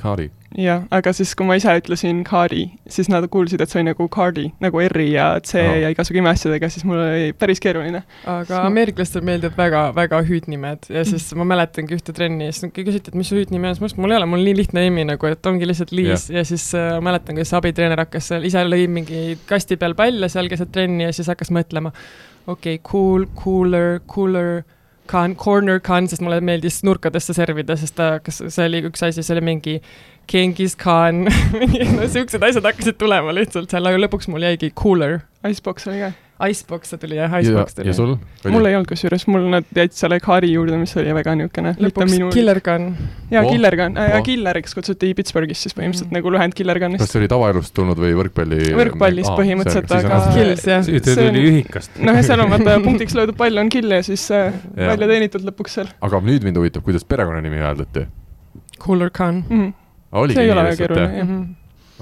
[0.04, 0.30] Cardi.
[0.58, 4.06] jah, aga siis, kui ma ise ütlesin Cardi, siis nad kuulsid, et see oli nagu
[4.12, 5.76] Cardi, nagu R-i ja C oh.
[5.82, 8.02] ja igasugu imeasjadega, siis mul oli päris keeruline.
[8.26, 8.68] aga ma...
[8.70, 13.30] ameeriklastele meeldivad väga, väga hüüdnimed ja siis ma mäletangi ühte trenni, siis küsiti, et mis
[13.30, 15.50] su hüüdnimi on, siis ma ütlesin, mul ei ole, mul nii lihtne nimi nagu, et
[15.50, 16.40] ongi lihtsalt Liis yeah.
[16.40, 20.50] ja siis äh, mäletan, kuidas abitreener hakkas seal, ise lõi mingi kasti peal palle seal
[20.52, 21.94] keset trenni ja siis hakkas mõtlema,
[22.46, 24.64] okei okay,, cool, cooler, cooler
[25.10, 29.22] Khan, corner Khan, sest mulle meeldis nurkadesse servida, sest ta, kas see oli üks asi,
[29.22, 29.78] see oli mingi
[30.30, 31.26] Genghis Khan
[31.96, 35.20] no siuksed asjad hakkasid tulema lihtsalt seal, aga lõpuks mul jäigi cooler.
[35.44, 37.88] Icebox oli ka Icebox tuli jah, Icebox tuli.
[37.88, 38.16] ja sul?
[38.50, 42.10] mul ei olnud kusjuures, mul nad jäid selle Kari juurde, mis oli väga niisugune lõpuks
[42.10, 42.30] minu...
[42.34, 42.88] Killer Gun.
[43.30, 46.18] jaa oh., Killer Gun äh,, Killeriks kutsuti Pittsburghis siis põhimõtteliselt mm.
[46.18, 47.04] nagu lühend Killer Gunist.
[47.04, 48.58] kas see oli tavaelust tulnud või võrkpalli?
[48.80, 50.82] võrkpallist ah, põhimõtteliselt, aga Kills jah.
[50.88, 52.02] see tuli ühikast.
[52.02, 55.46] noh, ja seal on vaata punktiks löödud pall on kill ja siis äh, välja teenitud
[55.46, 55.94] lõpuks seal.
[56.02, 58.08] aga nüüd mind huvitab, kuidas perekonnanimi hääldati?
[58.82, 59.70] Cooler Gun mm.
[59.70, 60.34] -hmm.
[60.34, 61.32] see ei ole väga keeruline, jah.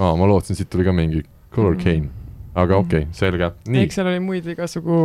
[0.01, 1.20] aa, ma lootsin, siit tuli ka mingi
[1.53, 1.85] Cooler mm -hmm.
[1.85, 2.21] Cane
[2.53, 3.86] aga okei okay,, selge, nii.
[3.86, 4.96] eks seal oli muid igasugu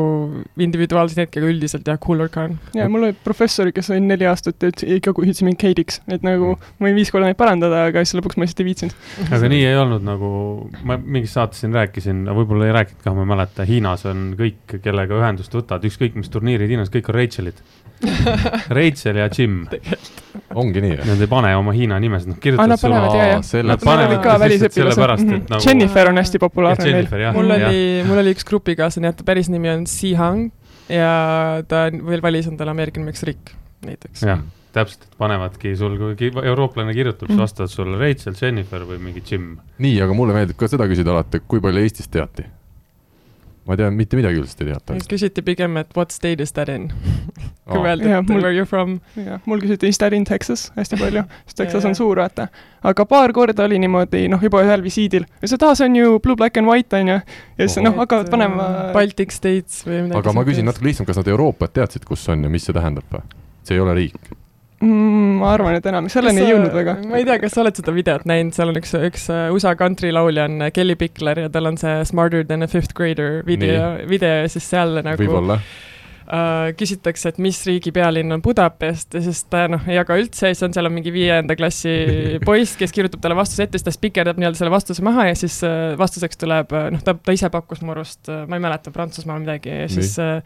[0.64, 2.58] individuaalseid hetki, aga üldiselt jah, Cooler Khan.
[2.76, 6.26] ja mul oli professor, kes oli neli aastat ja iga kuu ütles mind Keidiks, et
[6.28, 6.76] nagu mm.
[6.80, 8.98] ma võin viis korda neid parandada, aga siis lõpuks ma lihtsalt ei viitsinud.
[9.32, 10.30] aga nii ei olnud nagu,
[10.88, 14.80] ma mingis saates siin rääkisin, võib-olla ei rääkinud ka, ma ei mäleta, Hiinas on kõik,
[14.84, 17.64] kellega ühendust võtad, ükskõik mis turniirid Hiinas, kõik on Rachel'id
[18.78, 19.64] Rachel ja Jim
[20.58, 20.98] ongi nii?
[21.08, 23.64] Nad ei pane oma Hiina nimesid, nad kirjutavad sulle.
[23.72, 25.24] Nad panevad ka välisõpilased.
[25.50, 25.62] Nagu...
[25.64, 27.08] Jennifer on hästi populaarne neil.
[27.36, 30.52] mul oli, mul oli üks grupikaaslane, ta päris nimi on Si Hang
[30.92, 34.24] ja ta veel valis endale Ameerika nimeks Rick, näiteks.
[34.28, 34.44] jah,
[34.76, 39.56] täpselt, panevadki sul, kui eurooplane kirjutab, siis vastavad sulle Rachel, Jennifer või mingi Jim.
[39.84, 42.48] nii, aga mulle meeldib ka seda küsida alati, kui palju Eestist teati
[43.68, 44.98] ma tean, mitte midagi üldse ei teata.
[45.12, 46.88] küsiti pigem, et what state is that in
[47.72, 48.98] kui öeldi, et mul, where you from.
[49.20, 52.48] jah, mul küsiti is that in Texas hästi palju, sest Texas on suur, vaata.
[52.88, 56.18] aga paar korda oli niimoodi, noh, juba ühel visiidil, ütles, et aa, see on ju
[56.24, 57.20] blue, black and white, on ju.
[57.60, 60.24] ja siis noh, hakkavad panema Baltic States või midagi.
[60.24, 63.08] aga ma küsin natuke lihtsam, kas nad Euroopat teadsid, kus on ja mis see tähendab
[63.12, 63.26] või?
[63.68, 64.36] see ei ole riik
[64.84, 65.34] mm,?
[65.42, 66.98] ma arvan, et enam selleni ei jõudnud väga.
[67.10, 69.76] ma ei tea, kas sa oled seda videot näinud, seal on üks, üks äh, USA
[69.80, 73.44] country laulja on äh, Kelly Pickler ja tal on see Smarter than a fifth grader
[73.48, 75.62] video, video ja siis seal nagu võib-olla
[76.28, 80.50] Uh, küsitakse, et mis riigi pealinn on Budapest ja siis ta noh, ei jaga üldse
[80.50, 81.94] ja siis on seal on mingi viienda klassi
[82.50, 85.56] poiss, kes kirjutab talle vastuse ette, siis ta spikerdab nii-öelda selle vastuse maha ja siis
[85.64, 89.40] uh, vastuseks tuleb, noh, ta, ta ise pakkus mu arust uh,, ma ei mäleta, Prantsusmaal
[89.46, 90.44] midagi ja siis uh,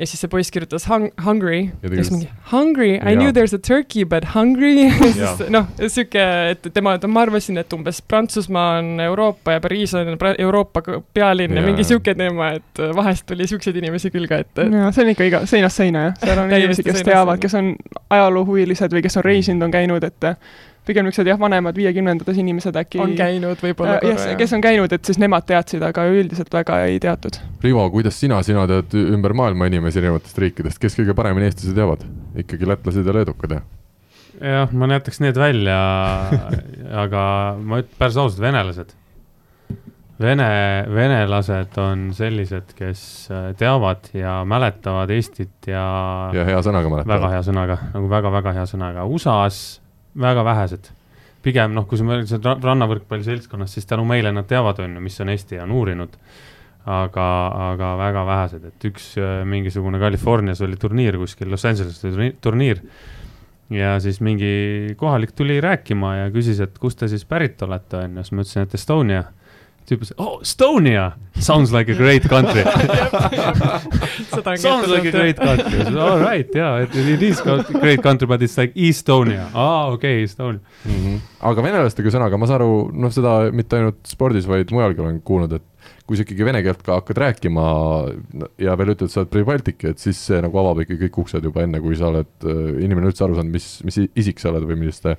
[0.00, 3.60] ja siis see poiss kirjutas hung, hungry, ja siis mingi hungry, I knew there's a
[3.60, 4.88] turkey but hungry?
[5.20, 6.22] Ja noh, sihuke,
[6.54, 10.82] et tema, ma arvasin, et umbes Prantsusmaa on Euroopa ja Pariis on Euroopa
[11.14, 14.66] pealinn ja, ja mingi sihuke teema, et vahest tuli siukseid inimesi küll ka ette.
[14.70, 17.74] jaa, see on ikka iga, seinast seina jah, seal on inimesi, kes teavad, kes on
[18.16, 20.30] ajaloohuvilised või kes on reisinud, on käinud, et
[20.88, 24.92] pigem niisugused jah, vanemad viiekümnendates inimesed äkki on käinud võib-olla äh, korra, kes on käinud,
[24.96, 27.40] et siis nemad teadsid, aga üldiselt väga ei teatud.
[27.64, 32.06] Rivo, kuidas sina, sina tead ümber maailma inimesi erinevatest riikidest, kes kõige paremini eestlasi teavad?
[32.40, 33.68] ikkagi lätlased ja leedukad, jah?
[34.40, 35.76] jah, ma jätaks need välja
[37.04, 37.22] aga
[37.58, 38.96] ma ütlen päris ausalt, venelased.
[40.20, 40.46] Vene,
[40.92, 43.02] venelased on sellised, kes
[43.32, 45.84] äh, teavad ja mäletavad Eestit ja
[46.36, 47.14] ja hea sõnaga mäletavad.
[47.14, 49.06] väga hea sõnaga, nagu väga-väga hea sõnaga.
[49.08, 49.80] USA-s
[50.18, 50.90] väga vähesed.
[51.40, 55.20] pigem noh, kui sa mõtled rannavõrkpalli seltskonnas, siis tänu meile nad teavad, on ju, mis
[55.24, 56.16] on Eesti on uurinud.
[56.90, 57.24] aga,
[57.70, 62.80] aga väga vähesed, et üks äh, mingisugune Californias oli turniir kuskil, Los Angeleses oli turniir.
[63.70, 68.16] ja siis mingi kohalik tuli rääkima ja küsis, et kust te siis pärit olete, on
[68.16, 69.24] ju, siis ma ütlesin, et Estonia
[69.90, 71.10] tüüp ütles, oh, Estonia!
[71.40, 72.62] Sounds like a great country.
[74.60, 78.74] Sounds like a great country, all right, yeah, it is great country, but it's like
[78.74, 80.60] Estonia, aa ah, okei okay,, Estonia.
[80.84, 81.00] Mm.
[81.04, 81.18] -hmm.
[81.50, 85.52] aga venelastega sõnaga, ma saan aru, noh, seda mitte ainult spordis, vaid mujalgi olen kuulnud,
[85.58, 85.66] et
[86.10, 87.64] kui sa ikkagi vene keelt ka hakkad rääkima
[88.58, 91.62] ja veel ütled, sa oled Pribaltiki, et siis see nagu avab ikkagi kõik uksed juba
[91.62, 94.80] enne, kui sa oled, äh, inimene üldse aru saanud, mis, mis isik sa oled või
[94.80, 95.12] milliste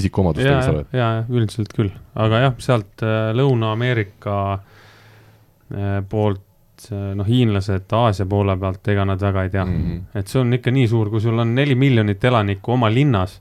[0.00, 0.94] isikuomadustega sa oled.
[0.96, 6.44] jaa, üldiselt küll, aga jah, sealt äh, Lõuna-Ameerika äh, poolt
[6.88, 9.82] noh, hiinlased Aasia poole pealt, ega nad väga ei tea mm.
[9.82, 10.20] -hmm.
[10.20, 13.34] et see on ikka nii suur, kui sul on neli miljonit elanikku oma linnas,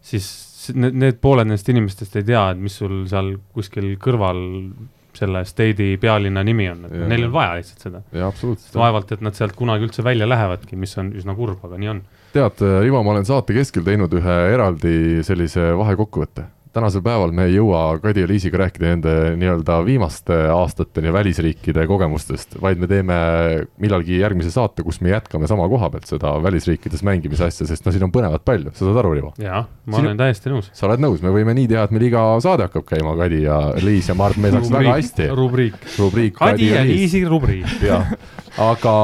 [0.00, 0.26] siis
[0.74, 4.42] need, need pooled nendest inimestest ei tea, et mis sul seal kuskil kõrval
[5.22, 7.10] selle state'i pealinna nimi on, et ja.
[7.10, 8.02] neil on vaja lihtsalt seda.
[8.78, 12.02] vaevalt, et nad sealt kunagi üldse välja lähevadki, mis on üsna kurb, aga nii on.
[12.32, 14.96] tead, Ivo, ma olen saate keskel teinud ühe eraldi
[15.26, 21.04] sellise vahekokkuvõtte tänasel päeval me ei jõua Kadi ja Liisiga rääkida nende nii-öelda viimaste aastate
[21.04, 23.16] ja välisriikide kogemustest, vaid me teeme
[23.82, 27.92] millalgi järgmise saate, kus me jätkame sama koha pealt seda välisriikides mängimise asja, sest no
[27.94, 29.32] siin on põnevat palju, sa saad aru, Rivo?
[29.42, 30.08] jaa, ma siin...
[30.08, 30.70] olen täiesti nõus.
[30.76, 33.58] sa oled nõus, me võime nii teha, et meil iga saade hakkab käima Kadi ja
[33.84, 35.32] Liis ja ma arvan, et meil saaks väga hästi.
[35.36, 35.80] rubriik.
[35.98, 36.38] rubriik.
[36.40, 37.68] Kadi ja Liisi rubriik.
[37.84, 38.14] jah,
[38.70, 38.94] aga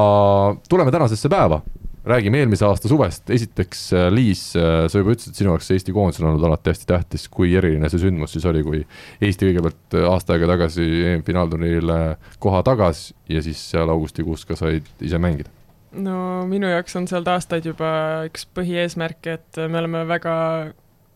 [0.72, 1.60] tuleme tänasesse päeva
[2.08, 6.20] räägime eelmise aasta suvest, esiteks äh, Liis, äh, sa juba ütlesid, sinu jaoks Eesti koondis
[6.22, 8.82] on olnud alati hästi tähtis, kui eriline see sündmus siis oli, kui
[9.20, 12.00] Eesti kõigepealt äh, aasta aega tagasi EM-finaalturniirile
[12.42, 15.52] koha tagas ja siis seal augustikuus ka said ise mängida?
[15.92, 17.90] no minu jaoks on sealt aastaid juba
[18.28, 20.34] üks põhieesmärke, et me oleme väga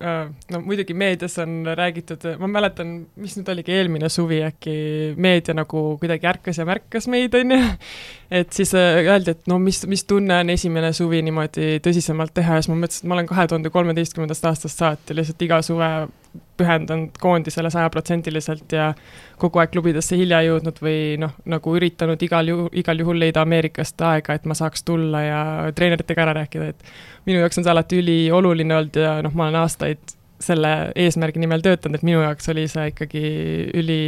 [0.02, 4.74] no muidugi meedias on räägitud, ma mäletan, mis nüüd oligi eelmine suvi äkki,
[5.22, 7.60] meedia nagu kuidagi ärkas ja märkas meid, on ju,
[8.40, 12.58] et siis äh, öeldi, et no mis, mis tunne on esimene suvi niimoodi tõsisemalt teha
[12.58, 15.92] ja siis ma mõtlesin, et ma olen kahe tuhande kolmeteistkümnendast aastast saati lihtsalt iga suve
[16.56, 18.92] pühendanud koondisele sajaprotsendiliselt ja
[19.40, 24.00] kogu aeg klubidesse hilja jõudnud või noh, nagu üritanud igal juhul, igal juhul leida Ameerikast
[24.06, 25.40] aega, et ma saaks tulla ja
[25.76, 26.92] treeneritega ära rääkida, et
[27.28, 31.62] minu jaoks on see alati ülioluline olnud ja noh, ma olen aastaid selle eesmärgi nimel
[31.62, 33.24] töötanud, et minu jaoks oli see ikkagi
[33.78, 34.02] üli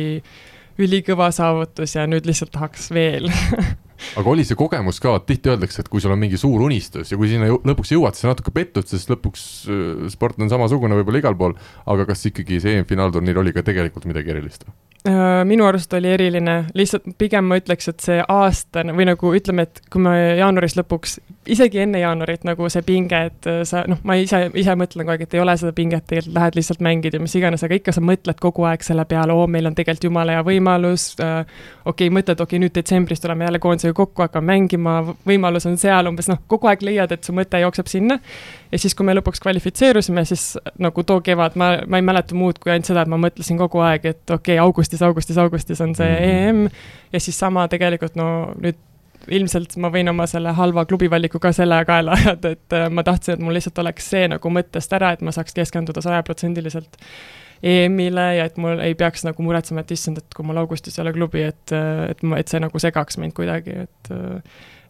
[0.83, 3.29] ülikõva saavutus ja nüüd lihtsalt tahaks veel
[4.19, 7.19] aga oli see kogemus ka, tihti öeldakse, et kui sul on mingi suur unistus ja
[7.21, 11.39] kui sinna lõpuks jõuad, siis natuke pettud, sest lõpuks äh, sport on samasugune võib-olla igal
[11.39, 11.55] pool,
[11.91, 14.67] aga kas ikkagi see EM-finaalturniir oli ka tegelikult midagi erilist?
[15.09, 19.67] Äh, minu arust oli eriline, lihtsalt pigem ma ütleks, et see aasta või nagu ütleme,
[19.67, 21.19] et kui me jaanuaris lõpuks,
[21.53, 25.13] isegi enne jaanuarit nagu see pinge, et äh, sa noh, ma ise, ise mõtlen kogu
[25.13, 27.93] aeg, et ei ole seda pinget, tegelikult lähed lihtsalt mängid ja mis iganes, aga ikka
[27.93, 31.37] sa mõtled kogu aeg selle peale, oo, meil on tegelikult jumala hea võimalus äh,,
[31.85, 35.77] okei okay,, mõtled, okei okay,, nüüd detsembris tuleme jälle koondisega kokku, hakkame mängima, võimalus on
[35.85, 38.23] seal umbes noh, kogu aeg leiad, et su mõte jookseb sinna.
[38.75, 42.59] Ja siis, kui me lõpuks kvalifitseerusime, siis nagu too kevad ma, ma ei mäleta muud
[42.63, 45.95] kui ainult seda, et ma mõtlesin kogu aeg, et okei okay,, augustis, augustis, augustis on
[45.95, 46.67] see mm -hmm.
[46.67, 48.27] EM ja siis sama tegelikult no
[48.59, 48.81] nüüd
[49.31, 53.35] ilmselt ma võin oma selle halva klubivaliku ka selle kaela ajada, et äh, ma tahtsin,
[53.35, 56.99] et mul lihtsalt oleks see nagu mõttest ära, et ma saaks keskenduda sajaprotsendiliselt
[57.63, 61.03] EM-ile ja et mul ei peaks nagu muretsema, et issand, et kui mul augustis ei
[61.07, 61.73] ole klubi, et,
[62.11, 64.13] et ma, et see nagu segaks mind kuidagi, et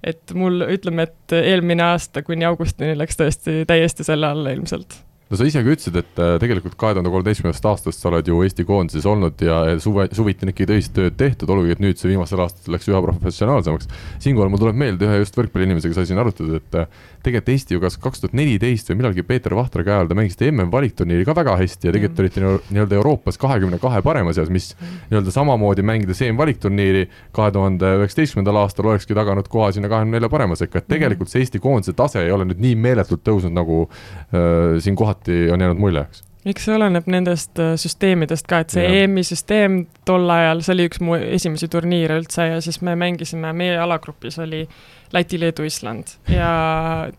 [0.05, 5.01] et mul, ütleme, et eelmine aasta kuni augustini läks tõesti täiesti selle alla ilmselt
[5.31, 8.43] no sa ise ka ütlesid, et äh, tegelikult kahe tuhande kolmeteistkümnendast aastast sa oled ju
[8.45, 12.11] Eesti koondises olnud ja suve, suviti on ikkagi tõsist tööd tehtud, olgugi et nüüd see
[12.13, 13.89] viimastel aastatel läks üha professionaalsemaks.
[14.25, 17.81] siinkohal mul tuleb meelde ühe just võrkpalliinimesega sai siin arutatud, et äh, tegelikult Eesti ju
[17.81, 21.57] kas kaks tuhat neliteist või millalgi Peeter Vahtra käe all te mängisite MM-valikturniiri ka väga
[21.61, 24.73] hästi ja tegelikult olite nii-öelda Euroopas kahekümne kahe parema seas, mis
[25.09, 30.59] nii-öelda samamoodi mängides EM-valikturniiri kahe tuhande üheksateistkümnendal aastal olekski taganud koha sinna kahekümne nelja parema
[30.59, 34.77] sekka, et tegelikult see Eesti koondise tase ei ole nüüd nii meeletult tõusnud, nagu äh,
[34.85, 36.25] siin kohati on jäänud mulje, eks.
[36.45, 40.89] Eks see oleneb nendest äh, süsteemidest ka, et see EM-i süsteem tol ajal, see oli
[40.91, 44.67] üks mu esimesi turniire üldse ja siis me mängisime, meie alagrupis oli
[45.15, 46.19] Läti, Leedu, Island.
[46.29, 46.51] Ja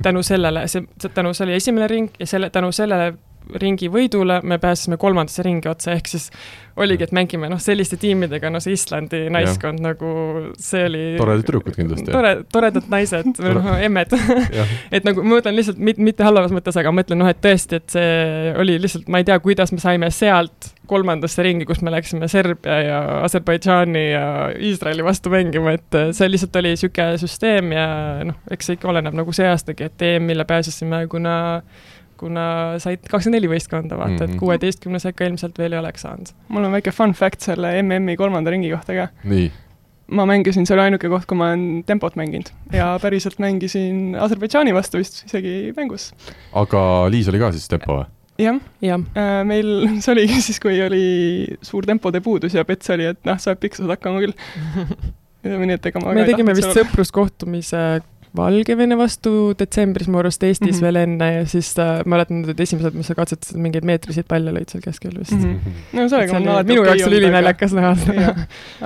[0.04, 3.16] tänu sellele, see, tänu, see oli esimene ring ja selle, tänu sellele
[3.62, 6.30] ringi võidule me pääsesime kolmandasse ringi otsa, ehk siis
[6.76, 9.92] oligi, et mängime noh, selliste tiimidega, no see Islandi naiskond ja.
[9.92, 10.12] nagu,
[10.60, 12.12] see oli toredad tüdrukud kindlasti.
[12.12, 14.16] tore, toredad naised või noh, emmed
[14.96, 17.96] et nagu ma mõtlen lihtsalt mit, mitte halvas mõttes, aga mõtlen noh, et tõesti, et
[17.96, 22.28] see oli lihtsalt, ma ei tea, kuidas me saime sealt kolmandasse ringi, kus me läksime
[22.30, 24.26] Serbia ja Aserbaidžaani ja
[24.60, 27.88] Iisraeli vastu mängima, et see lihtsalt oli niisugune süsteem ja
[28.28, 31.36] noh, eks see ikka oleneb nagu see aastagi, et EM-ile pääsesime, kuna
[32.20, 32.46] kuna
[32.82, 34.24] said kakskümmend neli võistkonda, vaata mm, -hmm.
[34.24, 34.40] et mhm.
[34.40, 36.34] kuueteistkümnes ikka ilmselt veel ei oleks saanud.
[36.48, 39.08] mul on väike fun fact selle MM-i kolmanda ringi kohta ka.
[39.24, 39.52] nii?
[40.08, 44.74] ma mängisin, see oli ainuke koht, kui ma olen tempot mänginud ja päriselt mängisin Aserbaidžaani
[44.76, 46.12] vastu vist isegi mängus.
[46.54, 48.08] aga Liis oli ka siis tempo või?
[48.42, 49.00] jah ja.
[49.18, 51.06] Äh,, meil, see oligi siis, kui oli
[51.66, 54.36] suur tempode puudus ja Pets oli, et noh, sa pead pikkused hakkama küll
[55.46, 57.82] nii, et ega ma me tegime vist sõpruskohtumise
[58.36, 60.82] Valgevene vastu detsembris mu arust Eestis mm -hmm.
[60.86, 64.72] veel enne ja siis äh, mäletan need esimesed, mis sa katsetasid, mingeid meetriseid palle lõid
[64.72, 65.56] seal keskel vist mm.
[65.56, 66.00] -hmm.
[66.00, 68.36] no sellega on alati minu jaoks oli ülinaljakas näha seda.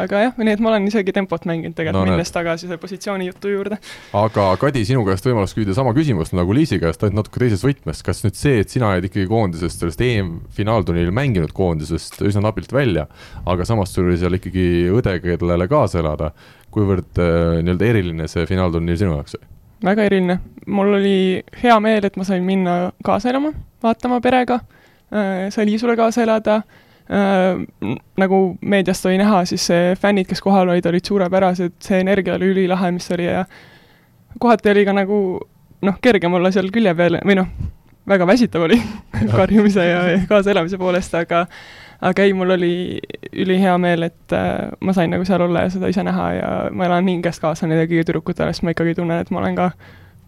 [0.03, 3.29] aga jah, nii et ma olen isegi tempot mänginud tegelikult no,, minnes tagasi selle positsiooni
[3.31, 3.77] jutu juurde.
[4.13, 8.03] aga Kadi, sinu käest võimalus küsida sama küsimust nagu Liisi käest, ainult natuke teises võtmes,
[8.05, 13.07] kas nüüd see, et sina jäid ikkagi koondisest, sellest EM-finaalturniiril mänginud koondisest üsna napilt välja,
[13.45, 16.33] aga samas sul oli seal ikkagi õde, kellele kaasa elada
[16.73, 19.47] kuivõrd äh, nii-öelda eriline see finaalturniir sinu jaoks oli?
[19.85, 21.15] väga eriline, mul oli
[21.63, 23.53] hea meel, et ma sain minna kaasa elama,
[23.83, 24.59] vaatama perega.
[25.09, 26.61] Äh,, sain Liisule kaasa elada.
[27.09, 27.61] Äh,,
[28.19, 29.69] nagu meediast oli näha, siis
[30.01, 33.45] fännid, kes kohal olid, olid suurepärased, see energia oli ülilahe, mis oli ja
[34.39, 35.19] kohati oli ka nagu
[35.81, 37.49] noh, kergem olla seal külje peal või noh,
[38.09, 38.79] väga väsitav oli
[39.39, 41.45] karjumise ja kaaselamise poolest, aga
[42.01, 42.73] aga ei, mul oli
[43.33, 46.87] ülihea meel, et äh, ma sain nagu seal olla ja seda ise näha ja ma
[46.87, 49.71] elan hingest kaasa nende kõigi tüdrukutele, sest ma ikkagi tunnen, et ma olen ka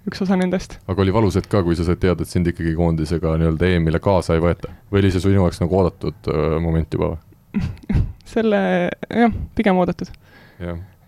[0.10, 0.78] üks osa nendest.
[0.90, 4.02] aga oli valus hetk ka, kui sa said teada, et sind ikkagi koondisega nii-öelda EM-ile
[4.04, 7.62] kaasa ei võeta või oli see sinu jaoks nagu oodatud äh, moment juba või
[8.34, 8.62] selle,
[9.08, 10.12] jah, pigem oodatud.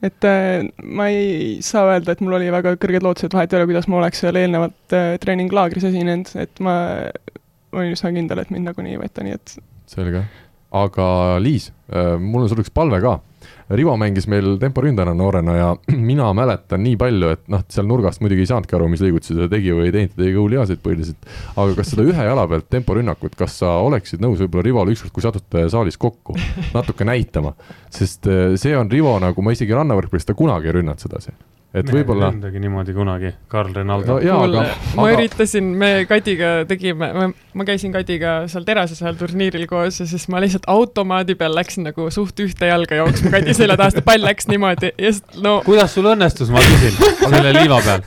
[0.03, 3.71] et äh, ma ei saa öelda, et mul oli väga kõrged lootused, vahet ei ole,
[3.71, 6.77] kuidas ma oleks seal eelnevalt äh, treeninglaagris esinenud, et ma
[7.73, 9.57] olin üsna kindel, et mind nagunii ei võeta, nii et
[9.89, 10.23] selge
[10.73, 13.19] aga Liis, äh, mul on sulle üks palve ka.
[13.73, 15.69] Rivo mängis meil temporündajana noorena ja
[16.09, 19.47] mina mäletan nii palju, et noh, seal nurgast muidugi ei saanudki aru, mis liigutusi ta
[19.51, 21.31] tegi või ei teinud, ta tegi õulihaseid põhiliselt.
[21.55, 25.25] aga kas seda ühe jala pealt temporünnakut, kas sa oleksid nõus võib-olla Rivole ükskord, kui
[25.25, 26.37] satute saalis kokku,
[26.75, 27.55] natuke näitama?
[27.93, 31.35] sest äh, see on Rivo nagu, ma isegi rannavõrkpallis ta kunagi ei rünnanud sedasi
[31.73, 32.29] et võib-olla.
[32.29, 34.35] ründagi niimoodi kunagi, Karl Renaldo no,.
[34.37, 35.15] kuule, ma aga...
[35.17, 40.41] üritasin, me Kadiga tegime, ma käisin Kadiga seal terases ühel turniiril koos ja siis ma
[40.43, 44.49] lihtsalt automaadi peal läksin nagu suht ühte jalga jooksma Kadi selja taha, sest pall läks
[44.51, 45.55] niimoodi ja siis no.
[45.65, 48.05] kuidas sul õnnestus, ma küsin, selle liiva peal?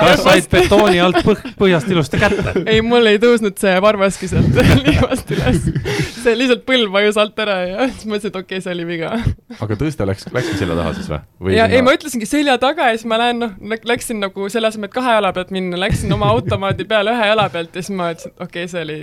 [0.00, 2.54] kas said betooni alt põh-, põhjast ilusti kätte?
[2.64, 4.56] ei, mul ei tõusnud see varvaski sealt
[4.86, 5.68] liivast üles.
[6.16, 9.12] see lihtsalt põlv vajus alt ära ja siis mõtlesin, et okei okay,, see oli viga.
[9.60, 11.54] aga tõste läks, läkski selja taha siis või?
[11.58, 13.52] ja ei, ma ütlesingi selja taga ja siis ma lähen noh,
[13.90, 17.48] läksin nagu selle asemel, et kahe jala pealt minna, läksin oma automaadi peale ühe jala
[17.52, 18.98] pealt ja siis ma ütlesin, et okei okay,, see oli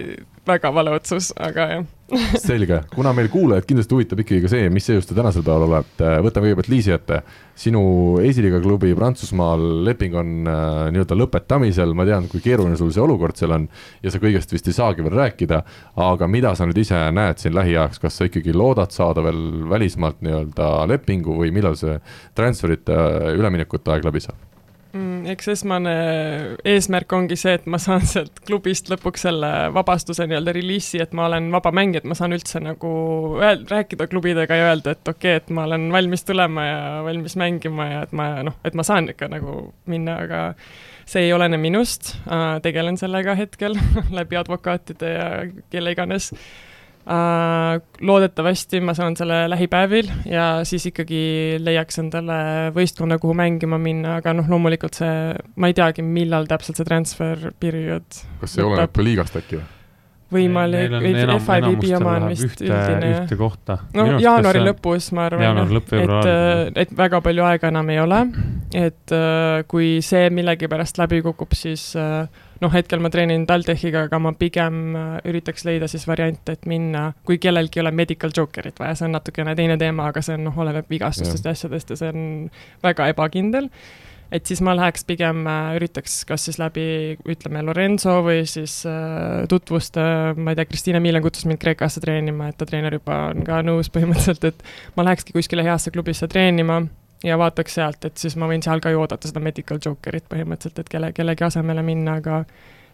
[0.48, 1.86] väga vale otsus, aga jah.
[2.40, 6.14] Selge, kuna meil kuulajaid kindlasti huvitab ikkagi ka see, mis seis te tänasel päeval olete,
[6.24, 7.22] võtame kõigepealt Liisi ette.
[7.58, 7.82] Sinu
[8.22, 13.38] esiliiga klubi Prantsusmaal leping on äh, nii-öelda lõpetamisel, ma tean, kui keeruline sul see olukord
[13.40, 13.68] seal on
[14.04, 15.62] ja sa kõigest vist ei saagi veel rääkida,
[16.08, 19.42] aga mida sa nüüd ise näed siin lähiajaks, kas sa ikkagi loodad saada veel
[19.72, 21.98] välismaalt nii-öelda lepingu või millal see
[22.38, 24.57] transferite äh, üleminekute aeg läbi saab?
[24.94, 25.26] Mm,?
[25.34, 25.94] eks esmane
[26.68, 31.28] eesmärk ongi see, et ma saan sealt klubist lõpuks selle vabastuse nii-öelda reliisi, et ma
[31.30, 32.92] olen vaba mängija, et ma saan üldse nagu
[33.42, 37.38] öel-, rääkida klubidega ja öelda, et okei okay,, et ma olen valmis tulema ja valmis
[37.40, 39.60] mängima ja et ma noh, et ma saan ikka nagu
[39.90, 40.44] minna, aga
[41.08, 42.16] see ei olene minust,
[42.64, 43.78] tegelen sellega hetkel
[44.18, 45.30] läbi advokaatide ja
[45.72, 46.67] kelle iganes Äh,
[47.08, 51.22] loodetavasti ma saan selle lähipäevil ja siis ikkagi
[51.64, 52.40] leiaks endale
[52.76, 57.50] võistkonna, kuhu mängima minna, aga noh, loomulikult see, ma ei teagi, millal täpselt see transfer
[57.64, 59.68] periood kas see oleneb ka liigast äkki või?
[60.34, 60.92] võimalik,
[61.46, 63.12] FIVB oma on vist ühte, üldine.
[63.14, 63.78] ühte kohta.
[63.96, 68.20] no Minust jaanuari lõpus, ma arvan, et, äh, et väga palju aega enam ei ole,
[68.76, 72.28] et äh, kui see millegipärast läbi kukub, siis äh,
[72.64, 74.98] noh, hetkel ma treenin TalTechiga, aga ma pigem
[75.28, 79.16] üritaks leida siis variante, et minna, kui kellelgi ei ole medical joker'it vaja, see on
[79.18, 82.28] natukene teine teema, aga see on noh, oleneb vigastustest ja asjadest ja see on
[82.86, 83.72] väga ebakindel.
[84.28, 89.46] Et siis ma läheks pigem äh,, üritaks kas siis läbi, ütleme, Lorenzo või siis äh,
[89.48, 93.22] tutvust äh,, ma ei tea, Kristiina Miilen kutsus mind Kreekasse treenima, et ta treener juba
[93.30, 96.82] on ka nõus põhimõtteliselt, et ma lähekski kuskile heasse klubisse treenima
[97.24, 100.84] ja vaataks sealt, et siis ma võin seal ka ju oodata seda medical joker'it põhimõtteliselt,
[100.84, 102.44] et kelle, kellegi asemele minna, aga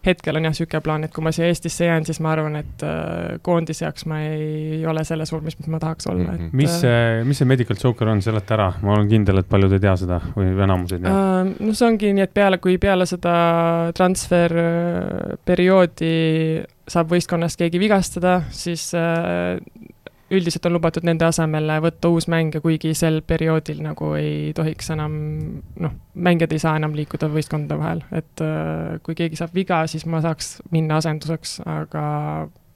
[0.03, 2.83] hetkel on jah, niisugune plaan, et kui ma siia Eestisse jään, siis ma arvan, et
[2.87, 6.51] äh, koondise jaoks ma ei ole selles vormis, mis ma tahaks olla mm, -hmm.
[6.51, 9.49] et mis äh, see, mis see medical joker on, seleta ära, ma olen kindel, et
[9.49, 11.53] paljud ei tea seda või enamus ei tea uh,.
[11.59, 13.35] no see ongi nii, et peale, kui peale seda
[13.95, 16.13] transfer äh, perioodi
[16.87, 19.55] saab võistkonnast keegi vigastada, siis uh,
[20.33, 25.13] üldiselt on lubatud nende asemele võtta uus mängija, kuigi sel perioodil nagu ei tohiks enam
[25.83, 30.07] noh, mängijad ei saa enam liikuda võistkondade vahel, et äh, kui keegi saab viga, siis
[30.09, 32.03] ma saaks minna asenduseks, aga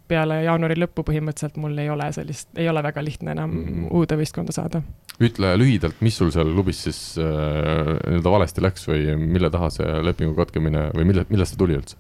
[0.08, 4.18] peale jaanuari lõppu põhimõtteliselt mul ei ole sellist, ei ole väga lihtne enam mm uude
[4.20, 4.82] võistkonda saada.
[5.24, 10.02] ütle lühidalt, mis sul seal klubis siis äh, nii-öelda valesti läks või mille taha see
[10.04, 11.96] lepingu katkemine või mille, millest see tuli üldse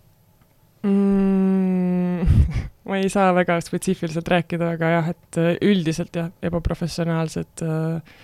[0.83, 2.67] mm,?
[2.87, 8.17] ma ei saa väga spetsiifiliselt rääkida, aga jah, et äh, üldiselt jah, ebaprofessionaalsed äh,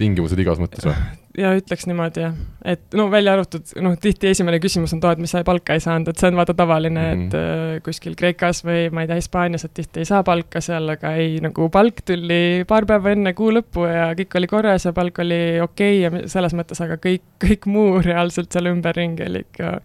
[0.00, 0.96] tingimused igas mõttes või?
[1.38, 2.34] ja ütleks niimoodi jah,
[2.66, 5.82] et no välja arvatud, noh, tihti esimene küsimus on too, et mis sa palka ei
[5.82, 7.26] saanud, et see on vaata tavaline mm, -hmm.
[7.28, 10.90] et uh, kuskil Kreekas või ma ei tea, Hispaanias, et tihti ei saa palka seal,
[10.96, 14.94] aga ei, nagu palk tuli paar päeva enne kuu lõppu ja kõik oli korras ja
[14.96, 19.46] palk oli okei okay ja selles mõttes, aga kõik, kõik muu reaalselt seal ümberringi oli
[19.46, 19.78] ikka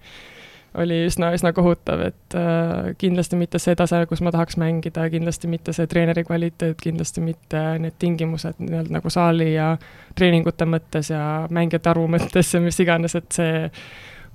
[0.82, 5.50] oli üsna, üsna kohutav, et äh, kindlasti mitte see tase, kus ma tahaks mängida, kindlasti
[5.52, 9.72] mitte see treeneri kvaliteet, kindlasti mitte need tingimused nii-öelda nagu saali ja
[10.16, 11.22] treeningute mõttes ja
[11.54, 13.66] mängijate arvu mõttes ja mis iganes, et see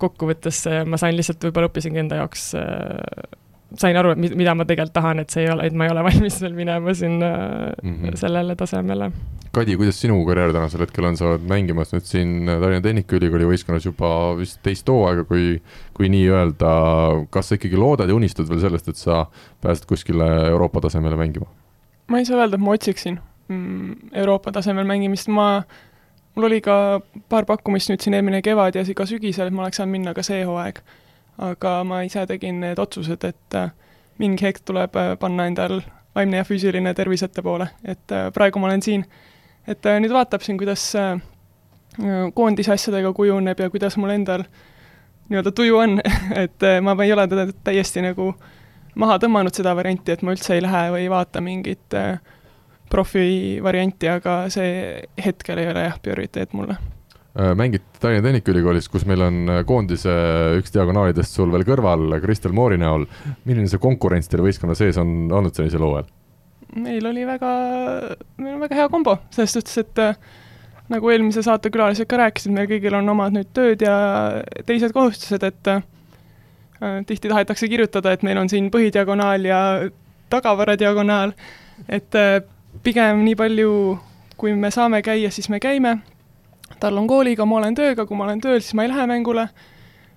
[0.01, 3.38] kokkuvõttes ma sain lihtsalt, võib-olla õppisingi enda jaoks äh,
[3.78, 6.02] sain aru, et mida ma tegelikult tahan, et see ei ole, et ma ei ole
[6.08, 7.30] valmis veel minema sinna
[7.82, 8.16] mm -hmm.
[8.16, 9.10] sellele tasemele.
[9.52, 13.86] Kadi, kuidas sinu karjäär tänasel hetkel on, sa oled mängimas nüüd siin Tallinna Tehnikaülikooli võistkonnas
[13.86, 15.62] juba vist teist hooaega, kui,
[15.94, 16.70] kui nii-öelda,
[17.30, 19.26] kas sa ikkagi loodad ja unistad veel sellest, et sa
[19.60, 21.46] pääsed kuskile Euroopa tasemele mängima?
[22.06, 23.18] ma ei saa öelda, et ma otsiksin
[23.48, 25.62] mm, Euroopa tasemel mängimist, ma,
[26.34, 29.76] mul oli ka paar pakkumist nüüd siin eelmine kevad ja ka sügisel, et ma oleks
[29.76, 30.78] saanud minna ka see hooaeg
[31.41, 33.72] aga ma ise tegin need otsused, et äh,
[34.20, 35.80] mingi hetk tuleb äh, panna endal
[36.16, 39.07] vaimne ja füüsiline tervis ettepoole, et äh, praegu ma olen siin.
[39.68, 40.82] et nüüd vaatab siin, kuidas
[42.34, 44.43] koondise asjadega kujuneb ja kuidas mul endal
[45.28, 46.01] nii-öelda tuju on.
[46.43, 48.32] Et ma ei ole teda täiesti nagu
[48.99, 51.99] maha tõmmanud seda varianti, et ma üldse ei lähe või ei vaata mingit
[52.91, 56.78] profi varianti, aga see hetkel ei ole jah, prioriteet mulle
[57.39, 60.11] Äh, mängid Tallinna Tehnikaülikoolis, kus meil on äh, koondise
[60.59, 63.05] üks diagonaalidest sul veel kõrval Kristel Moori näol.
[63.45, 66.11] milline see konkurents teil võistkonna sees on olnud sellisel hooajal?
[66.74, 67.53] meil oli väga,
[68.39, 70.18] meil on väga hea kombo, selles suhtes, et äh,
[70.91, 73.95] nagu eelmise saatekülalised ka rääkisid, meil kõigil on omad nüüd tööd ja
[74.66, 75.83] teised kohustused, et äh,
[77.07, 79.64] tihti tahetakse kirjutada, et meil on siin põhidiagonaal ja
[80.35, 81.35] tagavaradiagonaal,
[81.87, 82.41] et äh,
[82.83, 83.72] pigem nii palju,
[84.35, 86.01] kui me saame käia, siis me käime,
[86.80, 89.48] tal on kooliga, ma olen tööga, kui ma olen tööl, siis ma ei lähe mängule.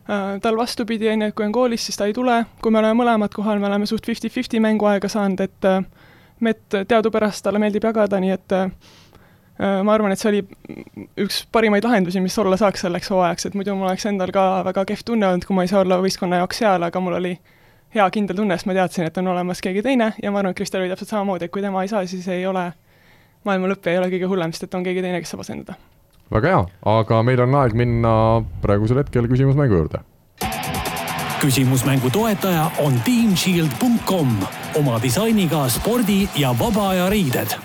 [0.04, 2.82] Äh,, tal vastupidi, on ju, et kui on koolis, siis ta ei tule, kui me
[2.82, 5.80] oleme mõlemad kohal, me oleme suht fifty-fifty mänguaega saanud, et äh,
[6.44, 8.68] mett teadupärast talle meeldib jagada, nii et äh,
[9.84, 10.42] ma arvan, et see oli
[11.24, 14.84] üks parimaid lahendusi, mis olla saaks selleks hooajaks, et muidu mul oleks endal ka väga
[14.92, 17.38] kehv tunne olnud, kui ma ei saa olla võistkonna jaoks seal, aga mul oli
[17.96, 20.12] hea kindel tunne, sest ma teadsin, et on olemas keegi teine.
[20.24, 22.44] Ja ma arvan, et Kristel oli täpselt samamoodi, et kui tema ei saa, siis ei
[22.50, 22.72] ole
[23.46, 25.78] maailma lõpp ei ole kõige hullem, sest et on keegi teine, kes saab asendada.
[26.34, 26.64] Väga hea,
[26.96, 28.14] aga meil on aeg minna
[28.64, 30.02] praegusel hetkel küsimusmängu juurde.
[31.44, 34.32] küsimusmängu toetaja on teamshield.com
[34.80, 37.58] oma disainiga spordi ja vaba aja riided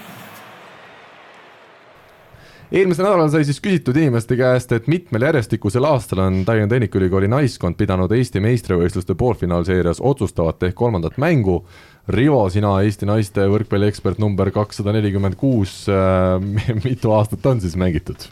[2.73, 7.79] eelmisel nädalal sai siis küsitud inimeste käest, et mitmel järjestikusel aastal on Tallinna Tehnikaülikooli naiskond
[7.81, 11.63] pidanud Eesti meistrivõistluste poolfinaalseerias otsustavat ehk kolmandat mängu.
[12.09, 15.87] Rivo, sina Eesti naiste võrkpalliekspert number kakssada nelikümmend kuus,
[16.89, 18.29] mitu aastat on siis mängitud?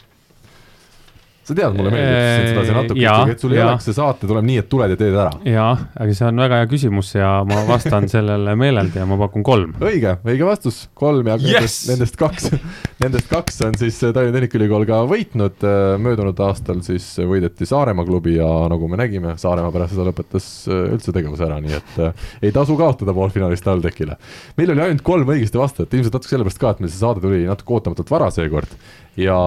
[1.47, 4.45] Sa tead, mulle meeldib sind sedasi natuke ikkagi, et sul ei oleks see saate tuleb
[4.47, 5.31] nii, et tuled ja teed ära.
[5.47, 9.45] jaa, aga see on väga hea küsimus ja ma vastan sellele meeleldi ja ma pakun
[9.47, 9.75] kolm.
[9.79, 11.79] õige, õige vastus, kolm ja yes!
[11.91, 12.51] nendest, kaks,
[13.03, 15.67] nendest kaks on siis Tallinna Tehnikaülikool ka võitnud.
[16.03, 21.15] möödunud aastal siis võideti Saaremaa klubi ja nagu me nägime, Saaremaa pärast seda lõpetas üldse
[21.15, 24.19] tegevuse ära, nii et äh, ei tasu kaotada poolfinaalis TalTechile.
[24.59, 27.45] meil oli ainult kolm õigesti vastajat, ilmselt natuke sellepärast ka, et meil see saade tuli
[27.47, 28.75] natuke ootamatult vara seekord
[29.17, 29.37] ja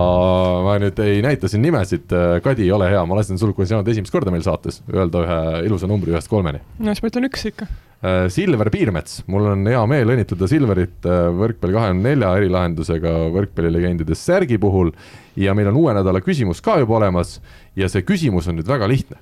[0.64, 2.10] ma nüüd ei näita siin nimesid,
[2.44, 5.38] Kadi, ole hea, ma lasen sul, kui sa oled esimest korda meil saates, öelda ühe
[5.68, 6.62] ilusa numbri ühest kolmeni.
[6.80, 7.68] no siis ma ütlen üks ikka.
[8.00, 14.30] Äh, Silver Piirmets, mul on hea meel õnnitleda Silverit äh, võrkpalli kahekümne nelja erilahendusega võrkpallilegendidest
[14.30, 14.94] särgi puhul
[15.38, 17.38] ja meil on uue nädala küsimus ka juba olemas
[17.76, 19.20] ja see küsimus on nüüd väga lihtne.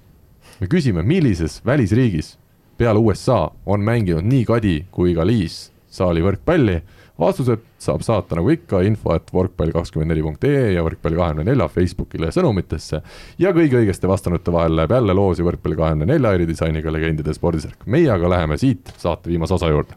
[0.61, 2.37] me küsime, millises välisriigis
[2.79, 6.79] peale USA on mänginud nii Kadi kui ka Liis saali võrkpalli
[7.19, 11.47] vastused saab saata nagu ikka info et võrkpall kakskümmend neli punkt ee ja võrkpalli kahekümne
[11.47, 13.01] nelja Facebookile sõnumitesse.
[13.39, 17.87] ja kõige õigesti vastanute vahel läheb jälle loosi võrkpalli kahekümne nelja eridisainiga legendide spordisärk.
[17.87, 19.95] meie aga läheme siit saate viimase osa juurde.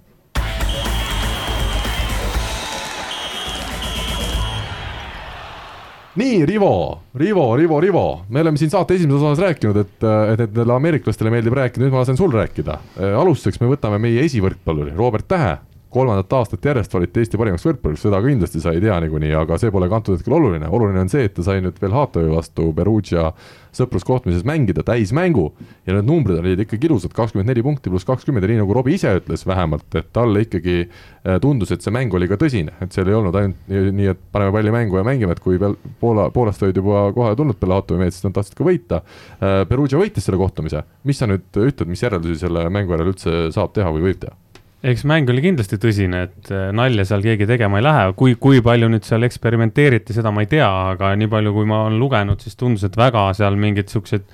[6.15, 10.73] nii, Rivo, Rivo, Rivo, Rivo, me oleme siin saate esimeses osas rääkinud, et, et nendele
[10.75, 12.77] ameeriklastele meeldib rääkida, nüüd ma lasen sul rääkida.
[13.15, 15.55] alustuseks me võtame meie esivõrkpalluri Robert Tähe
[15.91, 19.71] kolmandat aastat järjest valiti Eesti parimaks võrkpalliks, seda kindlasti sa ei tea niikuinii, aga see
[19.73, 22.69] pole ka antud hetkel oluline, oluline on see, et ta sai nüüd veel Haatovi vastu
[22.75, 23.31] Perugia
[23.75, 25.45] sõpruskohtumises mängida täismängu
[25.87, 28.97] ja need numbrid olid ikkagi ilusad, kakskümmend neli punkti pluss kakskümmend ja nii nagu Robbie
[28.97, 32.95] ise ütles vähemalt, et talle ikkagi äh, tundus, et see mäng oli ka tõsine, et
[32.95, 35.77] seal ei olnud ainult nii, nii, et paneme palli mängu ja mängime, et kui peal
[36.03, 39.01] Poola, Poolast olid juba kohale tulnud peale Haatovi mehed, siis nad tahtsid ka võita.
[39.39, 43.43] Äh, Perugia võitis selle kohtumise, mis sa nüüd ütled, mis järeldusi selle mängu järel üldse
[43.55, 44.35] saab teha või võib teha?
[44.82, 48.63] Eks mäng oli kindlasti tõsine, et äh, nalja seal keegi tegema ei lähe, kui, kui
[48.65, 52.41] palju nüüd seal eksperimenteeriti, seda ma ei tea, aga nii palju, kui ma olen lugenud,
[52.41, 54.25] siis tundus, et väga seal mingeid siukseid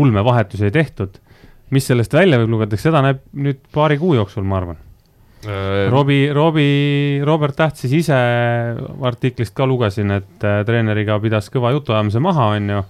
[0.00, 1.20] ulmevahetusi ei tehtud.
[1.74, 4.76] mis sellest välja võib lugeda, seda näeb nüüd paari kuu jooksul, ma arvan
[5.48, 5.88] äh,.
[5.90, 8.18] Robbie, Robbie, Robert Täht siis ise
[9.02, 12.84] artiklist ka lugesin, et äh, treeneriga pidas kõva jutuajamise maha, on ju,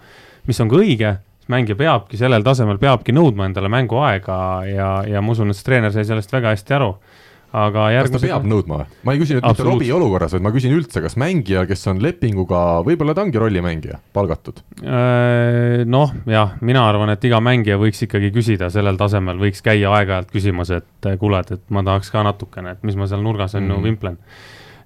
[0.51, 1.15] mis on ka õige
[1.53, 4.39] mängija peabki sellel tasemel, peabki nõudma endale mänguaega
[4.71, 6.95] ja, ja ma usun, et see treener sai sellest väga hästi aru
[7.55, 8.19] aga järgmise.
[8.19, 8.87] kas ta peab nõudma või?
[9.07, 12.01] ma ei küsi nüüd mitte Robbie olukorras, vaid ma küsin üldse, kas mängija, kes on
[12.03, 14.59] lepinguga, võib-olla ta ongi rollimängija, palgatud?
[14.83, 19.93] Äh, noh, jah, mina arvan, et iga mängija võiks ikkagi küsida sellel tasemel, võiks käia
[20.01, 23.55] aeg-ajalt küsimas, et kuule, et, et ma tahaks ka natukene, et mis ma seal nurgas
[23.55, 23.87] on ju mm.
[23.91, 24.19] vimplen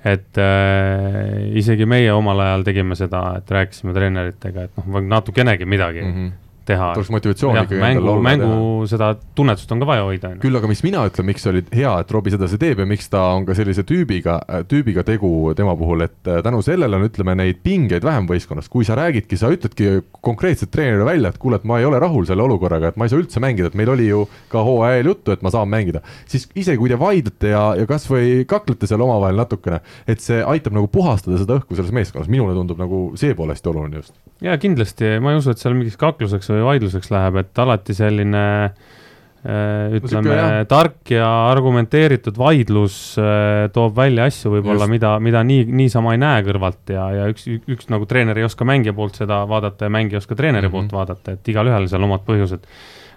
[0.06, 6.04] et äh, isegi meie omal ajal tegime seda, et rääkisime treeneritega, et noh, natukenegi midagi
[6.04, 6.12] mm.
[6.12, 6.36] -hmm
[6.68, 6.92] teha.
[6.96, 8.88] tuleks motivatsiooni ikkagi mängu, mängu teha.
[8.92, 10.32] seda tunnetust on ka vaja hoida.
[10.42, 13.24] küll aga mis mina ütlen, miks oli hea, et Robbie sedasi teeb ja miks ta
[13.36, 14.38] on ka sellise tüübiga,
[14.70, 18.86] tüübiga tegu tema puhul, et äh, tänu sellele on, ütleme, neid pingeid vähem võistkonnas, kui
[18.88, 22.44] sa räägidki, sa ütledki konkreetselt treenerile välja, et kuule, et ma ei ole rahul selle
[22.44, 25.44] olukorraga, et ma ei saa üldse mängida, et meil oli ju ka hooajal juttu, et
[25.46, 29.80] ma saan mängida, siis isegi kui te vaidlete ja, ja kasvõi kaklete seal omavahel natukene,
[30.08, 33.72] et see aitab nagu puhastada seda õhku selles meeskonnas, minule tundub nagu see pool hästi
[33.72, 34.16] oluline just.
[34.44, 37.94] jaa, kindlasti, ma ei usu, et seal mingiks kakluseks või või vaidluseks läheb, et alati
[37.96, 45.66] selline äh, ütleme tark ja argumenteeritud vaidlus äh, toob välja asju võib-olla, mida, mida nii,
[45.82, 49.42] niisama ei näe kõrvalt ja, ja üks, üks nagu treener ei oska mängija poolt seda
[49.48, 50.90] vaadata ja mängija ei oska treeneri mm -hmm.
[50.90, 52.66] poolt vaadata, et igalühel seal omad põhjused.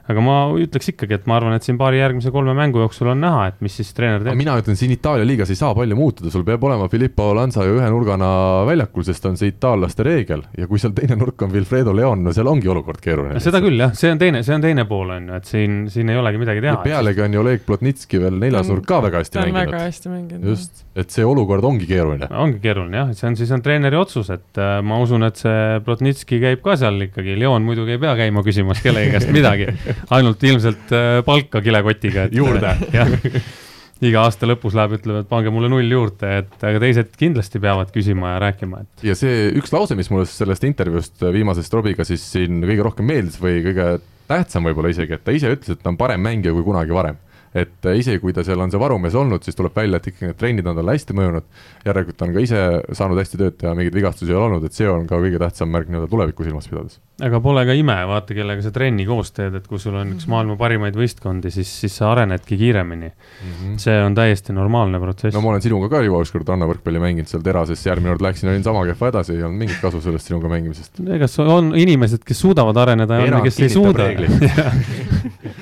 [0.10, 3.22] Aga ma ütleks ikkagi, et ma arvan, et siin paari järgmise kolme mängu jooksul on
[3.22, 4.38] näha, et mis siis treener teeb.
[4.40, 7.78] mina ütlen, siin Itaalia liigas ei saa palju muutuda, sul peab olema Filippo Lanza ju
[7.78, 8.32] ühe nurgana
[8.68, 12.34] väljakul, sest on see itaallaste reegel ja kui seal teine nurk on Wilfredo Leon, no
[12.36, 13.42] seal ongi olukord keeruline.
[13.44, 16.10] seda küll jah, see on teine, see on teine pool on ju, et siin, siin
[16.12, 16.78] ei olegi midagi teha.
[16.86, 19.60] pealegi on ju Oleg Plotnitski veel neljas nurk ka väga hästi mänginud.
[19.62, 20.50] väga hästi mänginud.
[20.54, 22.30] just, et see olukord ongi keeruline.
[22.32, 25.80] ongi keeruline jah, see on, siis on treeneri otsus, et äh, ma usun, et see
[25.86, 29.70] Plotnitski käib ka seal ikkagi, Leon muidugi ei pea käima küsimas kellegi käest midagi
[30.18, 32.28] ainult ilmselt äh, palka kilekotiga.
[32.34, 32.76] juurde
[34.10, 37.92] iga aasta lõpus läheb, ütleb, et pange mulle null juurde, et aga teised kindlasti peavad
[37.94, 39.04] küsima ja rääkima, et.
[39.06, 43.38] ja see üks lause, mis mulle sellest intervjuust viimasest Robiga siis siin kõige rohkem meeldis
[43.42, 43.92] või kõige
[44.32, 47.20] tähtsam võib-olla isegi, et ta ise ütles, et ta on parem mängija kui kunagi varem
[47.52, 50.30] et äh, isegi kui ta seal on see varumees olnud, siis tuleb välja, et ikkagi
[50.30, 51.48] need trennid on talle hästi mõjunud.
[51.84, 52.62] järelikult on ka ise
[52.96, 55.72] saanud hästi tööd teha, mingeid vigastusi ei ole olnud, et see on ka kõige tähtsam
[55.74, 57.00] märk nii-öelda tulevikku silmas pidades.
[57.28, 60.30] aga pole ka ime, vaata, kellega sa trenni koos teed, et kui sul on üks
[60.32, 63.52] maailma parimaid võistkondi, siis, siis sa arenedki kiiremini mm.
[63.52, 63.76] -hmm.
[63.84, 65.36] see on täiesti normaalne protsess.
[65.36, 68.64] no ma olen sinuga ka juba ükskord rannavõrkpalli mänginud seal terases, järgmine kord läksin, olin
[68.64, 71.04] sama kehva edasi, ei olnud mingit kasu sellest sinuga mängimisest.
[71.04, 74.08] ega on inimesed, kes suudavad areneda ja on, kes ei suuda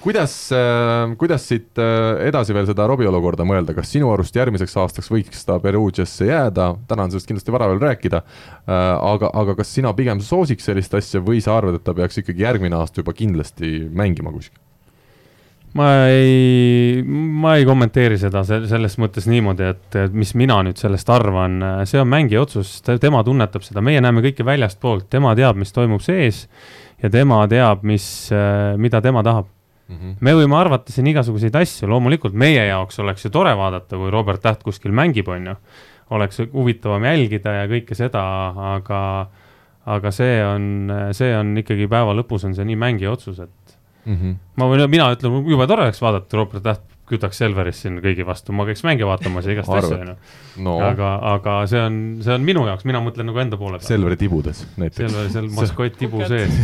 [0.00, 4.76] kuidas, äh, kuidas siit äh, edasi veel seda Robbie olukorda mõelda, kas sinu arust järgmiseks
[4.80, 8.22] aastaks võiks ta Perugiasse jääda, täna on sellest kindlasti vara veel rääkida,
[8.66, 12.46] aga, aga kas sina pigem soosiks sellist asja või sa arvad, et ta peaks ikkagi
[12.46, 14.62] järgmine aasta juba kindlasti mängima kuskil?
[15.76, 21.58] ma ei, ma ei kommenteeri seda selles mõttes niimoodi, et mis mina nüüd sellest arvan,
[21.84, 26.00] see on mängija otsus, tema tunnetab seda, meie näeme kõike väljastpoolt, tema teab, mis toimub
[26.00, 26.46] sees
[27.02, 29.48] ja tema teab, mis, äh, mida tema tahab
[29.88, 29.96] mm.
[29.96, 30.14] -hmm.
[30.20, 34.42] me võime arvata siin igasuguseid asju, loomulikult meie jaoks oleks ju tore vaadata, kui Robert
[34.42, 35.56] Täht kuskil mängib, on ju.
[36.10, 38.22] oleks huvitavam jälgida ja kõike seda,
[38.74, 39.00] aga,
[39.86, 44.14] aga see on, see on ikkagi päeva lõpus on see nii mängija otsus, et mm.
[44.16, 44.36] -hmm.
[44.56, 48.54] ma võin, mina ütlen, jube tore oleks vaadata Robert Täht kütaks Selverist siin kõigi vastu,
[48.56, 50.16] ma käiks mänge vaatamas ja igast asja, onju.
[50.66, 50.76] No.
[50.82, 53.88] aga, aga see on, see on minu jaoks, mina mõtlen nagu enda poole pealt.
[53.88, 55.02] Selveri tibudes näiteks.
[55.02, 56.54] Selveri, seal maskott tibu sees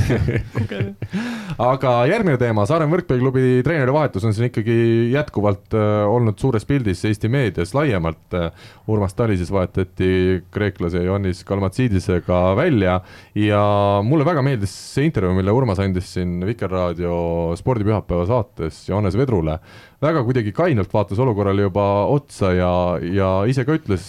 [1.73, 4.77] aga järgmine teema, Saaremaa võrkpalliklubi treeneri vahetus on siin ikkagi
[5.13, 8.51] jätkuvalt äh, olnud suures pildis Eesti meedias laiemalt äh,.
[8.91, 12.97] Urmas Tali siis vahetati kreeklase Ioannis Kalmatsidisega välja
[13.39, 13.63] ja
[14.03, 17.15] mulle väga meeldis see intervjuu, mille Urmas andis siin Vikerraadio
[17.61, 19.59] spordipühapäeva saates Johannes Vedrule
[20.03, 22.73] väga kuidagi kainelt vaatas olukorrale juba otsa ja,
[23.03, 24.09] ja ise ka ütles,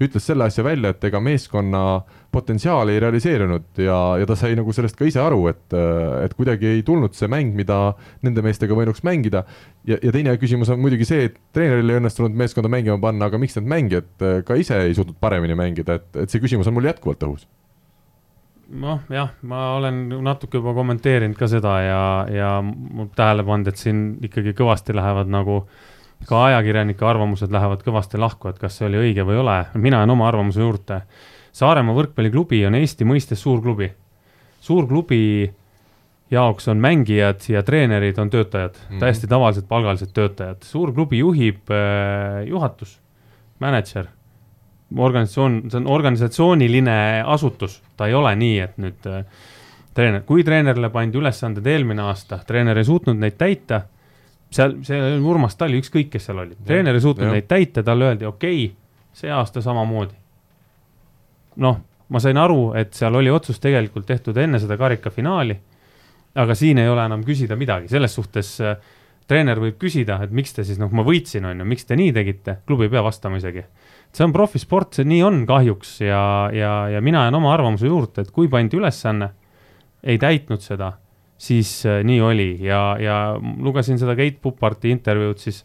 [0.00, 1.82] ütles selle asja välja, et ega meeskonna
[2.34, 5.76] potentsiaal ei realiseerunud ja, ja ta sai nagu sellest ka ise aru, et,
[6.22, 7.96] et kuidagi ei tulnud see mäng, mida
[8.26, 9.42] nende meestega võinuks mängida.
[9.88, 13.40] ja, ja teine küsimus on muidugi see, et treeneril ei õnnestunud meeskonda mängima panna, aga
[13.42, 16.90] miks need mängijad ka ise ei suutnud paremini mängida, et, et see küsimus on mul
[16.92, 17.48] jätkuvalt õhus
[18.68, 22.02] noh, jah, ma olen natuke juba kommenteerinud ka seda ja,
[22.32, 25.62] ja mul tähele pannud, et siin ikkagi kõvasti lähevad nagu
[26.28, 30.02] ka ajakirjanike arvamused lähevad kõvasti lahku, et kas see oli õige või ei ole, mina
[30.02, 31.00] jään oma arvamuse juurde.
[31.54, 33.88] Saaremaa võrkpalliklubi on Eesti mõistes suur klubi.
[34.60, 35.48] suur klubi
[36.30, 39.00] jaoks on mängijad ja treenerid on töötajad mm, -hmm.
[39.00, 43.00] täiesti tavalised palgalised töötajad, suur klubi juhib äh, juhatus,
[43.60, 44.10] mänedžer
[44.96, 49.24] organisatsioon, see on organisatsiooniline asutus, ta ei ole nii, et nüüd äh,
[49.94, 53.82] treener, kui treenerile pandi ülesanded eelmine aasta, treener ei suutnud neid täita,
[54.50, 57.34] seal, see oli Urmas Tali, ükskõik, kes seal oli, treener ei suutnud ja.
[57.36, 58.76] neid täita, talle öeldi, okei okay,,
[59.18, 60.16] see aasta samamoodi.
[61.64, 65.58] noh, ma sain aru, et seal oli otsus tegelikult tehtud enne seda karikafinaali,
[66.38, 68.78] aga siin ei ole enam küsida midagi, selles suhtes äh,
[69.28, 72.14] treener võib küsida, et miks te siis, noh, ma võitsin, on ju, miks te nii
[72.16, 73.66] tegite, klubi ei pea vastama isegi
[74.14, 76.22] see on profisport, see nii on kahjuks ja,
[76.54, 79.32] ja, ja mina jään oma arvamuse juurde, et kui pandi ülesanne,
[80.02, 80.92] ei täitnud seda,
[81.38, 85.64] siis äh, nii oli ja, ja lugesin seda Keit Puparti intervjuud, siis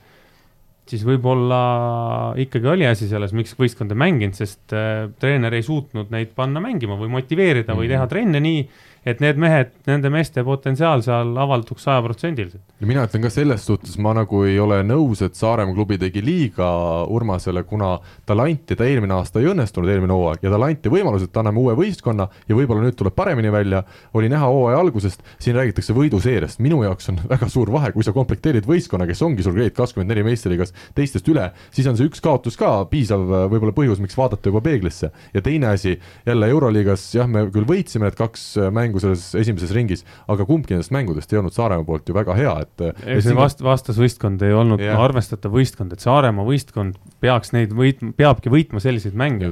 [0.90, 6.12] siis võib-olla ikkagi oli asi selles, miks võistkond ei mänginud, sest äh, treener ei suutnud
[6.12, 7.80] neid panna mängima või motiveerida mm -hmm.
[7.80, 8.66] või teha trenne nii,
[9.06, 12.64] et need mehed, nende meeste potentsiaal seal avalduks sajaprotsendiliselt.
[12.80, 16.24] ja mina ütlen ka selles suhtes, ma nagu ei ole nõus, et Saaremaa klubi tegi
[16.24, 16.70] liiga
[17.12, 21.26] Urmasele, kuna talle anti, ta eelmine aasta ei õnnestunud, eelmine hooaeg, ja talle anti võimalus,
[21.28, 23.84] et anname uue võistkonna ja võib-olla nüüd tuleb paremini välja,
[24.14, 28.14] oli näha hooaja algusest, siin räägitakse võiduseeriast, minu jaoks on väga suur vahe, kui sa
[28.16, 32.24] komplekteerid võistkonna, kes ongi sul Grade kakskümmend neli meistriliigas teistest üle, siis on see üks
[32.24, 35.12] kaotus ka piisav võib-olla põhjus, miks vaadata juba peeglisse.
[35.34, 39.74] ja teine asi, jälle Euroliigas jah, me küll võitsime need kaks mängu, mängu selles esimeses
[39.74, 43.38] ringis, aga kumbki nendest mängudest ei olnud Saaremaa poolt ju väga hea, et ei, see
[43.38, 49.18] vast-, vastasvõistkond ei olnud arvestatav võistkond, et Saaremaa võistkond peaks neid võit-, peabki võitma selliseid
[49.18, 49.52] mänge.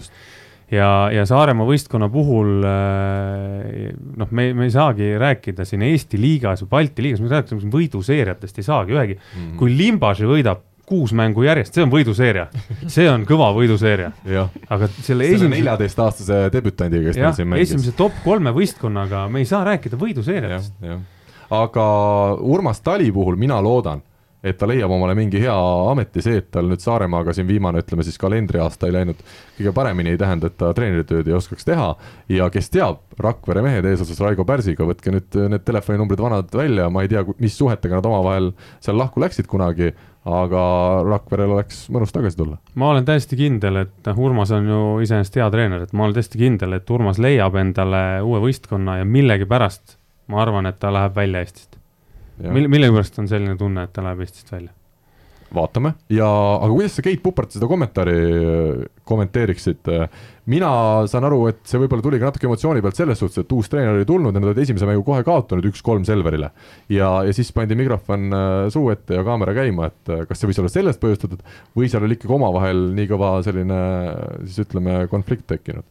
[0.72, 6.74] ja, ja Saaremaa võistkonna puhul noh, me, me ei saagi rääkida siin Eesti liigas või
[6.78, 9.39] Balti liigas, me räägime võiduseeriatest ei saagi ühegi mm.
[9.39, 9.56] -hmm.
[9.60, 12.50] kui Limbaži võidab kuus mängu järjest, see on võiduseeria,
[12.92, 14.12] see on kõva võiduseeria.
[14.70, 15.56] aga selle esimese.
[15.56, 17.72] neljateistaastase debütandiga, kes meil siin mängis.
[17.72, 20.88] esimese top kolme võistkonnaga me ei saa rääkida võiduseeriatest.
[21.52, 21.86] aga
[22.39, 24.04] Urmas Tali puhul mina loodan
[24.44, 25.56] et ta leiab omale mingi hea
[25.91, 29.20] ameti, see, et tal nüüd Saaremaaga siin viimane, ütleme siis kalendriaasta ei läinud
[29.57, 31.94] kõige paremini, ei tähenda, et ta treeneritööd ei oskaks teha.
[32.30, 37.03] ja kes teab, Rakvere mehed eesotsas Raigo Pärsiga, võtke nüüd need telefoninumbrid vanad välja, ma
[37.03, 38.49] ei tea, mis suhetega nad omavahel
[38.82, 39.91] seal lahku läksid kunagi,
[40.26, 40.64] aga
[41.06, 42.57] Rakverel oleks mõnus tagasi tulla.
[42.76, 46.18] ma olen täiesti kindel, et noh, Urmas on ju iseenesest hea treener, et ma olen
[46.18, 49.99] täiesti kindel, et Urmas leiab endale uue võistkonna ja millegipärast
[50.32, 51.81] ma arvan, et ta läheb välja Eestist
[52.49, 54.73] mille, millegipärast on selline tunne, et ta läheb Eestist välja?
[55.51, 56.27] vaatame ja,
[56.63, 59.89] aga kuidas sa Keit Pupart seda kommentaari äh, kommenteeriksid?
[60.51, 60.69] mina
[61.11, 63.93] saan aru, et see võib-olla tuli ka natuke emotsiooni pealt selles suhtes, et uus treener
[63.93, 66.51] oli tulnud ja nad olid esimese mängu kohe kaotanud üks-kolm Selverile.
[66.91, 70.51] ja, ja siis pandi mikrofon äh, suu ette ja kaamera käima, et äh, kas see
[70.51, 71.43] võis olla sellest põhjustatud
[71.77, 73.81] või seal oli ikkagi omavahel nii kõva selline
[74.45, 75.88] siis ütleme, konflikt tekkinud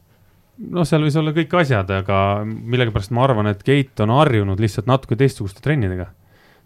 [0.61, 4.89] noh, seal võis olla kõik asjad, aga millegipärast ma arvan, et Keit on harjunud lihtsalt
[4.89, 6.11] natuke teistsuguste trennidega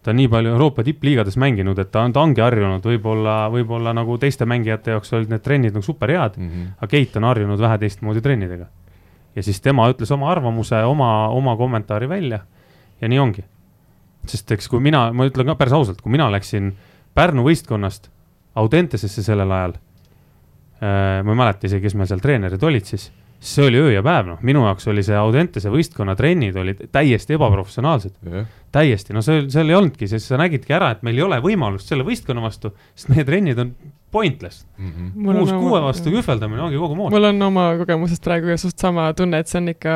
[0.06, 3.94] ta on nii palju Euroopa tippliigades mänginud, et ta on, ta ongi harjunud, võib-olla, võib-olla
[3.98, 6.76] nagu teiste mängijate jaoks olid need trennid nagu super head mm, -hmm.
[6.78, 8.68] aga Keit on harjunud vähe teistmoodi trennidega.
[9.36, 12.40] ja siis tema ütles oma arvamuse, oma, oma kommentaari välja
[13.02, 13.44] ja nii ongi.
[14.28, 16.76] sest eks kui mina, ma ütlen ka päris ausalt, kui mina läksin
[17.14, 18.10] Pärnu võistkonnast
[18.56, 23.66] Audentesesse sellel ajal äh,, ma ei mäleta isegi, kes meil seal treenerid olid siis see
[23.68, 28.16] oli öö ja päev, noh, minu jaoks oli see Audentese võistkonna trennid olid täiesti ebaprofessionaalsed
[28.26, 28.48] yeah..
[28.76, 31.92] täiesti, no see, seal ei olnudki, sest sa nägidki ära, et meil ei ole võimalust
[31.92, 33.76] selle võistkonna vastu, sest meie trennid on
[34.16, 34.92] pointless mm.
[34.92, 35.38] -hmm.
[35.38, 37.12] kuus kuue vastu kühveldamine ongi kogu moos.
[37.14, 39.96] mul on oma kogemusest praegu ka suht sama tunne, et see on ikka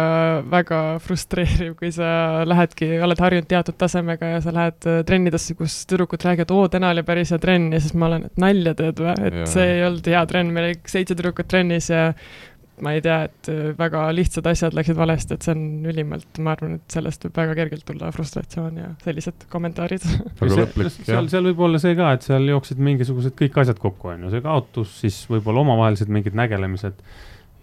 [0.51, 2.09] väga frustreeriv, kui sa
[2.49, 6.91] lähedki, oled harjunud teatud tasemega ja sa lähed äh, trennidesse, kus tüdrukud räägivad, oo, täna
[6.95, 9.49] oli päris hea trenn ja siis ma olen, et nalja teed või, et ja.
[9.55, 12.09] see ei olnud hea trenn, meil oli seitse tüdrukut trennis ja
[12.85, 16.53] ma ei tea, et äh, väga lihtsad asjad läksid valesti, et see on ülimalt, ma
[16.55, 20.05] arvan, et sellest võib väga kergelt tulla frustratsioon ja sellised kommentaarid.
[21.05, 24.33] seal, seal võib olla see ka, et seal jooksid mingisugused kõik asjad kokku, on ju,
[24.35, 27.01] see kaotus, siis võib-olla omavahelised mingid nägelemised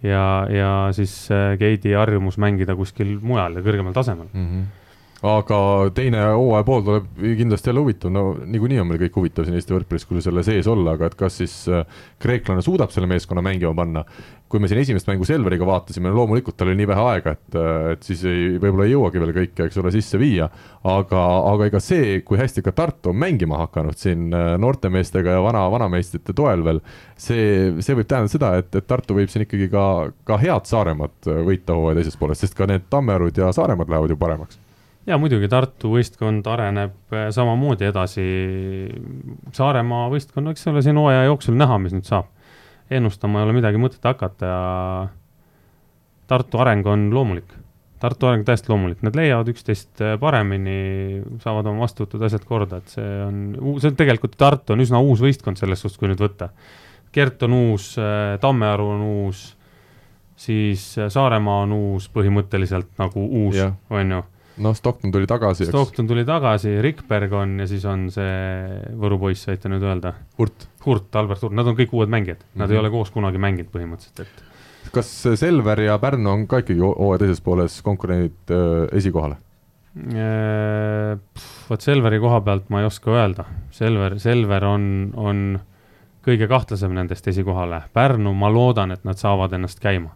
[0.05, 1.13] ja, ja siis
[1.59, 4.51] Keidi äh, harjumus mängida kuskil mujal ja kõrgemal tasemel mm.
[4.51, 4.85] -hmm
[5.25, 5.59] aga
[5.97, 9.73] teine hooaja pool tuleb kindlasti jälle huvitav, no niikuinii on meil kõik huvitav siin Eesti
[9.73, 11.87] võrkpallis, kui selle sees olla, aga et kas siis äh,
[12.21, 14.05] kreeklane suudab selle meeskonna mängima panna.
[14.47, 17.91] Kui me siin esimest mängu Selveriga vaatasime, loomulikult tal oli nii vähe aega, et, äh,
[17.93, 20.49] et siis ei, võib-olla ei jõuagi veel kõike, eks ole, sisse viia.
[20.87, 25.41] aga, aga ega see, kui hästi ka Tartu on mängima hakanud siin äh, noortemeestega ja
[25.43, 26.79] vana, vanameistrite toel veel,
[27.15, 29.87] see, see võib tähendada seda, et, et Tartu võib siin ikkagi ka,
[30.27, 34.21] ka head Saaremaad võita hooaja teises pooles, sest ka need Tammerud ja Saaremaad lähevad ju
[34.21, 34.61] paremaks
[35.07, 38.25] ja muidugi Tartu võistkond areneb äh, samamoodi edasi.
[39.55, 42.29] Saaremaa võistkond, eks ole, siin hooaja jooksul näha, mis nüüd saab.
[42.89, 44.59] Ennustama ei ole midagi mõtet hakata ja
[46.27, 47.53] Tartu areng on loomulik.
[48.01, 52.91] Tartu areng täiesti loomulik, nad leiavad üksteist äh, paremini, saavad oma vastuvõtud asjad korda, et
[52.93, 53.37] see on,
[53.81, 56.51] see on tegelikult, Tartu on üsna uus võistkond selles suhtes, kui nüüd võtta.
[57.15, 59.45] Gert on uus, äh, Tammearu on uus,
[60.37, 64.21] siis Saaremaa on uus, põhimõtteliselt nagu uus, on ju
[64.63, 65.67] noh, Stockton tuli tagasi.
[65.69, 70.13] Stockton tuli tagasi, Rikberg on ja siis on see Võru poiss, võite nüüd öelda.
[70.39, 70.67] Hurt.
[70.85, 72.71] Hurt, Albert Hurt, nad on kõik uued mängijad, nad mm -hmm.
[72.71, 72.85] ei mhm.
[72.85, 74.91] ole koos kunagi mänginud põhimõtteliselt, et.
[74.93, 79.35] kas Selver ja Pärnu on ka ikkagi hooaja teises pooles konkurendid äh, esikohale?
[81.69, 85.59] Vot Selveri koha pealt ma ei oska öelda, Selver, Selver on, on
[86.21, 90.13] kõige kahtlasem nendest esikohale, Pärnu, ma loodan, et nad saavad ennast käima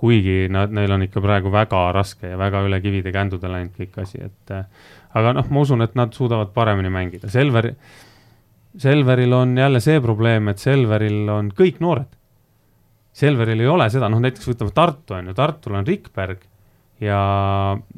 [0.00, 3.96] kuigi nad, neil on ikka praegu väga raske ja väga üle kivide kändude läinud kõik
[4.02, 4.66] asi, et äh,
[5.16, 7.72] aga noh, ma usun, et nad suudavad paremini mängida, Selver,
[8.76, 12.10] Selveril on jälle see probleem, et Selveril on kõik noored.
[13.16, 16.42] Selveril ei ole seda, noh näiteks võtame Tartu on ju, Tartul on Rikberg
[17.00, 17.20] ja,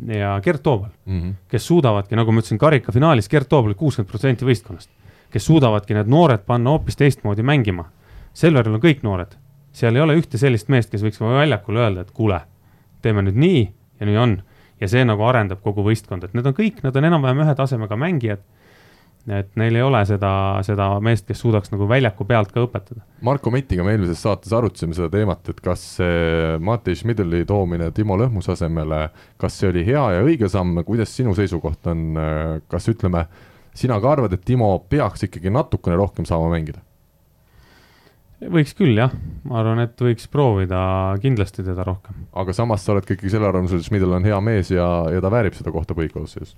[0.06, 1.34] ja Gert Toobal mm, -hmm.
[1.50, 4.90] kes suudavadki, nagu ma ütlesin, karikafinaalis Gert Toobal kuuskümmend protsenti võistkonnast,
[5.34, 7.90] kes suudavadki need noored panna hoopis teistmoodi mängima.
[8.32, 9.34] Selveril on kõik noored
[9.78, 12.40] seal ei ole ühte sellist meest, kes võiks väljakul öelda, et kuule,
[13.04, 13.64] teeme nüüd nii
[14.00, 14.38] ja nii on.
[14.78, 17.98] ja see nagu arendab kogu võistkonda, et need on kõik, nad on enam-vähem ühe tasemega
[17.98, 18.44] mängijad.
[19.28, 20.30] et neil ei ole seda,
[20.64, 23.02] seda meest, kes suudaks nagu väljaku pealt ka õpetada.
[23.26, 28.16] Marko Metiga me eelmises saates arutasime seda teemat, et kas see Mati Schmidli toomine Timo
[28.16, 32.16] Lõhmuse asemele, kas see oli hea ja õige samm, kuidas sinu seisukoht on,
[32.72, 33.26] kas ütleme,
[33.76, 36.80] sina ka arvad, et Timo peaks ikkagi natukene rohkem saama mängida?
[38.38, 39.12] Võiks küll jah,
[39.48, 40.80] ma arvan, et võiks proovida
[41.22, 42.26] kindlasti teda rohkem.
[42.38, 45.22] aga samas sa oled ka ikkagi selle arvamusel, et Schmidl on hea mees ja, ja
[45.24, 46.54] ta väärib seda kohta põhikoosseisus?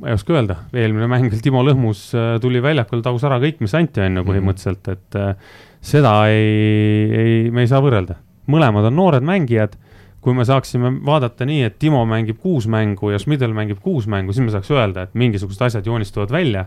[0.00, 3.74] ma ei oska öelda, eelmine mäng Timo Lõhmus äh, tuli väljakul, tagus ära kõik, mis
[3.74, 4.30] anti, on ju, mhm.
[4.30, 8.20] põhimõtteliselt, et äh, seda ei, ei, me ei saa võrrelda.
[8.52, 9.74] mõlemad on noored mängijad,
[10.22, 14.34] kui me saaksime vaadata nii, et Timo mängib kuus mängu ja Schmidl mängib kuus mängu,
[14.34, 16.66] siis me saaks öelda, et mingisugused asjad joonistuvad välja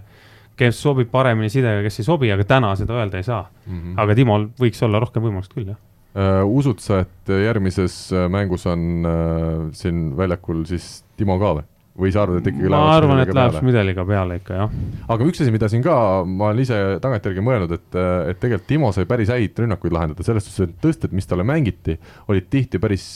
[0.60, 3.78] kes sobib paremini sidega, kes ei sobi, aga täna seda öelda ei saa mm.
[3.78, 4.00] -hmm.
[4.04, 6.46] aga Timol võiks olla rohkem võimalust küll, jah uh,.
[6.60, 11.68] usud sa, et järgmises äh, mängus on uh, siin väljakul siis Timo ka või?
[12.00, 14.76] või sa arvad, et ikkagi ma arvan, et läheb Schmideliga peale ikka, jah.
[15.12, 17.98] aga üks asi, mida siin ka, ma olen ise tagantjärgi mõelnud, et,
[18.32, 21.98] et tegelikult Timo sai päris häid rünnakuid lahendada, selles suhtes, et tõsted, mis talle mängiti,
[22.32, 23.10] olid tihti päris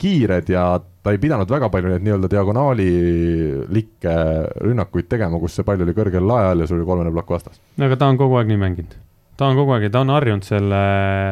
[0.00, 4.16] kiired ja ta ei pidanud väga palju neid nii-öelda diagonaalilikke
[4.64, 7.60] rünnakuid tegema, kus see pall oli kõrgel lae all ja sul oli kolmene plokk vastas.
[7.76, 8.98] no aga ta on kogu aeg nii mänginud.
[9.36, 10.82] ta on kogu aeg ja ta on harjunud selle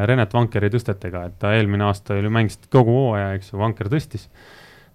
[0.08, 4.28] Renet Vankeri tõstetega, et ta eelmine aasta ju mängis kogu hooaja, eks ju, Vanker tõstis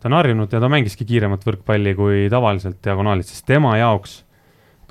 [0.04, 4.20] ta on harjunud ja ta mängiski kiiremat võrkpalli kui tavaliselt diagonaalis, sest tema jaoks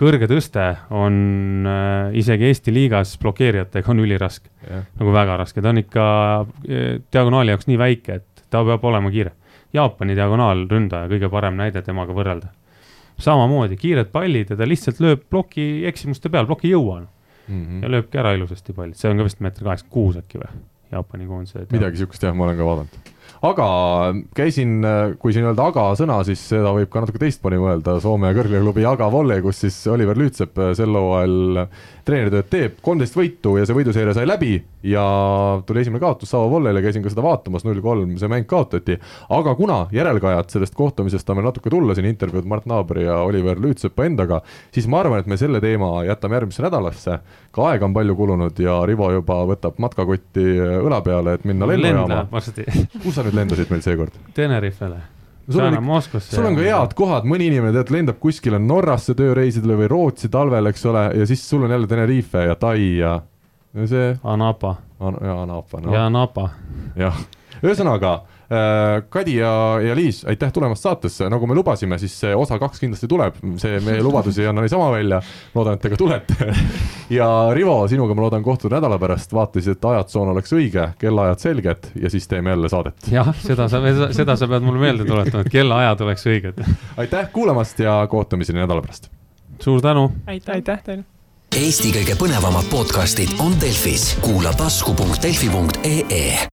[0.01, 0.65] kõrge tõste
[0.95, 6.07] on äh, isegi Eesti liigas blokeerijatega on üliraske yeah., nagu väga raske, ta on ikka
[6.41, 9.33] äh, diagonaali jaoks nii väike, et ta peab olema kiire.
[9.73, 12.53] Jaapani diagonaalründaja, kõige parem näide temaga võrrelda.
[13.23, 17.07] samamoodi kiired pallid ja ta lihtsalt lööb ploki eksimuste peal, plokk ei jõua mm
[17.49, 17.83] -hmm.
[17.83, 20.63] ja lööbki ära ilusasti pallid, see on ka vist meeter kaheksakümmend kuus äkki või,
[20.93, 21.67] Jaapani koondise.
[21.71, 23.13] midagi sihukest jah, ma olen ka vaadanud
[23.43, 23.67] aga
[24.37, 24.85] käisin,
[25.19, 29.09] kui siin öelda aga sõna, siis seda võib ka natuke teistmoodi mõelda, Soome kõrgliigaklubi Aga
[29.13, 31.65] Volley, kus siis Oliver Lüütsepp sel hooajal
[32.07, 34.57] treeneritööd teeb, kolmteist võitu ja see võiduseeria sai läbi
[34.87, 35.03] ja
[35.67, 38.99] tuli esimene kaotus Savo Volley'le, käisin ka seda vaatamas, null kolm see mäng kaotati.
[39.29, 43.61] aga kuna järelkajad sellest kohtumisest on meil natuke tulla siin intervjuud Mart Naabri ja Oliver
[43.61, 44.43] Lüütsepa endaga,
[44.75, 47.19] siis ma arvan, et me selle teema jätame järgmisse nädalasse.
[47.53, 50.47] ka aega on palju kulunud ja Rivo juba võtab matkakotti
[50.83, 52.27] õla peale, et minna lennujaama.
[53.03, 54.23] kus sa nüüd lendasid meil seekord?
[54.35, 55.03] Tenerifele
[55.53, 55.77] sul on,
[56.21, 60.71] sul on ka head kohad, mõni inimene tead lendab kuskile Norrasse tööreisidele või Rootsi talvel,
[60.73, 63.15] eks ole, ja siis sul on jälle Tenerife ja Tai ja,
[63.75, 64.11] ja see.
[64.25, 65.19] Anapa An.
[65.21, 65.95] ja Anapa no..
[65.95, 66.49] ja Napa.
[66.99, 67.23] jah,
[67.63, 68.21] ühesõnaga
[69.09, 73.09] Kadi ja, ja Liis, aitäh tulemast saatesse, nagu me lubasime, siis see osa kaks kindlasti
[73.09, 75.23] tuleb, see meie lubadusi ei anna niisama välja,
[75.55, 76.49] loodan, et te ka tulete
[77.19, 81.91] ja Rivo, sinuga ma loodan kohtuda nädala pärast, vaatasid, et ajatsoon oleks õige, kellaajad selged
[82.03, 83.09] ja siis teeme jälle saadet.
[83.13, 83.81] jah, seda sa,
[84.13, 86.63] seda sa pead mulle meelde tuletama, et kellaajad oleks õiged.
[87.05, 89.09] aitäh kuulamast ja kohtumiseni nädala pärast.
[89.61, 90.11] suur tänu.
[90.27, 91.09] aitäh, aitäh teile.
[91.53, 96.49] Eesti kõige põnevamad podcastid on Delfis, kuula tasku.delfi.ee